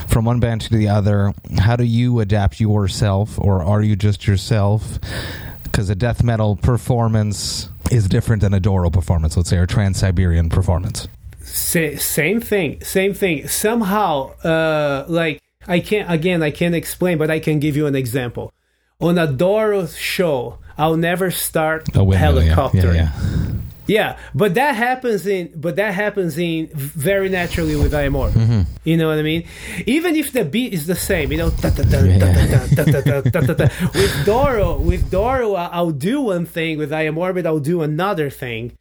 from 0.09 0.25
one 0.25 0.41
band 0.41 0.61
to 0.63 0.71
the 0.71 0.89
other? 0.89 1.33
How 1.59 1.77
do 1.77 1.85
you 1.85 2.21
adapt 2.21 2.61
yourself, 2.61 3.39
or 3.39 3.63
are 3.63 3.83
you 3.83 3.97
just 3.97 4.27
yourself? 4.27 4.99
Because 5.65 5.91
a 5.91 5.95
death 5.95 6.23
metal 6.23 6.57
performance 6.57 7.69
is 7.91 8.09
different 8.09 8.43
than 8.43 8.55
a 8.55 8.61
Doro 8.61 8.91
performance, 8.91 9.37
let's 9.37 9.51
say, 9.51 9.57
or 9.59 9.67
Trans 9.67 9.99
Siberian 9.99 10.49
performance. 10.49 11.09
Sa- 11.43 11.97
same 11.99 12.41
thing 12.41 12.83
same 12.83 13.13
thing 13.13 13.47
somehow 13.49 14.31
uh 14.43 15.05
like 15.09 15.43
I 15.67 15.81
can't, 15.81 16.11
again, 16.11 16.43
I 16.43 16.51
can't 16.51 16.75
explain, 16.75 17.19
but 17.19 17.31
I 17.31 17.41
can 17.41 17.59
give 17.61 17.77
you 17.77 17.87
an 17.87 17.95
example. 17.95 18.53
On 19.01 19.19
a 19.19 19.27
Doro 19.31 19.87
show, 19.87 20.59
I'll 20.79 20.97
never 20.97 21.31
start 21.31 21.89
a 21.95 22.05
helicopter. 22.17 22.95
Yeah, 22.95 23.13
yeah, 23.13 23.57
yeah. 23.87 24.19
but 24.35 24.55
that 24.55 24.77
happens 24.77 25.27
in, 25.27 25.53
but 25.55 25.77
that 25.77 25.95
happens 25.95 26.39
in 26.39 26.69
very 26.75 27.29
naturally 27.29 27.77
with 27.77 27.93
IMR. 27.93 28.31
Mm-hmm. 28.31 28.63
You 28.85 28.97
know 28.97 29.09
what 29.09 29.19
I 29.19 29.23
mean? 29.23 29.47
Even 29.87 30.17
if 30.17 30.33
the 30.33 30.45
beat 30.45 30.73
is 30.73 30.87
the 30.87 30.95
same, 30.95 31.33
you 31.33 31.39
know, 31.39 31.51
with 33.95 34.25
Doro, 34.25 34.79
with 34.79 35.11
Doro, 35.11 35.55
I'll 35.55 35.91
do 35.91 36.21
one 36.23 36.47
thing. 36.47 36.79
With 36.79 36.91
IMR, 36.91 37.35
but 37.35 37.47
I'll 37.47 37.59
do 37.59 37.83
another 37.83 38.31
thing 38.31 38.77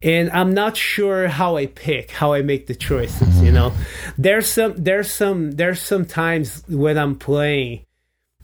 and 0.00 0.30
I'm 0.30 0.54
not 0.54 0.76
sure 0.76 1.28
how 1.28 1.56
I 1.56 1.66
pick, 1.66 2.10
how 2.10 2.32
I 2.32 2.42
make 2.42 2.66
the 2.66 2.74
choices. 2.74 3.42
You 3.42 3.52
know, 3.52 3.72
there's 4.16 4.48
some 4.48 4.74
there's 4.76 5.10
some 5.10 5.52
there's 5.52 5.82
some 5.82 6.06
times 6.06 6.62
when 6.68 6.96
I'm 6.96 7.16
playing 7.16 7.84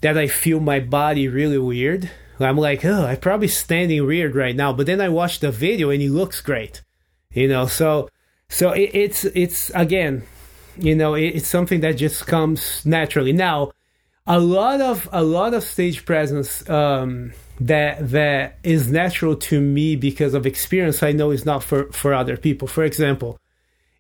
that 0.03 0.19
I 0.19 0.27
feel 0.27 0.61
my 0.61 0.81
body 0.81 1.29
really 1.29 1.59
weird. 1.59 2.11
I'm 2.41 2.59
like, 2.59 2.85
oh, 2.85 3.07
I'm 3.07 3.19
probably 3.19 3.49
standing 3.49 4.05
weird 4.05 4.35
right 4.35 4.57
now, 4.57 4.73
but 4.73 4.87
then 4.87 5.01
I 5.01 5.09
watch 5.09 5.39
the 5.39 5.53
video 5.53 5.91
and 5.91 6.03
it 6.03 6.11
looks 6.11 6.41
great. 6.41 6.83
You 7.31 7.49
know, 7.49 7.67
so 7.67 8.09
so 8.49 8.73
it, 8.73 8.91
it's 8.93 9.25
it's 9.25 9.71
again, 9.75 10.25
you 10.77 10.97
know, 10.97 11.15
it, 11.15 11.37
it's 11.37 11.49
something 11.49 11.81
that 11.81 11.93
just 11.93 12.27
comes 12.27 12.85
naturally. 12.85 13.33
Now, 13.33 13.71
a 14.27 14.41
lot 14.41 14.81
of 14.81 15.09
a 15.13 15.23
lot 15.23 15.55
of 15.55 15.63
stage 15.63 16.05
presence 16.05 16.69
um, 16.69 17.33
that 17.61 18.11
that 18.11 18.59
is 18.63 18.91
natural 18.91 19.37
to 19.37 19.61
me 19.61 19.97
because 19.97 20.35
of 20.35 20.47
experience. 20.47 21.03
I 21.03 21.13
know 21.13 21.31
is 21.31 21.45
not 21.45 21.63
for 21.63 21.91
for 21.93 22.13
other 22.15 22.37
people. 22.37 22.69
For 22.69 22.85
example, 22.85 23.39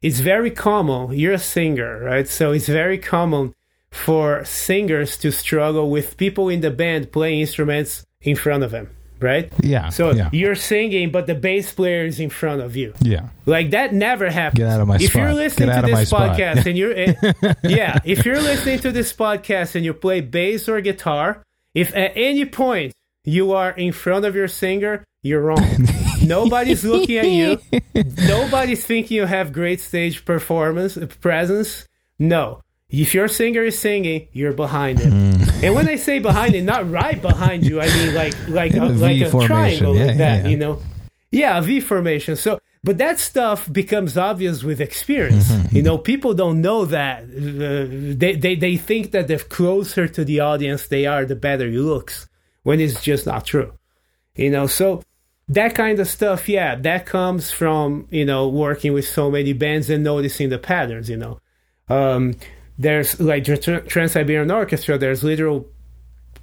it's 0.03 0.21
very 0.21 0.51
common. 0.51 1.17
You're 1.19 1.35
a 1.35 1.39
singer, 1.39 2.01
right? 2.01 2.29
So 2.29 2.53
it's 2.53 2.69
very 2.69 2.99
common 2.99 3.55
for 3.91 4.45
singers 4.45 5.17
to 5.19 5.31
struggle 5.31 5.89
with 5.89 6.17
people 6.17 6.49
in 6.49 6.61
the 6.61 6.71
band 6.71 7.13
playing 7.13 7.41
instruments 7.41 8.05
in 8.21 8.35
front 8.35 8.65
of 8.65 8.73
them, 8.73 8.91
right? 9.21 9.53
Yeah. 9.63 9.91
So 9.91 10.11
yeah. 10.11 10.31
you're 10.33 10.57
singing, 10.57 11.13
but 11.13 11.29
the 11.29 11.35
bass 11.37 11.73
player 11.73 12.05
is 12.05 12.19
in 12.19 12.29
front 12.29 12.61
of 12.61 12.75
you. 12.75 12.93
yeah. 13.01 13.29
Like 13.47 13.71
that 13.71 13.95
never 13.95 14.31
happens. 14.31 14.59
Get 14.59 14.69
out 14.69 14.81
of 14.81 14.89
my 14.89 14.97
if 14.97 15.11
spot. 15.11 15.23
you're 15.23 15.35
listening 15.35 15.71
to 15.71 15.87
this 15.87 16.13
podcast 16.13 16.67
and 16.67 16.77
you're, 16.77 16.93
eh, 16.93 17.55
yeah, 17.63 18.01
if 18.05 18.27
you're 18.27 18.43
listening 18.43 18.81
to 18.81 18.91
this 18.91 19.13
podcast 19.13 19.77
and 19.77 19.85
you 19.85 19.95
play 19.95 20.21
bass 20.21 20.69
or 20.69 20.81
guitar, 20.81 21.43
if 21.73 21.95
at 21.95 22.13
any 22.17 22.45
point 22.45 22.93
you 23.25 23.53
are 23.53 23.71
in 23.71 23.93
front 23.93 24.25
of 24.25 24.35
your 24.35 24.49
singer, 24.49 25.05
you're 25.23 25.41
wrong. 25.41 25.67
Nobody's 26.23 26.85
looking 26.85 27.17
at 27.19 27.27
you. 27.27 27.59
Nobody's 28.29 28.85
thinking 28.85 29.17
you 29.17 29.27
have 29.27 29.53
great 29.53 29.81
stage 29.81 30.25
performance 30.25 30.99
presence. 31.21 31.89
No. 32.19 32.61
If 32.91 33.15
your 33.15 33.27
singer 33.29 33.63
is 33.65 33.79
singing, 33.79 34.29
you're 34.33 34.53
behind 34.53 34.99
him. 35.01 35.13
Hmm. 35.33 35.65
And 35.65 35.75
when 35.75 35.89
I 35.89 35.97
say 35.97 36.19
behind 36.21 36.55
him, 36.55 36.67
not 36.67 36.89
right 36.91 37.21
behind 37.21 37.65
you, 37.65 37.81
I 37.81 37.87
mean 37.87 38.15
like 38.15 38.35
like 38.49 38.75
a, 38.75 38.85
like 38.85 39.21
a 39.21 39.31
formation. 39.31 39.49
triangle 39.49 39.97
Yeah, 39.97 40.05
like 40.05 40.11
yeah, 40.11 40.19
that, 40.19 40.45
yeah. 40.45 40.51
you 40.51 40.57
know. 40.57 40.79
Yeah, 41.33 41.59
a 41.59 41.63
V 41.63 41.81
formation. 41.81 42.37
So, 42.37 42.61
but 42.85 42.99
that 42.99 43.19
stuff 43.19 43.73
becomes 43.73 44.17
obvious 44.17 44.63
with 44.63 44.81
experience. 44.81 45.51
Mm-hmm, 45.51 45.75
You 45.77 45.83
know, 45.83 45.99
people 45.99 46.35
don't 46.35 46.61
know 46.61 46.85
that. 46.85 47.25
Uh, 47.25 48.15
they, 48.17 48.37
they 48.37 48.55
they 48.55 48.77
think 48.77 49.11
that 49.13 49.27
the 49.27 49.39
closer 49.39 50.07
to 50.07 50.25
the 50.25 50.39
audience 50.41 50.87
they 50.87 51.07
are, 51.07 51.25
the 51.25 51.35
better 51.35 51.67
it 51.67 51.81
looks, 51.81 52.29
when 52.65 52.81
it's 52.81 53.01
just 53.01 53.27
not 53.27 53.47
true. 53.47 53.73
You 54.35 54.51
know, 54.51 54.67
so 54.67 55.03
that 55.49 55.75
kind 55.75 56.01
of 56.01 56.09
stuff, 56.09 56.49
yeah, 56.49 56.75
that 56.75 57.07
comes 57.07 57.53
from 57.53 58.09
you 58.11 58.25
know 58.25 58.49
working 58.49 58.93
with 58.93 59.07
so 59.07 59.31
many 59.31 59.53
bands 59.53 59.89
and 59.89 60.03
noticing 60.03 60.49
the 60.49 60.59
patterns. 60.59 61.09
You 61.09 61.17
know, 61.17 61.41
um, 61.89 62.35
there's 62.79 63.21
like 63.21 63.45
Trans 63.45 64.13
Siberian 64.13 64.51
Orchestra. 64.51 64.99
There's 64.99 65.23
literal 65.23 65.69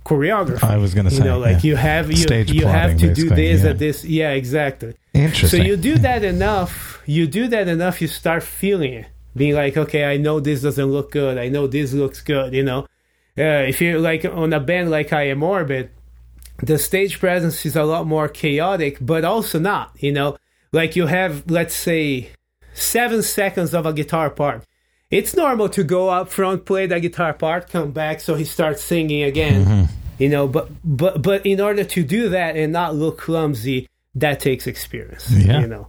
choreography. 0.05 0.63
I 0.63 0.77
was 0.77 0.93
gonna 0.93 1.11
say, 1.11 1.17
you 1.17 1.23
know, 1.23 1.39
like 1.39 1.63
yeah. 1.63 1.69
you 1.69 1.75
have 1.75 2.09
you 2.09 2.17
Stage 2.17 2.51
you 2.51 2.65
have 2.65 2.97
to 2.99 3.13
do 3.13 3.29
this 3.29 3.63
yeah. 3.63 3.69
at 3.69 3.79
this. 3.79 4.05
Yeah, 4.05 4.31
exactly. 4.31 4.95
Interesting. 5.13 5.61
So 5.61 5.65
you 5.65 5.75
do 5.75 5.97
that 6.07 6.23
enough, 6.23 7.01
you 7.05 7.27
do 7.27 7.47
that 7.49 7.67
enough, 7.67 8.01
you 8.01 8.07
start 8.07 8.43
feeling 8.43 8.93
it. 8.93 9.07
Being 9.33 9.55
like, 9.55 9.77
okay, 9.77 10.03
I 10.03 10.17
know 10.17 10.41
this 10.41 10.61
doesn't 10.61 10.85
look 10.91 11.11
good. 11.11 11.37
I 11.37 11.47
know 11.47 11.65
this 11.65 11.93
looks 11.93 12.19
good, 12.19 12.53
you 12.53 12.63
know. 12.63 12.79
Uh, 13.37 13.63
if 13.63 13.79
you're 13.79 13.97
like 13.97 14.25
on 14.25 14.51
a 14.51 14.59
band 14.59 14.91
like 14.91 15.13
I 15.13 15.29
Am 15.29 15.39
Morbid, 15.39 15.89
the 16.61 16.77
stage 16.77 17.19
presence 17.19 17.65
is 17.65 17.75
a 17.75 17.83
lot 17.83 18.07
more 18.07 18.27
chaotic, 18.27 18.97
but 19.01 19.25
also 19.25 19.59
not, 19.59 19.91
you 19.99 20.11
know. 20.11 20.37
Like 20.71 20.95
you 20.95 21.07
have, 21.07 21.49
let's 21.51 21.75
say, 21.75 22.29
seven 22.73 23.21
seconds 23.21 23.73
of 23.73 23.85
a 23.85 23.93
guitar 23.93 24.29
part. 24.29 24.63
It's 25.09 25.35
normal 25.35 25.67
to 25.69 25.83
go 25.83 26.07
up 26.07 26.29
front, 26.29 26.65
play 26.65 26.87
the 26.87 26.99
guitar 27.01 27.33
part, 27.33 27.69
come 27.69 27.91
back, 27.91 28.21
so 28.21 28.35
he 28.35 28.45
starts 28.45 28.81
singing 28.81 29.23
again. 29.23 29.89
You 30.17 30.29
know, 30.29 30.47
but 30.47 30.69
but 30.83 31.21
but 31.21 31.45
in 31.45 31.59
order 31.59 31.83
to 31.83 32.03
do 32.03 32.29
that 32.29 32.55
and 32.55 32.71
not 32.71 32.95
look 32.95 33.17
clumsy, 33.17 33.89
that 34.15 34.39
takes 34.39 34.67
experience. 34.67 35.29
Yeah. 35.31 35.61
You 35.61 35.67
know. 35.67 35.87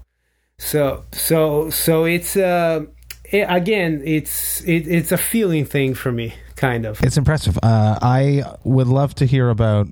So 0.59 1.05
so 1.13 1.71
so 1.71 2.05
it's 2.05 2.37
uh 2.37 2.87
it, 3.25 3.47
again 3.49 4.03
it's 4.05 4.63
it, 4.63 4.89
it's 4.89 5.13
a 5.13 5.19
feeling 5.19 5.67
thing 5.67 5.95
for 5.95 6.11
me, 6.11 6.35
kind 6.57 6.87
of. 6.87 7.03
It's 7.05 7.17
impressive. 7.17 7.59
Uh, 7.63 7.99
I 8.01 8.43
would 8.65 8.89
love 8.89 9.15
to 9.17 9.27
hear 9.27 9.51
about. 9.51 9.89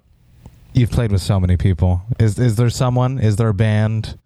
You've 0.73 0.91
played 0.91 1.13
with 1.13 1.23
so 1.23 1.41
many 1.41 1.57
people. 1.57 2.03
Is 2.19 2.39
is 2.39 2.57
there 2.57 2.71
someone? 2.71 3.19
Is 3.19 3.37
there 3.37 3.49
a 3.49 3.55
band 3.55 4.19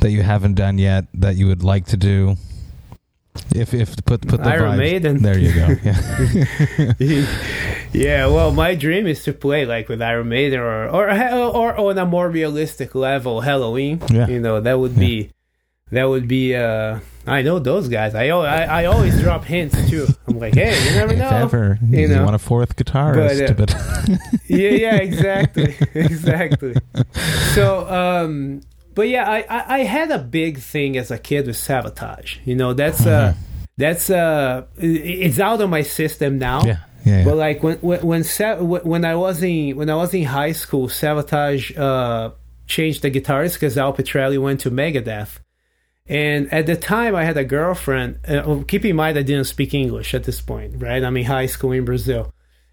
that 0.00 0.10
you 0.10 0.22
haven't 0.22 0.54
done 0.54 0.78
yet 0.78 1.06
that 1.14 1.36
you 1.36 1.46
would 1.46 1.62
like 1.62 1.86
to 1.86 1.96
do? 1.96 2.36
If 3.54 3.72
if 3.74 3.96
put 4.04 4.26
put 4.26 4.42
the 4.42 4.48
Iron 4.48 4.78
Maiden. 4.78 5.22
There 5.22 5.38
you 5.38 5.54
go. 5.54 5.68
Yeah. 6.98 7.26
yeah, 7.92 8.26
well, 8.26 8.52
my 8.52 8.74
dream 8.74 9.06
is 9.06 9.24
to 9.24 9.32
play 9.32 9.64
like 9.64 9.88
with 9.88 10.02
Iron 10.02 10.28
Maiden 10.28 10.60
or 10.60 10.88
or 10.88 11.10
or 11.10 11.76
on 11.78 11.98
a 11.98 12.04
more 12.04 12.28
realistic 12.28 12.94
level, 12.94 13.40
Helloween. 13.40 14.08
Yeah. 14.10 14.28
You 14.28 14.40
know, 14.40 14.60
that 14.60 14.78
would 14.78 14.96
be 14.98 15.30
that 15.92 16.04
would 16.08 16.26
be. 16.26 16.54
uh 16.56 16.98
I 17.24 17.42
know 17.42 17.60
those 17.60 17.88
guys. 17.88 18.16
I 18.16 18.24
I, 18.30 18.82
I 18.82 18.84
always 18.86 19.20
drop 19.20 19.44
hints 19.44 19.76
too. 19.88 20.08
I'm 20.26 20.40
like, 20.40 20.54
hey, 20.54 20.74
you 20.84 20.96
never 20.96 21.12
if 21.12 21.18
know. 21.20 21.28
ever 21.28 21.78
you 21.80 22.08
you, 22.08 22.20
want 22.20 22.34
a 22.34 22.38
fourth 22.38 22.74
guitarist, 22.74 23.56
But, 23.56 23.68
but, 23.68 24.40
yeah, 24.48 24.70
yeah, 24.70 24.96
exactly, 24.96 25.76
exactly. 25.94 26.74
So, 27.54 27.88
um, 27.88 28.62
but 28.94 29.08
yeah, 29.08 29.30
I, 29.30 29.38
I, 29.48 29.74
I 29.76 29.78
had 29.84 30.10
a 30.10 30.18
big 30.18 30.58
thing 30.58 30.96
as 30.96 31.12
a 31.12 31.18
kid 31.18 31.46
with 31.46 31.56
Savatage. 31.56 32.38
You 32.44 32.56
know, 32.56 32.72
that's 32.72 33.06
uh, 33.06 33.34
that's 33.76 34.10
uh, 34.10 34.64
it's 34.78 35.38
out 35.38 35.60
of 35.60 35.70
my 35.70 35.82
system 35.82 36.38
now. 36.38 36.62
yeah, 36.64 36.78
yeah, 37.04 37.18
yeah. 37.18 37.24
But 37.24 37.36
like 37.36 37.62
when 37.62 37.76
when 37.78 38.00
when, 38.04 38.24
Sa- 38.24 38.56
when 38.60 39.04
I 39.04 39.14
was 39.14 39.44
in 39.44 39.76
when 39.76 39.88
I 39.90 39.94
was 39.94 40.12
in 40.12 40.24
high 40.24 40.52
school, 40.52 40.88
Savatage 40.88 41.78
uh, 41.78 42.30
changed 42.66 43.02
the 43.02 43.12
guitarist 43.12 43.54
because 43.54 43.78
Al 43.78 43.92
Pitrelli 43.92 44.40
went 44.42 44.58
to 44.60 44.70
Megadeth, 44.72 45.38
and 46.06 46.52
at 46.52 46.66
the 46.66 46.76
time 46.76 47.14
I 47.14 47.24
had 47.24 47.36
a 47.36 47.44
girlfriend. 47.44 48.18
Uh, 48.26 48.42
oh, 48.44 48.64
keep 48.64 48.84
in 48.84 48.96
mind 48.96 49.18
I 49.18 49.22
didn't 49.22 49.44
speak 49.44 49.74
English 49.74 50.14
at 50.14 50.24
this 50.24 50.40
point, 50.40 50.74
right? 50.82 51.02
I'm 51.02 51.16
in 51.16 51.24
high 51.24 51.46
school 51.46 51.72
in 51.72 51.84
Brazil, 51.84 52.32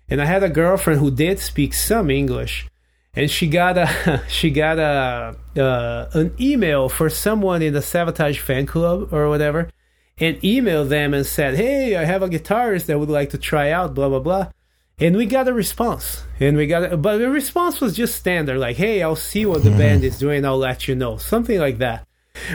and 0.09 0.21
I 0.21 0.25
had 0.25 0.43
a 0.43 0.49
girlfriend 0.49 0.99
who 0.99 1.11
did 1.11 1.39
speak 1.39 1.73
some 1.73 2.09
English, 2.09 2.67
and 3.13 3.29
she 3.29 3.47
got 3.47 3.77
a 3.77 4.23
she 4.29 4.49
got 4.49 4.79
a 4.79 5.35
uh, 5.61 6.09
an 6.13 6.33
email 6.39 6.89
for 6.89 7.09
someone 7.09 7.61
in 7.61 7.73
the 7.73 7.79
Savatage 7.79 8.39
fan 8.39 8.65
club 8.65 9.13
or 9.13 9.29
whatever, 9.29 9.69
and 10.17 10.37
emailed 10.41 10.89
them 10.89 11.13
and 11.13 11.25
said, 11.25 11.55
"Hey, 11.55 11.95
I 11.95 12.05
have 12.05 12.23
a 12.23 12.29
guitarist 12.29 12.87
that 12.87 12.99
would 12.99 13.09
like 13.09 13.29
to 13.31 13.37
try 13.37 13.71
out." 13.71 13.93
Blah 13.93 14.09
blah 14.09 14.19
blah. 14.19 14.51
And 15.01 15.15
we 15.15 15.27
got 15.27 15.47
a 15.47 15.53
response, 15.53 16.25
and 16.41 16.57
we 16.57 16.67
got, 16.67 16.91
a, 16.91 16.97
but 16.97 17.19
the 17.19 17.29
response 17.29 17.79
was 17.79 17.95
just 17.95 18.17
standard, 18.17 18.57
like, 18.57 18.75
"Hey, 18.75 19.01
I'll 19.01 19.15
see 19.15 19.45
what 19.45 19.63
the 19.63 19.71
band 19.71 20.03
is 20.03 20.17
doing. 20.17 20.43
I'll 20.43 20.57
let 20.57 20.89
you 20.89 20.95
know," 20.95 21.15
something 21.15 21.57
like 21.57 21.77
that. 21.77 22.05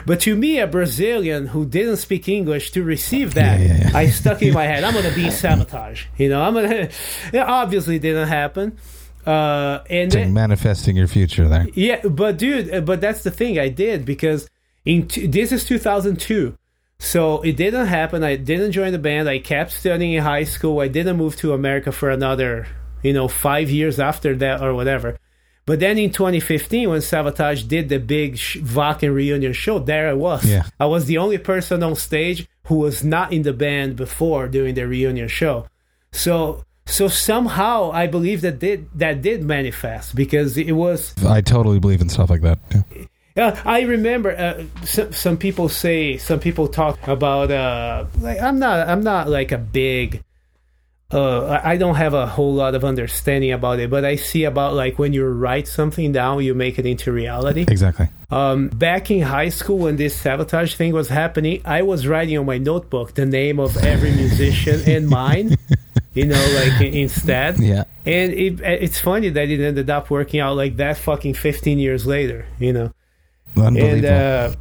But 0.07 0.21
to 0.21 0.37
me, 0.37 0.59
a 0.59 0.67
Brazilian 0.67 1.49
who 1.49 1.65
didn't 1.67 1.97
speak 1.97 2.29
English 2.29 2.71
to 2.73 2.83
receive 2.83 3.35
that, 3.35 3.61
Yeah, 3.61 3.67
yeah, 3.67 3.89
yeah. 3.91 3.97
I 3.99 4.07
stuck 4.09 4.43
in 4.43 4.53
my 4.55 4.65
head. 4.73 4.85
I'm 4.85 4.95
gonna 4.95 5.15
be 5.15 5.25
Savatage. 5.27 6.05
You 6.19 6.29
know, 6.29 6.43
I'm 6.43 6.55
gonna. 6.55 6.89
It 7.33 7.39
obviously 7.39 7.99
didn't 7.99 8.29
happen. 8.29 8.79
Uh, 9.27 9.79
and 9.89 10.11
then- 10.13 10.33
manifesting 10.35 10.97
your 10.97 11.07
future 11.09 11.49
there. 11.49 11.67
yeah, 11.75 12.01
but 12.07 12.37
dude, 12.37 12.85
but 12.85 13.01
that's 13.01 13.23
the 13.23 13.31
thing 13.31 13.59
I 13.59 13.69
did 13.69 14.05
because 14.05 14.49
in 14.85 15.09
t- 15.09 15.27
this 15.27 15.51
is 15.53 15.65
2002. 15.65 16.55
So 16.99 17.41
it 17.43 17.57
didn't 17.57 17.87
happen. 17.87 18.23
I 18.23 18.37
didn't 18.37 18.73
join 18.73 18.93
the 18.93 18.99
band. 18.99 19.29
I 19.29 19.39
kept 19.39 19.73
studying 19.73 20.13
in 20.13 20.23
high 20.23 20.45
school. 20.45 20.81
I 20.81 20.89
didn't 20.89 21.17
move 21.17 21.37
to 21.37 21.53
America 21.53 21.91
for 21.91 22.11
another, 22.11 22.67
you 23.03 23.13
know, 23.13 23.27
5 23.29 23.71
years 23.71 23.99
after 23.99 24.35
that 24.37 24.63
or 24.63 24.75
whatever. 24.75 25.19
But 25.67 25.81
then 25.81 25.99
in 25.99 26.11
2015 26.11 26.91
when 26.91 27.01
Savatage 27.01 27.67
did 27.67 27.89
the 27.89 27.99
big 27.99 28.37
sh- 28.37 28.59
Wacken 28.59 29.15
reunion 29.15 29.53
show, 29.55 29.79
there 29.79 30.09
I 30.09 30.13
was. 30.13 30.45
Yeah. 30.45 30.65
I 30.79 30.87
was 30.87 31.07
the 31.07 31.19
only 31.19 31.39
person 31.39 31.83
on 31.83 31.97
stage 31.97 32.47
who 32.67 32.77
was 32.77 33.03
not 33.03 33.33
in 33.33 33.43
the 33.43 33.53
band 33.53 33.97
before 33.97 34.49
doing 34.49 34.75
the 34.75 34.87
reunion 34.87 35.29
show. 35.29 35.67
So 36.13 36.65
so 36.87 37.09
somehow 37.09 37.91
I 37.93 38.07
believe 38.07 38.43
that 38.43 38.59
did 38.59 38.89
that 38.95 39.23
did 39.23 39.43
manifest 39.43 40.15
because 40.15 40.57
it 40.59 40.73
was 40.73 41.15
I 41.25 41.41
totally 41.41 41.79
believe 41.79 42.01
in 42.01 42.09
stuff 42.09 42.29
like 42.29 42.43
that. 42.43 42.59
Yeah. 42.71 43.05
yeah, 43.37 43.63
I 43.65 43.81
remember 43.83 44.37
uh, 44.37 44.65
some 44.85 45.13
some 45.13 45.37
people 45.39 45.69
say 45.71 46.19
some 46.19 46.41
people 46.41 46.69
talk 46.69 47.09
about 47.09 47.51
uh 47.51 48.05
like 48.21 48.41
I'm 48.41 48.59
not 48.59 48.87
I'm 48.87 49.03
not 49.03 49.29
like 49.29 49.51
a 49.51 49.59
big 49.59 50.23
uh 51.15 51.61
I 51.63 51.77
don't 51.77 51.95
have 51.95 52.15
a 52.15 52.27
whole 52.27 52.53
lot 52.53 52.75
of 52.75 52.85
understanding 52.85 53.53
about 53.53 53.79
it, 53.79 53.89
but 53.89 54.05
I 54.05 54.17
see 54.17 54.45
about 54.45 54.75
like 54.75 54.99
when 54.99 55.13
you 55.13 55.27
write 55.27 55.69
something 55.69 56.13
down, 56.13 56.43
you 56.43 56.55
make 56.55 56.79
it 56.79 56.87
into 56.87 57.13
reality. 57.13 57.65
Exactly. 57.69 58.09
Um, 58.31 58.69
back 58.69 59.11
in 59.11 59.23
high 59.23 59.51
school 59.51 59.79
when 59.79 59.97
this 59.97 60.21
Savatage 60.21 60.75
thing 60.75 60.93
was 60.93 61.09
happening, 61.09 61.63
I 61.65 61.83
was 61.83 62.07
writing 62.07 62.37
on 62.37 62.47
my 62.47 62.59
notebook 62.59 63.15
the 63.15 63.27
name 63.27 63.61
of 63.61 63.77
every 63.77 64.11
musician 64.11 64.83
and 64.87 65.09
mine, 65.09 65.57
you 66.15 66.27
know, 66.27 66.45
like 66.57 66.81
instead. 66.81 67.61
Yeah. 67.61 67.85
And 68.05 68.33
it, 68.33 68.61
it's 68.61 68.99
funny 68.99 69.29
that 69.31 69.49
it 69.49 69.61
ended 69.61 69.89
up 69.89 70.11
working 70.11 70.41
out 70.41 70.57
like 70.57 70.77
that 70.79 70.99
fucking 70.99 71.35
15 71.35 71.79
years 71.79 72.07
later, 72.07 72.47
you 72.59 72.73
know. 72.73 72.93
Unbelievable. 73.57 73.95
And 73.95 74.05
uh, 74.05 74.55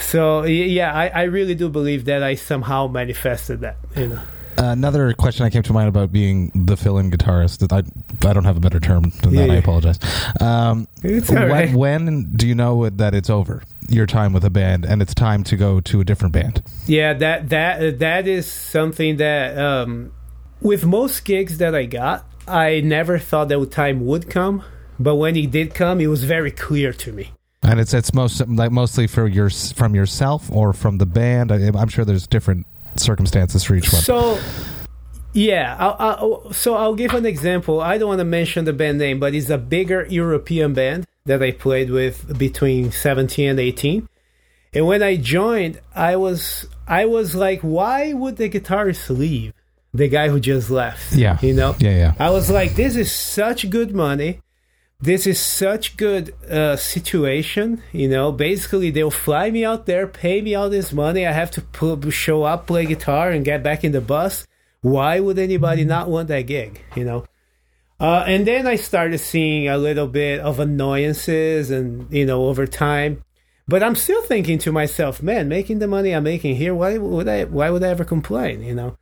So 0.00 0.44
yeah, 0.44 0.92
I, 0.92 1.08
I 1.08 1.22
really 1.24 1.54
do 1.54 1.68
believe 1.68 2.04
that 2.06 2.22
I 2.22 2.34
somehow 2.34 2.88
manifested 2.88 3.60
that. 3.60 3.76
You 3.96 4.08
know. 4.08 4.22
Another 4.58 5.12
question 5.14 5.46
I 5.46 5.50
came 5.50 5.62
to 5.62 5.72
mind 5.72 5.88
about 5.88 6.10
being 6.10 6.50
the 6.66 6.76
fill-in 6.76 7.10
guitarist. 7.12 7.72
I 7.72 7.78
I 8.28 8.32
don't 8.32 8.44
have 8.44 8.56
a 8.56 8.60
better 8.60 8.80
term 8.80 9.12
than 9.22 9.34
that. 9.36 9.46
Yeah, 9.46 9.52
I 9.52 9.56
apologize. 9.56 9.98
Um, 10.40 10.88
It's 11.02 11.30
when, 11.30 11.48
right. 11.48 11.72
when 11.74 12.32
do 12.34 12.48
you 12.48 12.56
know 12.56 12.88
that 12.88 13.14
it's 13.14 13.30
over? 13.30 13.62
Your 13.88 14.06
time 14.06 14.32
with 14.32 14.44
a 14.44 14.50
band, 14.50 14.84
and 14.84 15.00
it's 15.00 15.14
time 15.14 15.44
to 15.44 15.56
go 15.56 15.80
to 15.80 16.00
a 16.00 16.04
different 16.04 16.32
band. 16.34 16.62
Yeah, 16.86 17.14
that 17.14 17.48
that 17.50 18.00
that 18.00 18.26
is 18.26 18.50
something 18.50 19.16
that 19.18 19.56
um, 19.56 20.12
with 20.60 20.84
most 20.84 21.24
gigs 21.24 21.58
that 21.58 21.74
I 21.74 21.84
got, 21.86 22.26
I 22.46 22.80
never 22.80 23.18
thought 23.18 23.48
that 23.48 23.70
time 23.70 24.04
would 24.06 24.28
come, 24.28 24.64
but 24.98 25.14
when 25.16 25.36
it 25.36 25.50
did 25.52 25.72
come, 25.72 26.00
it 26.00 26.08
was 26.08 26.24
very 26.24 26.50
clear 26.50 26.92
to 26.92 27.12
me. 27.12 27.30
And 27.62 27.80
it's 27.80 27.94
it's 27.94 28.12
most 28.12 28.46
like 28.48 28.72
mostly 28.72 29.06
for 29.06 29.26
your 29.26 29.50
from 29.50 29.94
yourself 29.94 30.50
or 30.50 30.72
from 30.72 30.98
the 30.98 31.06
band. 31.06 31.52
I, 31.52 31.70
I'm 31.74 31.88
sure 31.88 32.04
there's 32.04 32.26
different 32.26 32.66
circumstances 33.00 33.64
for 33.64 33.74
each 33.74 33.92
one. 33.92 34.02
So, 34.02 34.38
yeah, 35.32 35.76
I'll, 35.78 35.96
I'll, 35.98 36.52
so 36.52 36.74
I'll 36.74 36.94
give 36.94 37.14
an 37.14 37.26
example. 37.26 37.80
I 37.80 37.98
don't 37.98 38.08
want 38.08 38.20
to 38.20 38.24
mention 38.24 38.64
the 38.64 38.72
band 38.72 38.98
name, 38.98 39.20
but 39.20 39.34
it's 39.34 39.50
a 39.50 39.58
bigger 39.58 40.06
European 40.06 40.74
band 40.74 41.06
that 41.26 41.42
I 41.42 41.52
played 41.52 41.90
with 41.90 42.38
between 42.38 42.90
17 42.90 43.50
and 43.50 43.60
18. 43.60 44.08
And 44.74 44.86
when 44.86 45.02
I 45.02 45.16
joined, 45.16 45.80
I 45.94 46.16
was 46.16 46.66
I 46.86 47.06
was 47.06 47.34
like, 47.34 47.60
why 47.60 48.12
would 48.12 48.36
the 48.36 48.48
guitarist 48.48 49.16
leave? 49.16 49.52
The 49.94 50.08
guy 50.08 50.28
who 50.28 50.40
just 50.40 50.70
left. 50.70 51.14
Yeah. 51.14 51.38
you 51.40 51.54
know. 51.54 51.74
Yeah, 51.78 51.96
yeah. 51.96 52.14
I 52.18 52.30
was 52.30 52.50
like, 52.50 52.74
this 52.74 52.96
is 52.96 53.10
such 53.10 53.70
good 53.70 53.94
money. 53.94 54.40
This 55.00 55.28
is 55.28 55.38
such 55.38 55.96
good 55.96 56.34
uh, 56.50 56.74
situation. 56.76 57.82
You 57.92 58.08
know, 58.08 58.32
basically 58.32 58.90
they'll 58.90 59.12
fly 59.12 59.48
me 59.50 59.64
out 59.64 59.86
there, 59.86 60.08
pay 60.08 60.40
me 60.40 60.56
all 60.56 60.68
this 60.68 60.92
money. 60.92 61.24
I 61.24 61.30
have 61.30 61.52
to 61.52 61.60
pu- 61.60 62.10
show 62.10 62.42
up, 62.42 62.66
play 62.66 62.84
guitar, 62.84 63.30
and 63.30 63.44
get 63.44 63.62
back 63.62 63.84
in 63.84 63.92
the 63.92 64.00
bus. 64.00 64.44
Why 64.80 65.20
would 65.20 65.38
anybody 65.38 65.84
not 65.84 66.10
want 66.10 66.26
that 66.28 66.42
gig? 66.42 66.82
You 66.96 67.04
know. 67.04 67.24
Uh, 68.00 68.24
and 68.26 68.46
then 68.46 68.66
I 68.66 68.74
started 68.74 69.18
seeing 69.18 69.68
a 69.68 69.78
little 69.78 70.08
bit 70.08 70.40
of 70.40 70.58
annoyances, 70.58 71.70
and 71.70 72.12
you 72.12 72.26
know, 72.26 72.46
over 72.46 72.66
time. 72.66 73.22
But 73.68 73.84
I'm 73.84 73.94
still 73.94 74.22
thinking 74.22 74.58
to 74.60 74.72
myself, 74.72 75.22
man, 75.22 75.48
making 75.48 75.78
the 75.78 75.86
money 75.86 76.12
I'm 76.12 76.24
making 76.24 76.56
here, 76.56 76.74
why 76.74 76.98
would 76.98 77.28
I? 77.28 77.44
Why 77.44 77.70
would 77.70 77.84
I 77.84 77.88
ever 77.88 78.04
complain? 78.04 78.62
You 78.62 78.74
know. 78.74 78.98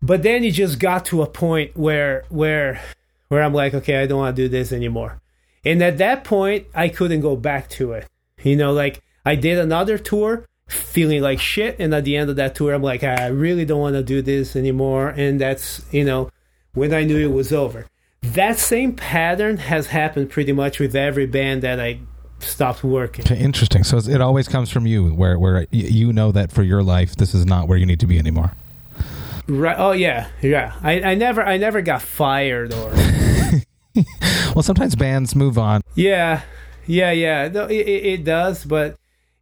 But 0.00 0.22
then 0.22 0.44
it 0.44 0.52
just 0.52 0.78
got 0.78 1.04
to 1.06 1.22
a 1.22 1.26
point 1.26 1.76
where 1.76 2.24
where 2.28 2.80
where 3.28 3.42
I'm 3.42 3.54
like, 3.54 3.74
okay, 3.74 4.00
I 4.02 4.06
don't 4.06 4.18
want 4.18 4.36
to 4.36 4.42
do 4.42 4.48
this 4.48 4.72
anymore. 4.72 5.20
And 5.64 5.82
at 5.82 5.98
that 5.98 6.24
point, 6.24 6.66
I 6.74 6.88
couldn't 6.88 7.20
go 7.20 7.36
back 7.36 7.68
to 7.70 7.92
it. 7.92 8.06
You 8.42 8.56
know, 8.56 8.72
like 8.72 9.02
I 9.24 9.34
did 9.34 9.58
another 9.58 9.98
tour 9.98 10.46
feeling 10.68 11.22
like 11.22 11.40
shit. 11.40 11.76
And 11.78 11.94
at 11.94 12.04
the 12.04 12.16
end 12.16 12.30
of 12.30 12.36
that 12.36 12.54
tour, 12.54 12.72
I'm 12.72 12.82
like, 12.82 13.02
ah, 13.02 13.16
I 13.18 13.26
really 13.26 13.64
don't 13.64 13.80
want 13.80 13.94
to 13.96 14.02
do 14.02 14.22
this 14.22 14.56
anymore. 14.56 15.08
And 15.08 15.40
that's, 15.40 15.82
you 15.90 16.04
know, 16.04 16.30
when 16.74 16.94
I 16.94 17.04
knew 17.04 17.18
it 17.18 17.32
was 17.32 17.52
over. 17.52 17.86
That 18.22 18.58
same 18.58 18.94
pattern 18.94 19.58
has 19.58 19.88
happened 19.88 20.30
pretty 20.30 20.52
much 20.52 20.80
with 20.80 20.96
every 20.96 21.26
band 21.26 21.62
that 21.62 21.78
I 21.78 22.00
stopped 22.40 22.82
working. 22.82 23.24
Okay, 23.24 23.38
interesting. 23.38 23.84
So 23.84 23.98
it 23.98 24.20
always 24.20 24.48
comes 24.48 24.70
from 24.70 24.86
you, 24.86 25.10
where 25.10 25.38
where 25.38 25.66
you 25.70 26.12
know 26.12 26.32
that 26.32 26.50
for 26.50 26.62
your 26.62 26.82
life, 26.82 27.16
this 27.16 27.34
is 27.34 27.46
not 27.46 27.68
where 27.68 27.78
you 27.78 27.86
need 27.86 28.00
to 28.00 28.06
be 28.06 28.18
anymore. 28.18 28.52
Right. 29.46 29.76
Oh 29.78 29.92
yeah, 29.92 30.28
yeah. 30.42 30.74
I, 30.82 31.00
I 31.02 31.14
never 31.14 31.42
I 31.42 31.56
never 31.58 31.80
got 31.80 32.02
fired 32.02 32.74
or 32.74 32.92
Well, 34.54 34.62
sometimes 34.62 34.96
bands 34.96 35.36
move 35.36 35.58
on. 35.58 35.82
Yeah, 35.94 36.42
yeah, 36.86 37.12
yeah. 37.12 37.48
No, 37.48 37.66
it, 37.66 37.74
it, 37.74 38.24
does, 38.24 38.64
but 38.64 38.96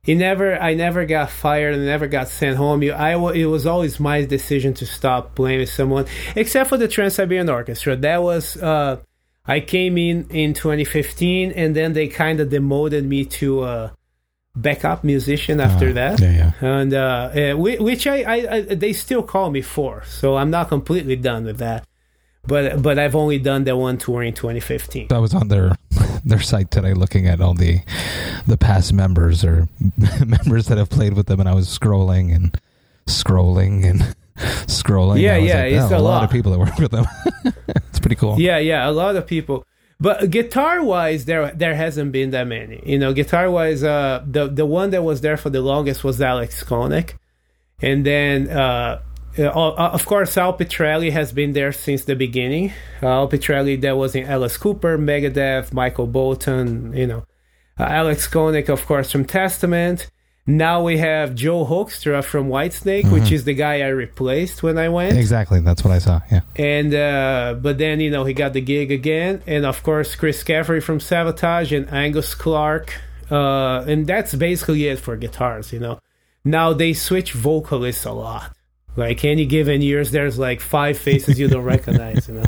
it 0.04 0.16
never. 0.16 0.60
I 0.60 0.74
never 0.74 1.06
got 1.06 1.30
fired 1.30 1.74
and 1.74 1.86
never 1.86 2.06
got 2.06 2.28
sent 2.28 2.56
home. 2.56 2.82
You, 2.82 2.92
I 2.92 3.12
it 3.34 3.46
was 3.46 3.66
always 3.66 3.98
my 3.98 4.24
decision 4.24 4.74
to 4.74 4.86
stop 4.86 5.34
blaming 5.34 5.66
someone, 5.66 6.06
except 6.34 6.68
for 6.68 6.76
the 6.76 6.88
Trans 6.88 7.14
Siberian 7.14 7.48
Orchestra. 7.48 7.96
That 7.96 8.22
was. 8.22 8.56
Uh, 8.56 8.98
I 9.46 9.60
came 9.60 9.96
in 9.96 10.26
in 10.30 10.54
2015, 10.54 11.52
and 11.52 11.74
then 11.76 11.92
they 11.92 12.08
kind 12.08 12.40
of 12.40 12.48
demoted 12.50 13.04
me 13.06 13.24
to 13.26 13.64
a 13.64 13.92
backup 14.56 15.04
musician 15.04 15.60
after 15.60 15.90
Uh, 15.90 15.92
that. 15.92 16.20
Yeah, 16.20 16.30
yeah. 16.32 16.52
And 16.60 16.92
uh, 16.92 17.52
uh, 17.52 17.56
which 17.56 18.06
I, 18.06 18.22
I, 18.22 18.54
I 18.54 18.60
they 18.74 18.92
still 18.92 19.22
call 19.22 19.50
me 19.50 19.62
for, 19.62 20.02
so 20.04 20.36
I'm 20.36 20.50
not 20.50 20.68
completely 20.68 21.16
done 21.16 21.44
with 21.44 21.58
that. 21.58 21.86
But 22.46 22.82
but 22.82 22.98
I've 22.98 23.14
only 23.14 23.38
done 23.38 23.64
that 23.64 23.76
one 23.76 23.98
tour 23.98 24.22
in 24.22 24.34
2015. 24.34 25.08
I 25.10 25.18
was 25.18 25.34
on 25.34 25.48
their 25.48 25.72
their 26.24 26.40
site 26.40 26.70
today 26.70 26.94
looking 26.94 27.26
at 27.26 27.40
all 27.40 27.54
the 27.54 27.80
the 28.46 28.56
past 28.56 28.92
members 28.92 29.44
or 29.44 29.68
members 30.26 30.66
that 30.66 30.78
have 30.78 30.90
played 30.90 31.14
with 31.14 31.26
them, 31.26 31.40
and 31.40 31.48
I 31.48 31.54
was 31.54 31.66
scrolling 31.66 32.34
and 32.34 32.58
scrolling 33.06 33.84
and 33.88 34.00
scrolling. 34.66 35.20
Yeah, 35.20 35.36
yeah, 35.36 35.62
like, 35.62 35.72
it's 35.72 35.92
oh, 35.92 35.96
a 35.96 35.98
a 35.98 36.00
lot 36.00 36.10
lot. 36.10 36.24
of 36.24 36.30
people 36.30 36.52
that 36.52 36.58
work 36.58 36.78
with 36.78 36.92
them. 36.92 37.06
it's 37.88 37.98
pretty 37.98 38.16
cool. 38.16 38.40
Yeah, 38.40 38.58
yeah, 38.58 38.88
a 38.88 38.92
lot 38.92 39.16
of 39.16 39.26
people. 39.26 39.66
But 39.98 40.30
guitar 40.30 40.82
wise, 40.82 41.24
there 41.24 41.50
there 41.52 41.74
hasn't 41.74 42.12
been 42.12 42.30
that 42.30 42.46
many. 42.46 42.82
You 42.84 42.98
know, 42.98 43.12
guitar 43.12 43.50
wise, 43.50 43.82
uh, 43.82 44.22
the 44.26 44.46
the 44.46 44.66
one 44.66 44.90
that 44.90 45.02
was 45.02 45.22
there 45.22 45.36
for 45.36 45.48
the 45.48 45.62
longest 45.62 46.04
was 46.04 46.20
Alex 46.20 46.62
Skolnick, 46.62 47.14
and 47.80 48.04
then 48.04 48.48
uh, 48.50 49.00
uh, 49.38 49.90
of 49.92 50.06
course 50.06 50.36
Al 50.36 50.56
Pitrelli 50.56 51.12
has 51.12 51.32
been 51.32 51.52
there 51.52 51.72
since 51.72 52.04
the 52.04 52.16
beginning. 52.16 52.72
Uh, 53.02 53.08
Al 53.08 53.28
Pitrelli 53.28 53.80
that 53.82 53.96
was 53.96 54.14
in 54.14 54.24
Alice 54.24 54.56
Cooper, 54.56 54.98
Megadeth, 54.98 55.72
Michael 55.72 56.06
Bolton. 56.06 56.92
You 56.94 57.06
know, 57.06 57.26
uh, 57.78 57.84
Alex 57.84 58.28
Skolnick, 58.28 58.68
of 58.68 58.86
course, 58.86 59.10
from 59.10 59.24
Testament. 59.24 60.10
Now 60.48 60.82
we 60.84 60.98
have 60.98 61.34
Joel 61.34 61.66
Hoekstra 61.66 62.22
from 62.22 62.48
Whitesnake, 62.48 63.10
which 63.10 63.32
is 63.32 63.42
the 63.44 63.54
guy 63.54 63.80
I 63.80 63.88
replaced 63.88 64.62
when 64.62 64.78
I 64.78 64.88
went. 64.88 65.18
Exactly. 65.18 65.58
That's 65.58 65.82
what 65.82 65.92
I 65.92 65.98
saw. 65.98 66.20
Yeah. 66.30 66.42
And 66.54 66.94
uh, 66.94 67.56
but 67.60 67.78
then 67.78 67.98
you 67.98 68.12
know 68.12 68.24
he 68.24 68.32
got 68.32 68.52
the 68.52 68.60
gig 68.60 68.92
again, 68.92 69.42
and 69.48 69.66
of 69.66 69.82
course 69.82 70.14
Chris 70.14 70.44
Caffery 70.44 70.80
from 70.80 71.00
Savatage 71.00 71.76
and 71.76 71.92
Angus 71.92 72.36
Clark, 72.36 72.94
uh, 73.28 73.84
and 73.88 74.06
that's 74.06 74.36
basically 74.36 74.86
it 74.86 75.00
for 75.00 75.16
guitars. 75.16 75.72
You 75.72 75.80
know, 75.80 75.98
now 76.44 76.72
they 76.72 76.92
switch 76.92 77.32
vocalists 77.32 78.04
a 78.04 78.12
lot. 78.12 78.55
Like 78.96 79.24
any 79.24 79.46
given 79.46 79.82
years, 79.82 80.10
there's 80.10 80.38
like 80.38 80.60
five 80.60 80.98
faces 80.98 81.38
you 81.38 81.48
don't 81.48 81.64
recognize. 81.76 82.28
You 82.28 82.34
know, 82.34 82.44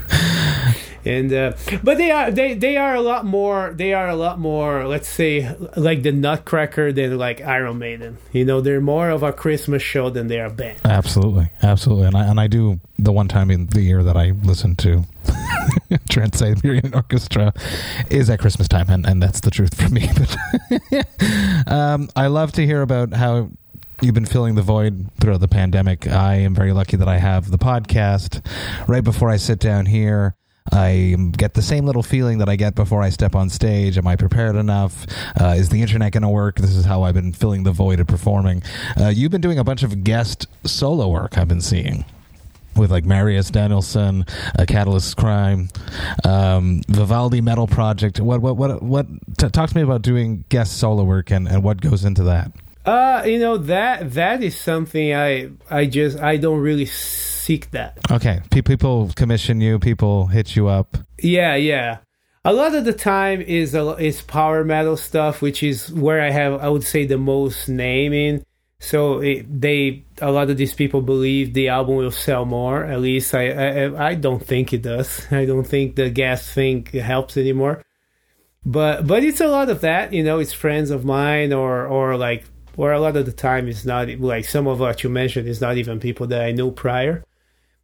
and 1.04 1.32
uh, 1.32 1.52
but 1.82 1.98
they 1.98 2.10
are 2.10 2.30
they 2.30 2.54
they 2.54 2.76
are 2.76 2.94
a 2.94 3.00
lot 3.00 3.24
more 3.24 3.72
they 3.74 3.92
are 3.92 4.08
a 4.08 4.16
lot 4.16 4.38
more 4.38 4.86
let's 4.86 5.08
say 5.08 5.54
like 5.76 6.02
the 6.02 6.12
Nutcracker 6.12 6.92
than 6.92 7.18
like 7.18 7.40
Iron 7.40 7.78
Maiden. 7.78 8.18
You 8.32 8.44
know, 8.44 8.60
they're 8.60 8.80
more 8.80 9.10
of 9.10 9.22
a 9.22 9.32
Christmas 9.32 9.82
show 9.82 10.10
than 10.10 10.28
they're 10.28 10.46
a 10.46 10.50
band. 10.50 10.80
Absolutely, 10.84 11.50
absolutely, 11.62 12.06
and 12.06 12.16
I 12.16 12.24
and 12.26 12.40
I 12.40 12.46
do 12.46 12.80
the 12.98 13.12
one 13.12 13.28
time 13.28 13.50
in 13.50 13.66
the 13.66 13.82
year 13.82 14.02
that 14.02 14.16
I 14.16 14.32
listen 14.42 14.74
to 14.76 15.04
Trans 16.10 16.38
Siberian 16.38 16.94
Orchestra 16.94 17.52
is 18.10 18.28
at 18.30 18.40
Christmas 18.40 18.68
time, 18.68 18.88
and, 18.88 19.06
and 19.06 19.22
that's 19.22 19.40
the 19.40 19.50
truth 19.50 19.74
for 19.74 19.88
me. 19.88 20.08
But 20.90 21.72
um, 21.72 22.08
I 22.16 22.26
love 22.28 22.52
to 22.52 22.64
hear 22.64 22.82
about 22.82 23.12
how 23.12 23.50
you've 24.00 24.14
been 24.14 24.26
filling 24.26 24.54
the 24.54 24.62
void 24.62 25.10
throughout 25.20 25.40
the 25.40 25.48
pandemic. 25.48 26.06
I 26.06 26.34
am 26.36 26.54
very 26.54 26.72
lucky 26.72 26.96
that 26.96 27.08
I 27.08 27.18
have 27.18 27.50
the 27.50 27.58
podcast 27.58 28.44
right 28.86 29.02
before 29.02 29.30
I 29.30 29.36
sit 29.36 29.58
down 29.58 29.86
here. 29.86 30.34
I 30.70 31.16
get 31.32 31.54
the 31.54 31.62
same 31.62 31.86
little 31.86 32.02
feeling 32.02 32.38
that 32.38 32.48
I 32.48 32.56
get 32.56 32.74
before 32.74 33.02
I 33.02 33.08
step 33.08 33.34
on 33.34 33.48
stage. 33.48 33.96
Am 33.96 34.06
I 34.06 34.16
prepared 34.16 34.54
enough? 34.54 35.06
Uh, 35.40 35.54
is 35.56 35.70
the 35.70 35.80
internet 35.80 36.12
going 36.12 36.22
to 36.22 36.28
work? 36.28 36.56
This 36.56 36.74
is 36.74 36.84
how 36.84 37.02
I've 37.02 37.14
been 37.14 37.32
filling 37.32 37.62
the 37.62 37.72
void 37.72 38.00
of 38.00 38.06
performing. 38.06 38.62
Uh, 39.00 39.08
you've 39.08 39.30
been 39.30 39.40
doing 39.40 39.58
a 39.58 39.64
bunch 39.64 39.82
of 39.82 40.04
guest 40.04 40.46
solo 40.64 41.08
work, 41.08 41.38
I've 41.38 41.48
been 41.48 41.62
seeing. 41.62 42.04
With 42.76 42.92
like 42.92 43.04
Marius 43.04 43.50
Danielsen, 43.50 44.26
uh, 44.58 44.66
Catalyst 44.68 45.16
Crime, 45.16 45.68
um, 46.24 46.82
Vivaldi 46.86 47.40
Metal 47.40 47.66
Project. 47.66 48.20
What, 48.20 48.40
what, 48.40 48.56
what, 48.56 48.82
what? 48.82 49.06
T- 49.38 49.48
talk 49.48 49.70
to 49.70 49.76
me 49.76 49.82
about 49.82 50.02
doing 50.02 50.44
guest 50.48 50.76
solo 50.78 51.02
work 51.02 51.30
and, 51.32 51.48
and 51.48 51.64
what 51.64 51.80
goes 51.80 52.04
into 52.04 52.22
that. 52.24 52.52
Uh, 52.88 53.22
you 53.26 53.38
know 53.38 53.58
that 53.58 54.12
that 54.14 54.42
is 54.42 54.56
something 54.56 55.12
I 55.14 55.50
I 55.68 55.84
just 55.84 56.18
I 56.20 56.38
don't 56.38 56.60
really 56.60 56.86
seek 56.86 57.70
that. 57.72 57.98
Okay, 58.10 58.40
Pe- 58.50 58.62
people 58.62 59.10
commission 59.14 59.60
you, 59.60 59.78
people 59.78 60.28
hit 60.28 60.56
you 60.56 60.68
up. 60.68 60.96
Yeah, 61.18 61.54
yeah. 61.54 61.98
A 62.46 62.52
lot 62.54 62.74
of 62.74 62.86
the 62.86 62.94
time 62.94 63.42
is 63.42 63.74
a, 63.74 63.90
is 63.98 64.22
power 64.22 64.64
metal 64.64 64.96
stuff, 64.96 65.42
which 65.42 65.62
is 65.62 65.92
where 65.92 66.22
I 66.22 66.30
have 66.30 66.62
I 66.62 66.70
would 66.70 66.82
say 66.82 67.04
the 67.04 67.18
most 67.18 67.68
name 67.68 68.14
in. 68.14 68.42
So 68.80 69.20
it, 69.20 69.44
they 69.60 70.06
a 70.22 70.32
lot 70.32 70.48
of 70.48 70.56
these 70.56 70.72
people 70.72 71.02
believe 71.02 71.52
the 71.52 71.68
album 71.68 71.96
will 71.96 72.10
sell 72.10 72.46
more. 72.46 72.86
At 72.86 73.02
least 73.02 73.34
I 73.34 73.50
I, 73.50 74.12
I 74.12 74.14
don't 74.14 74.42
think 74.42 74.72
it 74.72 74.80
does. 74.80 75.26
I 75.30 75.44
don't 75.44 75.66
think 75.66 75.96
the 75.96 76.08
gas 76.08 76.50
thing 76.50 76.86
helps 76.86 77.36
anymore. 77.36 77.84
But 78.64 79.06
but 79.06 79.24
it's 79.24 79.42
a 79.42 79.48
lot 79.48 79.68
of 79.68 79.82
that. 79.82 80.14
You 80.14 80.24
know, 80.24 80.38
it's 80.38 80.54
friends 80.54 80.90
of 80.90 81.04
mine 81.04 81.52
or 81.52 81.86
or 81.86 82.16
like 82.16 82.46
or 82.78 82.92
a 82.92 83.00
lot 83.00 83.16
of 83.16 83.26
the 83.26 83.32
time 83.32 83.66
it's 83.68 83.84
not 83.84 84.08
like 84.20 84.44
some 84.44 84.68
of 84.68 84.78
what 84.78 85.02
you 85.02 85.10
mentioned 85.10 85.48
is 85.48 85.60
not 85.60 85.76
even 85.76 85.98
people 85.98 86.28
that 86.28 86.42
I 86.42 86.52
knew 86.52 86.70
prior. 86.70 87.24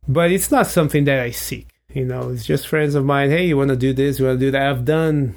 But 0.07 0.31
it's 0.31 0.53
not 0.53 0.69
something 0.69 1.05
that 1.05 1.19
I 1.19 1.33
seek. 1.33 1.69
You 1.93 2.05
know, 2.05 2.31
it's 2.31 2.47
just 2.47 2.69
friends 2.69 2.95
of 2.95 3.05
mine. 3.05 3.31
Hey, 3.31 3.47
you 3.47 3.57
want 3.57 3.71
to 3.71 3.77
do 3.77 3.93
this? 3.93 4.19
You 4.19 4.27
want 4.27 4.39
to 4.39 4.47
do 4.47 4.51
that? 4.53 4.63
I've 4.63 4.85
done. 4.85 5.35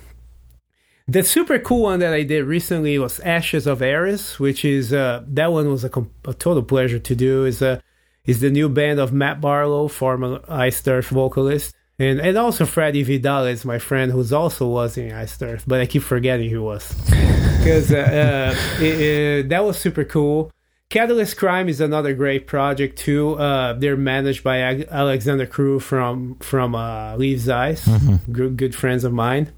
the 1.08 1.24
super 1.24 1.58
cool 1.58 1.84
one 1.84 2.00
that 2.02 2.14
I 2.14 2.22
did 2.22 2.46
recently 2.46 3.00
was 3.00 3.20
Ashes 3.22 3.66
of 3.66 3.82
Ares, 3.82 4.40
which 4.40 4.64
is 4.64 4.94
uh, 4.94 5.24
that 5.28 5.52
one 5.52 5.72
was 5.72 5.84
a, 5.84 5.92
a 6.26 6.34
total 6.36 6.64
pleasure 6.64 7.00
to 7.00 7.16
do. 7.16 7.46
is 7.46 7.62
uh, 7.62 7.80
is 8.26 8.42
the 8.42 8.52
new 8.52 8.70
band 8.70 9.00
of 9.00 9.12
Matt 9.12 9.42
Barlow, 9.42 9.88
former 9.88 10.42
Iced 10.48 10.88
Earth 10.88 11.08
vocalist, 11.08 11.74
and 12.00 12.20
and 12.20 12.38
also 12.38 12.66
Freddy 12.66 13.04
Vidal 13.04 13.46
is 13.46 13.66
my 13.66 13.80
friend, 13.80 14.12
who's 14.12 14.32
also 14.34 14.68
was 14.68 14.98
in 14.98 15.12
Iced 15.12 15.42
Earth, 15.44 15.64
but 15.68 15.80
I 15.82 15.86
keep 15.86 16.04
forgetting 16.04 16.50
who 16.50 16.64
was 16.64 16.94
because 17.58 17.92
uh, 17.92 17.98
uh, 17.98 18.82
it- 18.84 19.02
it- 19.02 19.50
that 19.50 19.64
was 19.66 19.78
super 19.78 20.04
cool. 20.04 20.52
Catalyst 20.90 21.36
Crime 21.36 21.68
is 21.68 21.82
another 21.82 22.14
great 22.14 22.48
project 22.48 22.98
too. 22.98 23.34
Uh, 23.38 23.74
they're 23.74 23.98
managed 23.98 24.42
by 24.44 24.60
Ag- 24.60 24.88
Alexander 24.90 25.46
Krull 25.46 25.82
from 25.82 26.36
from 26.40 26.76
uh, 26.76 27.16
Leaves 27.18 27.50
Eyes, 27.50 27.86
good, 28.32 28.56
good 28.58 28.74
friends 28.74 29.04
of 29.04 29.12
mine. 29.12 29.52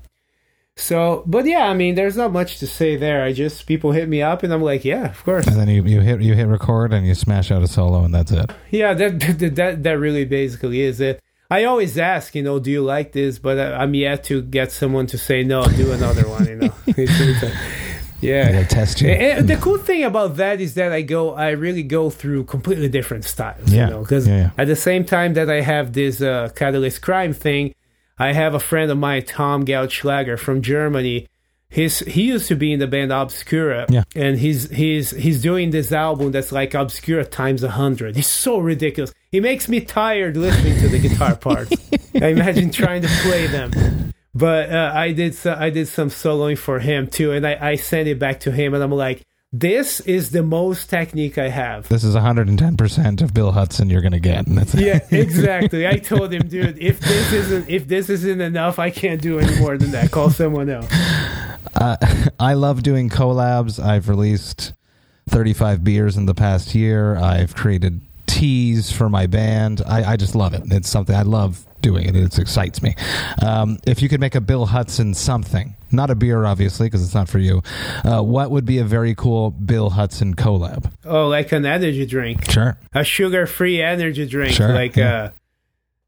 So, 0.75 1.23
but 1.27 1.45
yeah, 1.45 1.67
I 1.67 1.73
mean, 1.73 1.95
there's 1.95 2.15
not 2.15 2.31
much 2.31 2.59
to 2.59 2.67
say 2.67 2.95
there. 2.95 3.21
I 3.23 3.33
just 3.33 3.67
people 3.67 3.91
hit 3.91 4.07
me 4.07 4.21
up, 4.21 4.43
and 4.43 4.53
I'm 4.53 4.61
like, 4.63 4.85
yeah, 4.85 5.09
of 5.09 5.23
course, 5.25 5.45
And 5.45 5.57
then 5.57 5.67
you, 5.67 5.83
you 5.83 5.99
hit 5.99 6.21
you 6.21 6.33
hit 6.35 6.47
record 6.47 6.93
and 6.93 7.05
you 7.05 7.13
smash 7.13 7.51
out 7.51 7.61
a 7.61 7.67
solo 7.67 8.03
and 8.05 8.13
that's 8.15 8.31
it. 8.31 8.49
yeah. 8.71 8.93
That 8.93 9.19
that, 9.55 9.83
that 9.83 9.99
really 9.99 10.23
basically 10.25 10.81
is 10.81 11.01
it. 11.01 11.19
I 11.49 11.63
always 11.63 11.97
ask, 11.97 12.35
you 12.35 12.43
know, 12.43 12.59
do 12.59 12.69
you 12.69 12.81
like 12.83 13.11
this? 13.11 13.39
But 13.39 13.57
I, 13.59 13.73
I'm 13.81 13.93
yet 13.95 14.23
to 14.25 14.41
get 14.41 14.71
someone 14.71 15.07
to 15.07 15.17
say 15.17 15.43
no. 15.43 15.65
Do 15.65 15.91
another 15.91 16.27
one, 16.29 16.45
you 16.47 16.55
know. 16.55 16.73
Yeah. 18.21 18.63
Test 18.65 18.99
you. 19.01 19.09
And 19.09 19.47
the 19.47 19.55
cool 19.55 19.77
thing 19.77 20.03
about 20.03 20.35
that 20.37 20.59
is 20.59 20.73
that 20.73 20.91
I 20.91 21.03
go, 21.03 21.33
I 21.35 21.51
really 21.51 21.83
go 21.83 22.09
through 22.09 22.43
completely 22.45 22.89
different 22.89 23.23
styles. 23.23 23.71
Yeah. 23.71 23.85
You 23.85 23.91
know, 23.91 24.01
because 24.01 24.27
Yeah, 24.27 24.35
yeah. 24.37 24.49
at 24.57 24.67
the 24.67 24.75
same 24.75 25.05
time 25.05 25.35
that 25.35 25.49
I 25.49 25.61
have 25.61 25.93
this 25.93 26.21
uh, 26.21 26.49
Catalyst 26.53 27.01
Crime 27.01 27.31
thing, 27.31 27.73
I 28.17 28.33
have 28.33 28.53
a 28.55 28.59
friend 28.59 28.91
of 28.91 28.97
mine, 28.97 29.23
Tom 29.23 29.63
Geldschläger 29.65 30.37
from 30.37 30.61
Germany. 30.61 31.27
His 31.69 31.99
he 31.99 32.23
used 32.23 32.47
to 32.49 32.55
be 32.55 32.73
in 32.73 32.79
the 32.79 32.87
band 32.87 33.13
Obscura, 33.13 33.85
Yeah. 33.89 34.03
and 34.15 34.37
he's 34.39 34.69
he's 34.71 35.11
he's 35.11 35.41
doing 35.41 35.69
this 35.69 35.91
album 35.93 36.31
that's 36.31 36.51
like 36.51 36.73
Obscura 36.73 37.23
times 37.23 37.63
a 37.63 37.69
hundred. 37.69 38.17
It's 38.17 38.27
so 38.27 38.57
ridiculous. 38.57 39.13
It 39.31 39.41
makes 39.41 39.69
me 39.69 39.81
tired 39.81 40.37
listening 40.37 40.79
to 40.79 40.89
the 40.89 40.99
guitar 40.99 41.35
parts. 41.37 41.71
I 42.21 42.27
imagine 42.27 42.71
trying 42.71 43.03
to 43.03 43.07
play 43.23 43.47
them 43.47 44.13
but 44.33 44.71
uh, 44.71 44.91
I 44.93 45.11
did 45.11 45.35
so, 45.35 45.55
I 45.57 45.69
did 45.69 45.87
some 45.87 46.09
soloing 46.09 46.57
for 46.57 46.79
him 46.79 47.07
too, 47.07 47.31
and 47.31 47.45
I, 47.45 47.57
I 47.71 47.75
sent 47.75 48.07
it 48.07 48.19
back 48.19 48.41
to 48.41 48.51
him, 48.51 48.73
and 48.73 48.83
I'm 48.83 48.91
like, 48.91 49.25
this 49.51 49.99
is 50.01 50.29
the 50.29 50.43
most 50.43 50.89
technique 50.89 51.39
I 51.39 51.49
have. 51.49 51.89
This 51.89 52.03
is 52.03 52.15
110% 52.15 53.21
of 53.21 53.33
Bill 53.33 53.51
Hudson 53.51 53.89
you're 53.89 54.01
going 54.01 54.11
to 54.11 54.19
get. 54.19 54.47
Yeah, 54.75 54.99
exactly. 55.09 55.87
I 55.87 55.97
told 55.97 56.31
him, 56.31 56.47
dude, 56.47 56.77
if 56.77 56.99
this 56.99 57.33
isn't 57.33 57.69
if 57.69 57.87
this 57.87 58.09
isn't 58.09 58.39
enough, 58.39 58.77
I 58.77 58.91
can't 58.91 59.21
do 59.21 59.39
any 59.39 59.59
more 59.59 59.77
than 59.77 59.91
that. 59.91 60.11
Call 60.11 60.29
someone 60.29 60.69
else. 60.69 60.91
Uh, 61.75 61.95
I 62.39 62.55
love 62.55 62.83
doing 62.83 63.09
collabs. 63.09 63.81
I've 63.81 64.09
released 64.09 64.73
35 65.29 65.83
beers 65.83 66.17
in 66.17 66.25
the 66.25 66.33
past 66.33 66.73
year. 66.73 67.15
I've 67.15 67.55
created 67.55 68.01
teas 68.39 68.91
for 68.91 69.09
my 69.09 69.27
band. 69.27 69.81
I, 69.85 70.13
I 70.13 70.15
just 70.17 70.33
love 70.35 70.53
it. 70.53 70.61
It's 70.71 70.89
something 70.89 71.15
I 71.15 71.23
love 71.23 71.65
doing 71.81 72.05
it. 72.07 72.15
It 72.15 72.37
excites 72.39 72.81
me. 72.81 72.95
Um, 73.41 73.77
if 73.85 74.01
you 74.01 74.09
could 74.09 74.19
make 74.19 74.35
a 74.35 74.41
Bill 74.41 74.65
Hudson 74.65 75.13
something, 75.13 75.75
not 75.91 76.09
a 76.09 76.15
beer, 76.15 76.45
obviously, 76.45 76.87
because 76.87 77.03
it's 77.03 77.13
not 77.13 77.27
for 77.29 77.39
you, 77.39 77.61
uh, 78.05 78.21
what 78.21 78.51
would 78.51 78.65
be 78.65 78.77
a 78.79 78.83
very 78.85 79.13
cool 79.15 79.51
Bill 79.51 79.89
Hudson 79.89 80.35
collab? 80.35 80.91
Oh, 81.05 81.27
like 81.27 81.51
an 81.51 81.65
energy 81.65 82.05
drink, 82.05 82.49
Sure. 82.49 82.77
a 82.93 83.03
sugar-free 83.03 83.81
energy 83.81 84.25
drink, 84.25 84.53
Sure, 84.53 84.73
like 84.73 84.95
yeah. 84.95 85.15
uh, 85.15 85.29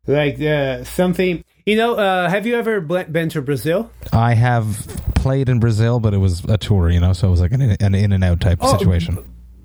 like 0.07 0.41
uh, 0.41 0.83
something. 0.83 1.43
You 1.65 1.75
know, 1.75 1.95
uh, 1.95 2.29
have 2.29 2.45
you 2.47 2.55
ever 2.55 2.81
been 2.81 3.29
to 3.29 3.41
Brazil? 3.41 3.91
I 4.11 4.33
have 4.33 4.65
played 5.15 5.47
in 5.49 5.59
Brazil, 5.59 5.99
but 5.99 6.13
it 6.13 6.17
was 6.17 6.43
a 6.45 6.57
tour, 6.57 6.89
you 6.89 6.99
know, 6.99 7.13
so 7.13 7.27
it 7.27 7.31
was 7.31 7.41
like 7.41 7.51
an, 7.51 7.61
an 7.61 7.93
in 7.95 8.11
and 8.11 8.23
out 8.23 8.39
type 8.41 8.59
Oh, 8.61 8.77
situation. 8.77 9.17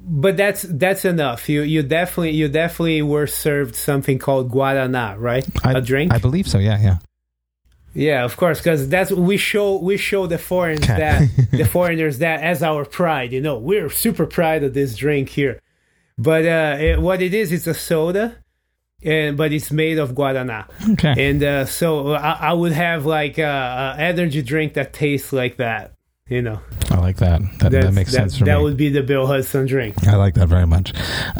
But 0.09 0.37
that's 0.37 0.63
that's 0.63 1.05
enough. 1.05 1.49
You 1.49 1.63
you 1.63 1.83
definitely 1.83 2.31
you 2.31 2.49
definitely 2.49 3.03
were 3.03 3.27
served 3.27 3.75
something 3.75 4.19
called 4.21 4.53
guaraná, 4.53 5.17
right? 5.19 5.45
I, 5.65 5.73
a 5.73 5.81
drink. 5.81 6.15
I 6.15 6.19
believe 6.19 6.47
so. 6.47 6.59
Yeah, 6.59 6.81
yeah. 6.81 6.99
Yeah, 7.93 8.25
of 8.25 8.37
course, 8.37 8.59
because 8.59 8.89
that's 8.89 9.11
we 9.11 9.37
show 9.37 9.79
we 9.79 9.97
show 9.97 10.27
the 10.27 10.39
foreigners 10.39 10.87
that 10.87 11.29
the 11.51 11.65
foreigners 11.71 12.19
that 12.19 12.43
as 12.43 12.63
our 12.63 12.85
pride. 12.85 13.33
You 13.33 13.41
know, 13.41 13.59
we're 13.59 13.91
super 13.91 14.27
proud 14.27 14.63
of 14.63 14.75
this 14.75 14.95
drink 14.95 15.31
here. 15.31 15.61
But 16.19 16.45
uh, 16.47 16.77
it, 16.79 17.01
what 17.01 17.21
it 17.21 17.35
is, 17.35 17.53
it's 17.53 17.67
a 17.67 17.75
soda, 17.75 18.37
and 19.03 19.37
but 19.37 19.53
it's 19.53 19.73
made 19.73 19.99
of 19.99 20.15
guarana. 20.15 20.69
Okay. 20.93 21.29
And 21.31 21.43
uh, 21.43 21.65
so 21.65 22.13
I, 22.13 22.33
I 22.33 22.53
would 22.53 22.73
have 22.73 23.07
like 23.07 23.39
a, 23.39 23.97
a 23.97 24.01
energy 24.01 24.43
drink 24.43 24.75
that 24.75 24.93
tastes 24.93 25.33
like 25.33 25.57
that. 25.57 25.96
You 26.29 26.43
know, 26.43 26.59
I 26.91 26.97
like 26.97 27.19
that. 27.19 27.41
That, 27.61 27.71
that 27.71 27.95
makes 27.95 28.11
that, 28.11 28.17
sense 28.17 28.39
for 28.39 28.47
that 28.47 28.59
me. 28.59 28.65
would 28.65 28.77
be 28.77 28.89
the 28.89 29.05
Bill 29.05 29.29
Hudson 29.29 29.65
drink. 29.65 30.09
I 30.09 30.17
like 30.17 30.35
that 30.35 30.49
very 30.49 30.67
much. 30.67 30.93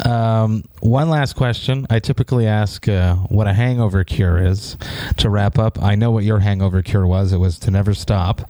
Um, 0.05 0.63
one 0.79 1.09
last 1.09 1.33
question. 1.35 1.85
I 1.89 1.99
typically 1.99 2.47
ask 2.47 2.87
uh, 2.87 3.15
what 3.15 3.47
a 3.47 3.53
hangover 3.53 4.05
cure 4.05 4.41
is 4.41 4.77
to 5.17 5.29
wrap 5.29 5.59
up. 5.59 5.83
I 5.83 5.95
know 5.95 6.11
what 6.11 6.23
your 6.23 6.39
hangover 6.39 6.81
cure 6.83 7.05
was. 7.05 7.33
It 7.33 7.37
was 7.37 7.59
to 7.59 7.71
never 7.71 7.93
stop. 7.93 8.49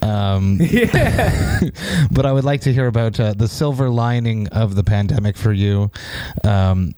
Um, 0.00 0.60
Yeah. 0.70 1.60
but 2.12 2.24
I 2.24 2.30
would 2.30 2.44
like 2.44 2.60
to 2.62 2.72
hear 2.72 2.86
about 2.86 3.18
uh, 3.18 3.34
the 3.34 3.48
silver 3.48 3.90
lining 3.90 4.46
of 4.48 4.76
the 4.76 4.84
pandemic 4.84 5.36
for 5.36 5.52
you. 5.52 5.90
Um, 6.44 6.94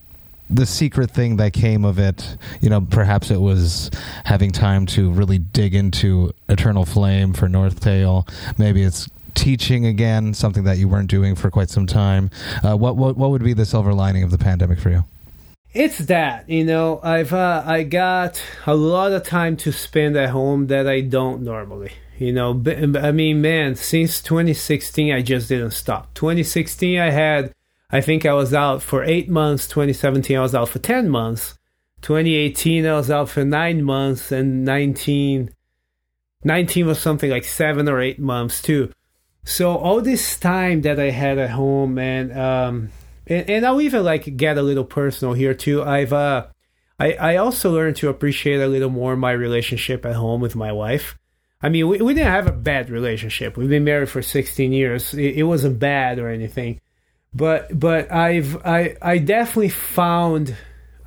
the 0.49 0.67
secret 0.67 1.11
thing 1.11 1.37
that 1.37 1.53
came 1.53 1.85
of 1.85 1.99
it, 1.99 2.37
you 2.61 2.71
know, 2.71 2.81
perhaps 2.81 3.31
it 3.31 3.41
was 3.41 3.91
having 4.25 4.51
time 4.51 4.87
to 4.87 5.11
really 5.11 5.39
dig 5.39 5.75
into 5.75 6.33
Eternal 6.49 6.85
Flame 6.85 7.33
for 7.33 7.49
NorthTale. 7.49 8.29
Maybe 8.59 8.83
it's 8.83 9.09
teaching 9.35 9.87
again, 9.87 10.35
something 10.35 10.65
that 10.65 10.79
you 10.79 10.89
weren't 10.89 11.11
doing 11.11 11.35
for 11.35 11.51
quite 11.51 11.71
some 11.71 11.87
time. 11.87 12.31
Uh, 12.65 12.77
what 12.77 12.97
what 12.97 13.17
what 13.17 13.31
would 13.31 13.45
be 13.45 13.53
the 13.53 13.67
silver 13.67 13.93
lining 13.93 14.23
of 14.23 14.31
the 14.31 14.39
pandemic 14.39 14.79
for 14.79 14.91
you? 14.91 15.05
It's 15.73 15.99
that 15.99 16.49
you 16.49 16.65
know 16.65 17.01
I've 17.03 17.33
uh, 17.33 17.63
I 17.67 17.83
got 17.83 18.43
a 18.67 18.75
lot 18.75 19.13
of 19.13 19.23
time 19.25 19.57
to 19.59 19.73
spend 19.73 20.17
at 20.17 20.31
home 20.31 20.69
that 20.69 20.89
I 20.89 21.03
don't 21.03 21.43
normally. 21.43 21.93
You 22.19 22.33
know, 22.33 22.63
I 22.99 23.13
mean, 23.13 23.43
man, 23.43 23.75
since 23.75 24.23
2016 24.23 25.13
I 25.13 25.21
just 25.21 25.51
didn't 25.51 25.73
stop. 25.73 26.15
2016 26.15 26.99
I 26.99 27.11
had, 27.11 27.53
I 27.91 28.01
think 28.01 28.27
I 28.27 28.33
was 28.33 28.53
out 28.53 28.83
for 28.83 29.05
eight 29.05 29.29
months. 29.29 29.69
2017 29.69 30.37
I 30.37 30.41
was 30.41 30.55
out 30.55 30.69
for 30.69 30.79
10 30.79 31.09
months. 31.09 31.57
2018 32.03 32.87
I 32.87 32.95
was 32.95 33.11
out 33.11 33.29
for 33.29 33.45
nine 33.45 33.83
months, 33.83 34.31
and 34.31 34.65
19, 34.65 35.51
19 36.45 36.87
was 36.87 37.01
something 37.01 37.31
like 37.31 37.45
seven 37.45 37.89
or 37.89 38.01
eight 38.01 38.19
months 38.19 38.61
too. 38.63 38.93
So 39.45 39.77
all 39.77 40.01
this 40.01 40.39
time 40.39 40.83
that 40.83 40.99
I 40.99 41.11
had 41.11 41.39
at 41.39 41.51
home, 41.51 41.95
man, 41.95 42.37
um, 42.37 42.91
and, 43.27 43.49
and 43.49 43.67
I'll 43.67 43.81
even 43.81 44.05
like 44.05 44.37
get 44.37 44.59
a 44.59 44.63
little 44.63 44.85
personal 44.85 45.35
here 45.35 45.55
too. 45.55 45.83
I've 45.83 46.13
uh, 46.13 46.47
I 46.99 47.13
I 47.13 47.37
also 47.37 47.73
learned 47.73 47.97
to 47.97 48.09
appreciate 48.09 48.61
a 48.61 48.67
little 48.67 48.91
more 48.91 49.17
my 49.17 49.33
relationship 49.33 50.05
at 50.05 50.17
home 50.17 50.41
with 50.41 50.57
my 50.57 50.73
wife. 50.73 51.17
I 51.63 51.69
mean, 51.69 51.89
we, 51.89 52.03
we 52.03 52.15
didn't 52.15 52.33
have 52.33 52.47
a 52.47 52.53
bad 52.53 52.91
relationship. 52.91 53.57
We've 53.57 53.69
been 53.69 53.85
married 53.85 54.11
for 54.11 54.21
16 54.21 54.73
years. 54.73 55.15
It, 55.15 55.37
it 55.39 55.43
wasn't 55.45 55.79
bad 55.79 56.19
or 56.19 56.29
anything, 56.29 56.81
but 57.35 57.79
but 57.79 58.11
I've 58.11 58.57
I 58.65 58.97
I 59.03 59.19
definitely 59.19 59.69
found 59.71 60.57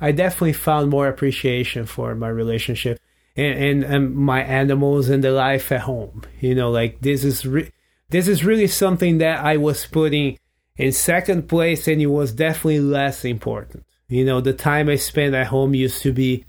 I 0.00 0.12
definitely 0.12 0.54
found 0.54 0.90
more 0.90 1.08
appreciation 1.08 1.86
for 1.86 2.14
my 2.14 2.28
relationship 2.28 3.00
and 3.36 3.58
and, 3.58 3.84
and 3.84 4.14
my 4.14 4.42
animals 4.42 5.08
and 5.08 5.22
the 5.24 5.32
life 5.32 5.72
at 5.72 5.82
home. 5.82 6.22
You 6.40 6.54
know, 6.54 6.70
like 6.70 7.00
this 7.00 7.24
is 7.24 7.46
re- 7.46 7.70
this 8.10 8.28
is 8.28 8.44
really 8.44 8.66
something 8.66 9.18
that 9.18 9.44
I 9.44 9.56
was 9.56 9.86
putting 9.86 10.38
in 10.76 10.92
second 10.92 11.48
place, 11.48 11.86
and 11.86 12.00
it 12.00 12.06
was 12.06 12.32
definitely 12.32 12.80
less 12.80 13.24
important. 13.24 13.84
You 14.08 14.24
know, 14.24 14.40
the 14.40 14.52
time 14.52 14.88
I 14.88 14.96
spent 14.96 15.34
at 15.34 15.46
home 15.46 15.74
used 15.74 16.02
to 16.02 16.12
be 16.12 16.44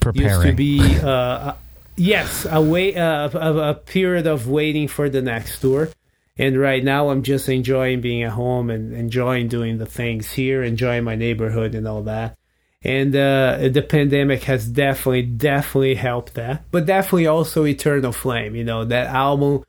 Preparing. 0.00 0.28
used 0.28 0.42
to 0.42 0.52
be 0.52 0.98
uh, 1.00 1.08
uh, 1.08 1.56
yes 1.96 2.46
a 2.50 2.60
wait 2.60 2.96
uh, 2.96 3.28
a, 3.34 3.56
a 3.70 3.74
period 3.74 4.26
of 4.26 4.48
waiting 4.48 4.88
for 4.88 5.08
the 5.10 5.20
next 5.20 5.60
tour 5.60 5.90
and 6.40 6.58
right 6.58 6.82
now 6.82 7.10
i'm 7.10 7.22
just 7.22 7.48
enjoying 7.48 8.00
being 8.00 8.22
at 8.22 8.32
home 8.32 8.70
and 8.70 8.92
enjoying 8.94 9.48
doing 9.48 9.78
the 9.78 9.86
things 9.86 10.32
here 10.32 10.62
enjoying 10.62 11.04
my 11.04 11.14
neighborhood 11.14 11.74
and 11.74 11.86
all 11.86 12.02
that 12.02 12.36
and 12.82 13.14
uh, 13.14 13.68
the 13.70 13.82
pandemic 13.82 14.44
has 14.44 14.66
definitely 14.66 15.22
definitely 15.22 15.94
helped 15.94 16.34
that 16.34 16.64
but 16.70 16.86
definitely 16.86 17.26
also 17.26 17.64
eternal 17.64 18.12
flame 18.12 18.54
you 18.54 18.64
know 18.64 18.84
that 18.84 19.06
album 19.06 19.62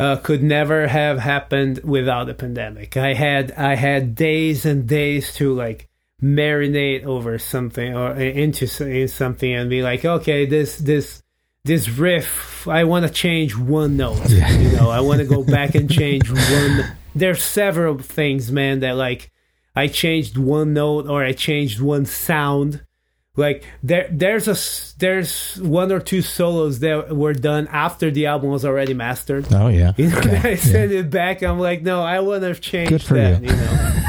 uh, 0.00 0.16
could 0.16 0.42
never 0.42 0.86
have 0.86 1.18
happened 1.18 1.78
without 1.84 2.26
the 2.26 2.32
pandemic. 2.32 2.96
I 2.96 3.12
had 3.12 3.52
I 3.52 3.74
had 3.74 4.14
days 4.14 4.64
and 4.64 4.88
days 4.88 5.34
to 5.34 5.54
like 5.54 5.88
marinate 6.22 7.04
over 7.04 7.38
something 7.38 7.94
or 7.94 8.14
into 8.14 8.66
in 8.86 9.08
something 9.08 9.52
and 9.52 9.68
be 9.68 9.82
like, 9.82 10.04
okay, 10.04 10.46
this 10.46 10.78
this 10.78 11.22
this 11.64 11.88
riff, 11.88 12.66
I 12.68 12.84
want 12.84 13.06
to 13.06 13.12
change 13.12 13.56
one 13.56 13.96
note. 13.96 14.28
You 14.30 14.72
know, 14.72 14.90
I 14.90 15.00
want 15.00 15.20
to 15.20 15.26
go 15.26 15.42
back 15.58 15.74
and 15.74 15.90
change 15.90 16.30
one. 16.30 16.96
There's 17.14 17.42
several 17.42 17.98
things, 17.98 18.50
man, 18.50 18.80
that 18.80 18.96
like 18.96 19.30
I 19.76 19.86
changed 19.88 20.36
one 20.38 20.72
note 20.72 21.06
or 21.08 21.24
I 21.24 21.32
changed 21.32 21.80
one 21.80 22.06
sound. 22.06 22.84
Like 23.36 23.64
there, 23.82 24.08
there's 24.10 24.48
a 24.48 24.56
there's 24.98 25.56
one 25.62 25.92
or 25.92 26.00
two 26.00 26.20
solos 26.20 26.80
that 26.80 27.14
were 27.14 27.32
done 27.32 27.68
after 27.68 28.10
the 28.10 28.26
album 28.26 28.50
was 28.50 28.64
already 28.64 28.92
mastered. 28.94 29.46
Oh 29.52 29.68
yeah. 29.68 29.92
You 29.96 30.08
know, 30.08 30.18
Okay. 30.18 30.52
I 30.52 30.54
send 30.56 30.92
it 30.92 31.10
back. 31.10 31.42
I'm 31.42 31.58
like, 31.58 31.82
no, 31.82 32.02
I 32.02 32.18
changed 32.54 32.90
Good 32.90 33.02
for 33.02 33.14
that. 33.14 33.42
you. 33.42 33.48
You, 33.50 33.56
know, 33.56 33.99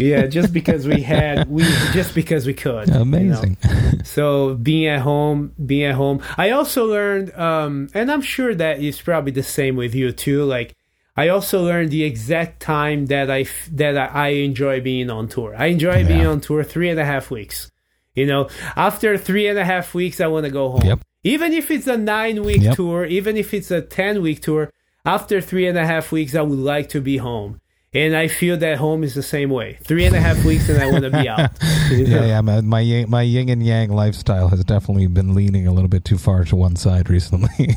yeah, 0.00 0.26
just 0.26 0.52
because 0.52 0.86
we 0.86 1.02
had 1.02 1.48
we 1.48 1.62
just 1.92 2.14
because 2.14 2.46
we 2.46 2.54
could. 2.54 2.88
you 2.88 2.94
know. 2.94 3.02
Amazing. 3.02 3.56
So 4.04 4.54
being 4.54 4.86
at 4.86 5.00
home, 5.00 5.52
being 5.64 5.84
at 5.84 5.94
home. 5.94 6.22
I 6.36 6.50
also 6.50 6.86
learned, 6.86 7.32
um, 7.34 7.88
and 7.94 8.10
I'm 8.10 8.22
sure 8.22 8.54
that 8.54 8.82
it's 8.82 9.00
probably 9.00 9.32
the 9.32 9.42
same 9.42 9.76
with 9.76 9.94
you 9.94 10.12
too. 10.12 10.44
Like 10.44 10.74
I 11.16 11.28
also 11.28 11.62
learned 11.62 11.90
the 11.90 12.04
exact 12.04 12.60
time 12.60 13.06
that 13.06 13.30
I 13.30 13.46
that 13.72 13.96
I, 13.96 14.28
enjoy 14.28 14.80
being 14.80 15.10
on 15.10 15.28
tour. 15.28 15.54
I 15.56 15.66
enjoy 15.66 16.06
being 16.06 16.26
on 16.26 16.40
tour 16.40 16.64
three 16.64 16.90
and 16.90 16.98
a 16.98 17.04
half 17.04 17.30
weeks. 17.30 17.70
You 18.14 18.26
know, 18.26 18.48
after 18.76 19.16
three 19.18 19.46
and 19.48 19.58
a 19.58 19.64
half 19.64 19.94
weeks, 19.94 20.20
I 20.20 20.26
want 20.28 20.44
to 20.44 20.50
go 20.50 20.70
home. 20.70 20.82
Yep. 20.84 21.00
Even 21.24 21.52
if 21.52 21.70
it's 21.70 21.86
a 21.86 21.96
nine 21.96 22.42
week 22.44 22.62
Yep. 22.62 22.76
tour, 22.76 23.04
even 23.06 23.36
if 23.36 23.54
it's 23.54 23.70
a 23.70 23.80
ten 23.80 24.22
week 24.22 24.40
tour, 24.42 24.70
after 25.04 25.40
three 25.40 25.66
and 25.66 25.78
a 25.78 25.86
half 25.86 26.12
weeks, 26.12 26.34
I 26.34 26.42
would 26.42 26.58
like 26.58 26.88
to 26.90 27.00
be 27.00 27.16
home. 27.18 27.60
And 27.94 28.16
I 28.16 28.26
feel 28.26 28.56
that 28.56 28.78
home 28.78 29.04
is 29.04 29.14
the 29.14 29.22
same 29.22 29.50
way. 29.50 29.78
Three 29.84 30.04
and 30.04 30.16
a 30.16 30.20
half 30.20 30.44
weeks, 30.44 30.68
and 30.68 30.82
I 30.82 30.90
want 30.90 31.04
to 31.04 31.10
be 31.10 31.28
out. 31.28 31.50
You 31.90 32.06
know? 32.08 32.20
Yeah, 32.20 32.26
yeah. 32.26 32.40
My 32.40 32.60
my 32.60 32.80
yin, 32.80 33.08
my 33.08 33.22
yin 33.22 33.48
and 33.48 33.64
yang 33.64 33.90
lifestyle 33.90 34.48
has 34.48 34.64
definitely 34.64 35.06
been 35.06 35.34
leaning 35.34 35.66
a 35.66 35.72
little 35.72 35.88
bit 35.88 36.04
too 36.04 36.18
far 36.18 36.44
to 36.44 36.56
one 36.56 36.74
side 36.74 37.08
recently. 37.08 37.76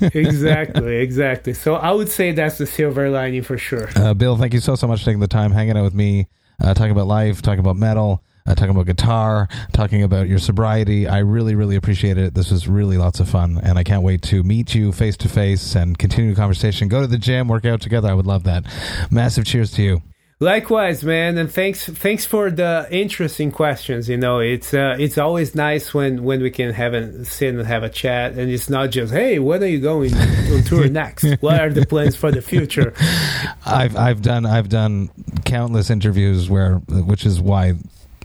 exactly, 0.00 0.96
exactly. 0.96 1.52
So 1.52 1.74
I 1.74 1.92
would 1.92 2.08
say 2.08 2.32
that's 2.32 2.58
the 2.58 2.66
silver 2.66 3.10
lining 3.10 3.42
for 3.42 3.58
sure. 3.58 3.88
uh, 3.96 4.14
Bill, 4.14 4.36
thank 4.36 4.54
you 4.54 4.60
so 4.60 4.74
so 4.74 4.86
much 4.86 5.00
for 5.00 5.06
taking 5.06 5.20
the 5.20 5.28
time 5.28 5.52
hanging 5.52 5.76
out 5.76 5.84
with 5.84 5.94
me, 5.94 6.28
uh, 6.62 6.72
talking 6.72 6.92
about 6.92 7.06
life, 7.06 7.42
talking 7.42 7.60
about 7.60 7.76
metal. 7.76 8.24
Uh, 8.48 8.54
talking 8.54 8.70
about 8.70 8.86
guitar, 8.86 9.46
talking 9.74 10.02
about 10.02 10.26
your 10.26 10.38
sobriety. 10.38 11.06
I 11.06 11.18
really, 11.18 11.54
really 11.54 11.76
appreciate 11.76 12.16
it. 12.16 12.32
This 12.32 12.50
was 12.50 12.66
really 12.66 12.96
lots 12.96 13.20
of 13.20 13.28
fun, 13.28 13.60
and 13.62 13.78
I 13.78 13.84
can't 13.84 14.02
wait 14.02 14.22
to 14.22 14.42
meet 14.42 14.74
you 14.74 14.90
face 14.90 15.18
to 15.18 15.28
face 15.28 15.76
and 15.76 15.98
continue 15.98 16.30
the 16.30 16.40
conversation. 16.40 16.88
Go 16.88 17.02
to 17.02 17.06
the 17.06 17.18
gym, 17.18 17.46
work 17.48 17.66
out 17.66 17.82
together. 17.82 18.08
I 18.08 18.14
would 18.14 18.26
love 18.26 18.44
that. 18.44 18.64
Massive 19.10 19.44
cheers 19.44 19.70
to 19.72 19.82
you. 19.82 20.02
Likewise, 20.40 21.04
man, 21.04 21.36
and 21.36 21.52
thanks 21.52 21.84
thanks 21.84 22.24
for 22.24 22.48
the 22.48 22.86
interesting 22.90 23.50
questions. 23.50 24.08
You 24.08 24.16
know, 24.16 24.38
it's 24.38 24.72
uh, 24.72 24.96
it's 24.98 25.18
always 25.18 25.54
nice 25.54 25.92
when 25.92 26.22
when 26.22 26.40
we 26.40 26.50
can 26.50 26.72
have 26.72 26.94
a 26.94 27.26
sit 27.26 27.54
and 27.54 27.66
have 27.66 27.82
a 27.82 27.90
chat, 27.90 28.32
and 28.32 28.50
it's 28.50 28.70
not 28.70 28.90
just 28.90 29.12
hey, 29.12 29.40
when 29.40 29.62
are 29.62 29.66
you 29.66 29.80
going 29.80 30.14
on 30.14 30.62
tour 30.62 30.88
next? 30.90 31.26
What 31.40 31.60
are 31.60 31.70
the 31.70 31.84
plans 31.84 32.14
for 32.14 32.30
the 32.30 32.40
future? 32.40 32.94
I've 33.66 33.96
I've 33.96 34.22
done 34.22 34.46
I've 34.46 34.68
done 34.68 35.10
countless 35.44 35.90
interviews 35.90 36.48
where, 36.48 36.76
which 36.76 37.26
is 37.26 37.40
why 37.40 37.74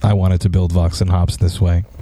I 0.04 0.14
wanted 0.14 0.42
to 0.42 0.50
build 0.50 0.72
Vox 0.72 1.02
and 1.02 1.10
Hops 1.10 1.38
this 1.38 1.60
way. 1.62 1.84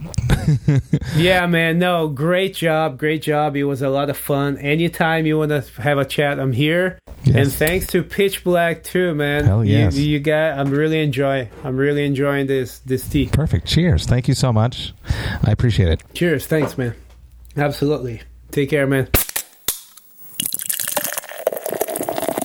Yeah, 1.15 1.45
man, 1.45 1.77
no, 1.77 2.07
great 2.07 2.55
job, 2.55 2.97
great 2.97 3.21
job. 3.21 3.55
It 3.55 3.65
was 3.65 3.81
a 3.81 3.89
lot 3.89 4.09
of 4.09 4.17
fun. 4.17 4.57
Anytime 4.57 5.25
you 5.25 5.37
want 5.37 5.49
to 5.51 5.61
have 5.81 5.97
a 5.97 6.05
chat, 6.05 6.39
I'm 6.39 6.51
here. 6.51 6.99
Yes. 7.23 7.35
And 7.35 7.53
thanks 7.53 7.87
to 7.87 8.01
Pitch 8.01 8.43
Black 8.43 8.83
too, 8.83 9.13
man. 9.13 9.45
Hell 9.45 9.63
yes. 9.63 9.95
You, 9.95 10.05
you 10.05 10.19
got. 10.19 10.57
I'm 10.57 10.71
really 10.71 11.01
enjoy. 11.01 11.49
I'm 11.63 11.77
really 11.77 12.05
enjoying 12.05 12.47
this 12.47 12.79
this 12.79 13.07
tea. 13.07 13.27
Perfect. 13.27 13.67
Cheers. 13.67 14.05
Thank 14.05 14.27
you 14.27 14.33
so 14.33 14.51
much. 14.51 14.93
I 15.43 15.51
appreciate 15.51 15.89
it. 15.89 16.01
Cheers. 16.13 16.47
Thanks, 16.47 16.77
man. 16.77 16.95
Absolutely. 17.55 18.21
Take 18.51 18.69
care, 18.69 18.87
man. 18.87 19.07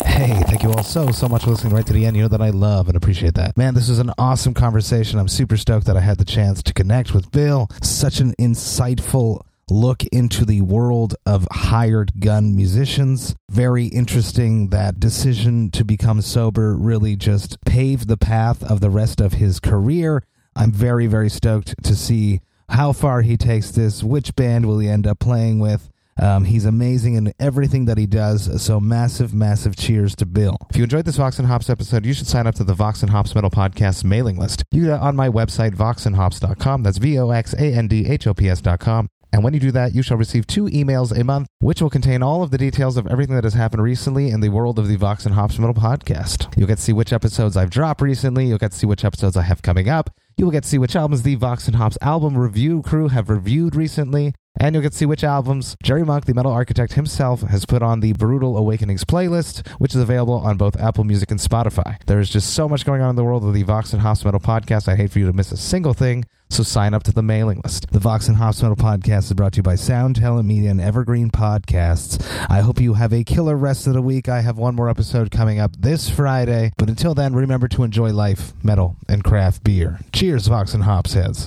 Hey, 0.05 0.35
thank 0.47 0.56
you 0.67 0.73
all 0.73 0.83
so, 0.83 1.11
so 1.13 1.29
much 1.29 1.45
for 1.45 1.51
listening 1.51 1.75
right 1.75 1.87
to 1.87 1.93
the 1.93 2.05
end. 2.05 2.17
You 2.17 2.23
know 2.23 2.29
that 2.29 2.43
I 2.43 2.51
love 2.51 2.89
and 2.89 2.97
appreciate 2.97 3.35
that. 3.35 3.57
Man, 3.57 3.75
this 3.75 3.89
was 3.89 3.99
an 3.99 4.13
awesome 4.19 4.53
conversation. 4.53 5.19
I'm 5.19 5.29
super 5.29 5.57
stoked 5.57 5.87
that 5.87 5.97
I 5.97 6.01
had 6.01 6.19
the 6.19 6.25
chance 6.25 6.63
to 6.65 6.73
connect 6.73 7.15
with 7.15 7.31
Bill. 7.31 7.69
Such 7.83 8.19
an 8.21 8.35
insightful 8.39 9.43
look 9.69 10.05
into 10.07 10.45
the 10.45 10.63
world 10.63 11.15
of 11.25 11.47
hired 11.53 12.21
gun 12.21 12.57
musicians. 12.57 13.37
Very 13.49 13.87
interesting 13.87 14.71
that 14.71 14.99
decision 14.99 15.71
to 15.71 15.85
become 15.85 16.21
sober 16.21 16.77
really 16.77 17.17
just 17.17 17.61
paved 17.65 18.09
the 18.09 18.17
path 18.17 18.63
of 18.65 18.81
the 18.81 18.91
rest 18.91 19.21
of 19.21 19.35
his 19.35 19.61
career. 19.61 20.23
I'm 20.57 20.73
very, 20.73 21.07
very 21.07 21.29
stoked 21.29 21.81
to 21.85 21.95
see 21.95 22.41
how 22.71 22.93
far 22.93 23.23
he 23.23 23.37
takes 23.37 23.71
this, 23.71 24.03
which 24.03 24.35
band 24.35 24.67
will 24.67 24.81
he 24.81 24.89
end 24.89 25.07
up 25.07 25.21
playing 25.21 25.61
with. 25.61 25.91
Um, 26.19 26.45
he's 26.45 26.65
amazing 26.65 27.15
in 27.15 27.33
everything 27.39 27.85
that 27.87 27.99
he 27.99 28.07
does. 28.07 28.63
So 28.63 28.81
massive, 28.81 29.35
massive 29.35 29.77
cheers 29.77 30.15
to 30.17 30.27
Bill. 30.27 30.57
If 30.71 30.77
you 30.77 30.85
enjoyed 30.85 31.05
this 31.05 31.17
Vox 31.17 31.39
and 31.39 31.47
Hops 31.47 31.69
episode, 31.69 32.07
you 32.07 32.15
should 32.15 32.27
sign 32.27 32.47
up 32.47 32.55
to 32.57 32.65
the 32.65 32.75
Vox 32.75 33.03
and 33.03 33.11
Hops 33.11 33.35
Metal 33.35 33.51
Podcast 33.51 34.05
mailing 34.05 34.39
list. 34.39 34.65
You 34.71 34.93
it 34.93 35.01
on 35.01 35.17
my 35.17 35.29
website, 35.29 35.75
voxandhops.com. 35.75 36.83
That's 36.83 36.99
V 36.99 37.19
O 37.19 37.31
X 37.31 37.53
A 37.55 37.75
N 37.75 37.89
D 37.89 38.07
H 38.07 38.27
O 38.27 38.35
P 38.35 38.49
S.com. 38.49 39.09
And 39.33 39.45
when 39.45 39.53
you 39.53 39.61
do 39.61 39.73
that, 39.73 39.95
you 39.95 40.03
shall 40.03 40.17
receive 40.17 40.47
two 40.47 40.65
emails 40.67 41.19
a 41.19 41.23
month, 41.23 41.49
which 41.59 41.83
will 41.83 41.91
contain 41.91 42.23
all 42.23 42.43
of 42.43 42.51
the 42.51 42.57
details 42.57 42.97
of 42.97 43.07
everything 43.07 43.35
that 43.35 43.45
has 43.45 43.55
happened 43.55 43.83
recently 43.83 44.31
in 44.31 44.41
the 44.41 44.49
world 44.49 44.79
of 44.79 44.89
the 44.89 44.97
Vox 44.97 45.27
and 45.27 45.35
Hops 45.35 45.59
Metal 45.59 45.75
Podcast. 45.75 46.57
You'll 46.57 46.69
get 46.69 46.77
to 46.77 46.83
see 46.83 46.95
which 46.95 47.13
episodes 47.13 47.57
I've 47.57 47.69
dropped 47.69 48.01
recently. 48.01 48.47
You'll 48.47 48.57
get 48.57 48.73
to 48.73 48.79
see 48.79 48.87
which 48.87 49.05
episodes 49.05 49.37
I 49.37 49.43
have 49.43 49.61
coming 49.61 49.91
up. 49.91 50.11
You 50.39 50.47
will 50.47 50.53
get 50.53 50.63
to 50.63 50.69
see 50.69 50.79
which 50.79 50.97
albums 50.97 51.23
the 51.23 51.35
Vox 51.35 51.67
and 51.67 51.77
Hops 51.77 51.99
album 52.01 52.39
review 52.39 52.81
crew 52.81 53.09
have 53.09 53.29
reviewed 53.29 53.77
recently. 53.77 54.33
And 54.59 54.75
you'll 54.75 54.83
get 54.83 54.93
to 54.93 54.99
see 54.99 55.07
which 55.07 55.23
albums 55.25 55.77
Jerry 55.83 56.05
Monk, 56.05 56.25
the 56.25 56.35
metal 56.35 56.53
architect 56.53 56.95
himself, 56.95 57.43
has 57.43 57.67
put 57.67 57.83
on 57.83 58.01
the 58.01 58.13
Brutal 58.15 58.57
Awakenings 58.57 59.05
playlist, 59.05 59.67
which 59.79 59.95
is 59.95 60.01
available 60.01 60.35
on 60.35 60.57
both 60.57 60.81
Apple 60.81 61.05
Music 61.05 61.31
and 61.31 61.39
Spotify. 61.41 62.03
There 62.07 62.21
is 62.21 62.31
just 62.31 62.55
so 62.55 62.69
much 62.69 62.85
going 62.87 63.03
on 63.03 63.11
in 63.11 63.17
the 63.17 63.25
world 63.25 63.45
of 63.45 63.53
the 63.53 63.63
Vox 63.63 63.93
and 63.93 64.03
Hops 64.03 64.25
Metal 64.25 64.41
podcast. 64.41 64.89
I'd 64.89 64.97
hate 64.97 65.11
for 65.11 65.19
you 65.19 65.27
to 65.27 65.33
miss 65.33 65.53
a 65.53 65.57
single 65.57 65.93
thing, 65.93 66.25
so 66.49 66.63
sign 66.63 66.95
up 66.95 67.03
to 67.03 67.13
the 67.13 67.23
mailing 67.23 67.61
list. 67.65 67.91
The 67.91 67.99
Vox 67.99 68.29
and 68.29 68.37
Hops 68.39 68.63
Metal 68.63 68.77
podcast 68.77 69.25
is 69.25 69.35
brought 69.35 69.53
to 69.55 69.59
you 69.59 69.63
by 69.63 69.75
Sound 69.75 70.17
Talent 70.17 70.49
Media 70.49 70.71
and 70.71 70.81
Evergreen 70.81 71.31
Podcasts. 71.31 72.25
I 72.49 72.61
hope 72.61 72.81
you 72.81 72.95
have 72.95 73.13
a 73.13 73.25
killer 73.25 73.57
rest 73.57 73.87
of 73.87 73.93
the 73.93 74.03
week. 74.03 74.29
I 74.29 74.41
have 74.41 74.57
one 74.57 74.75
more 74.75 74.89
episode 74.89 75.31
coming 75.31 75.59
up 75.59 75.77
this 75.79 76.09
Friday. 76.09 76.73
But 76.79 76.89
until 76.89 77.15
then, 77.15 77.35
remember 77.35 77.69
to 77.69 77.83
enjoy 77.83 78.13
life, 78.13 78.53
metal, 78.65 78.97
and 79.09 79.23
craft 79.23 79.65
beer. 79.65 80.01
Cheers, 80.13 80.47
Vox 80.47 80.73
and 80.73 80.85
Hops 80.85 81.13
heads. 81.13 81.47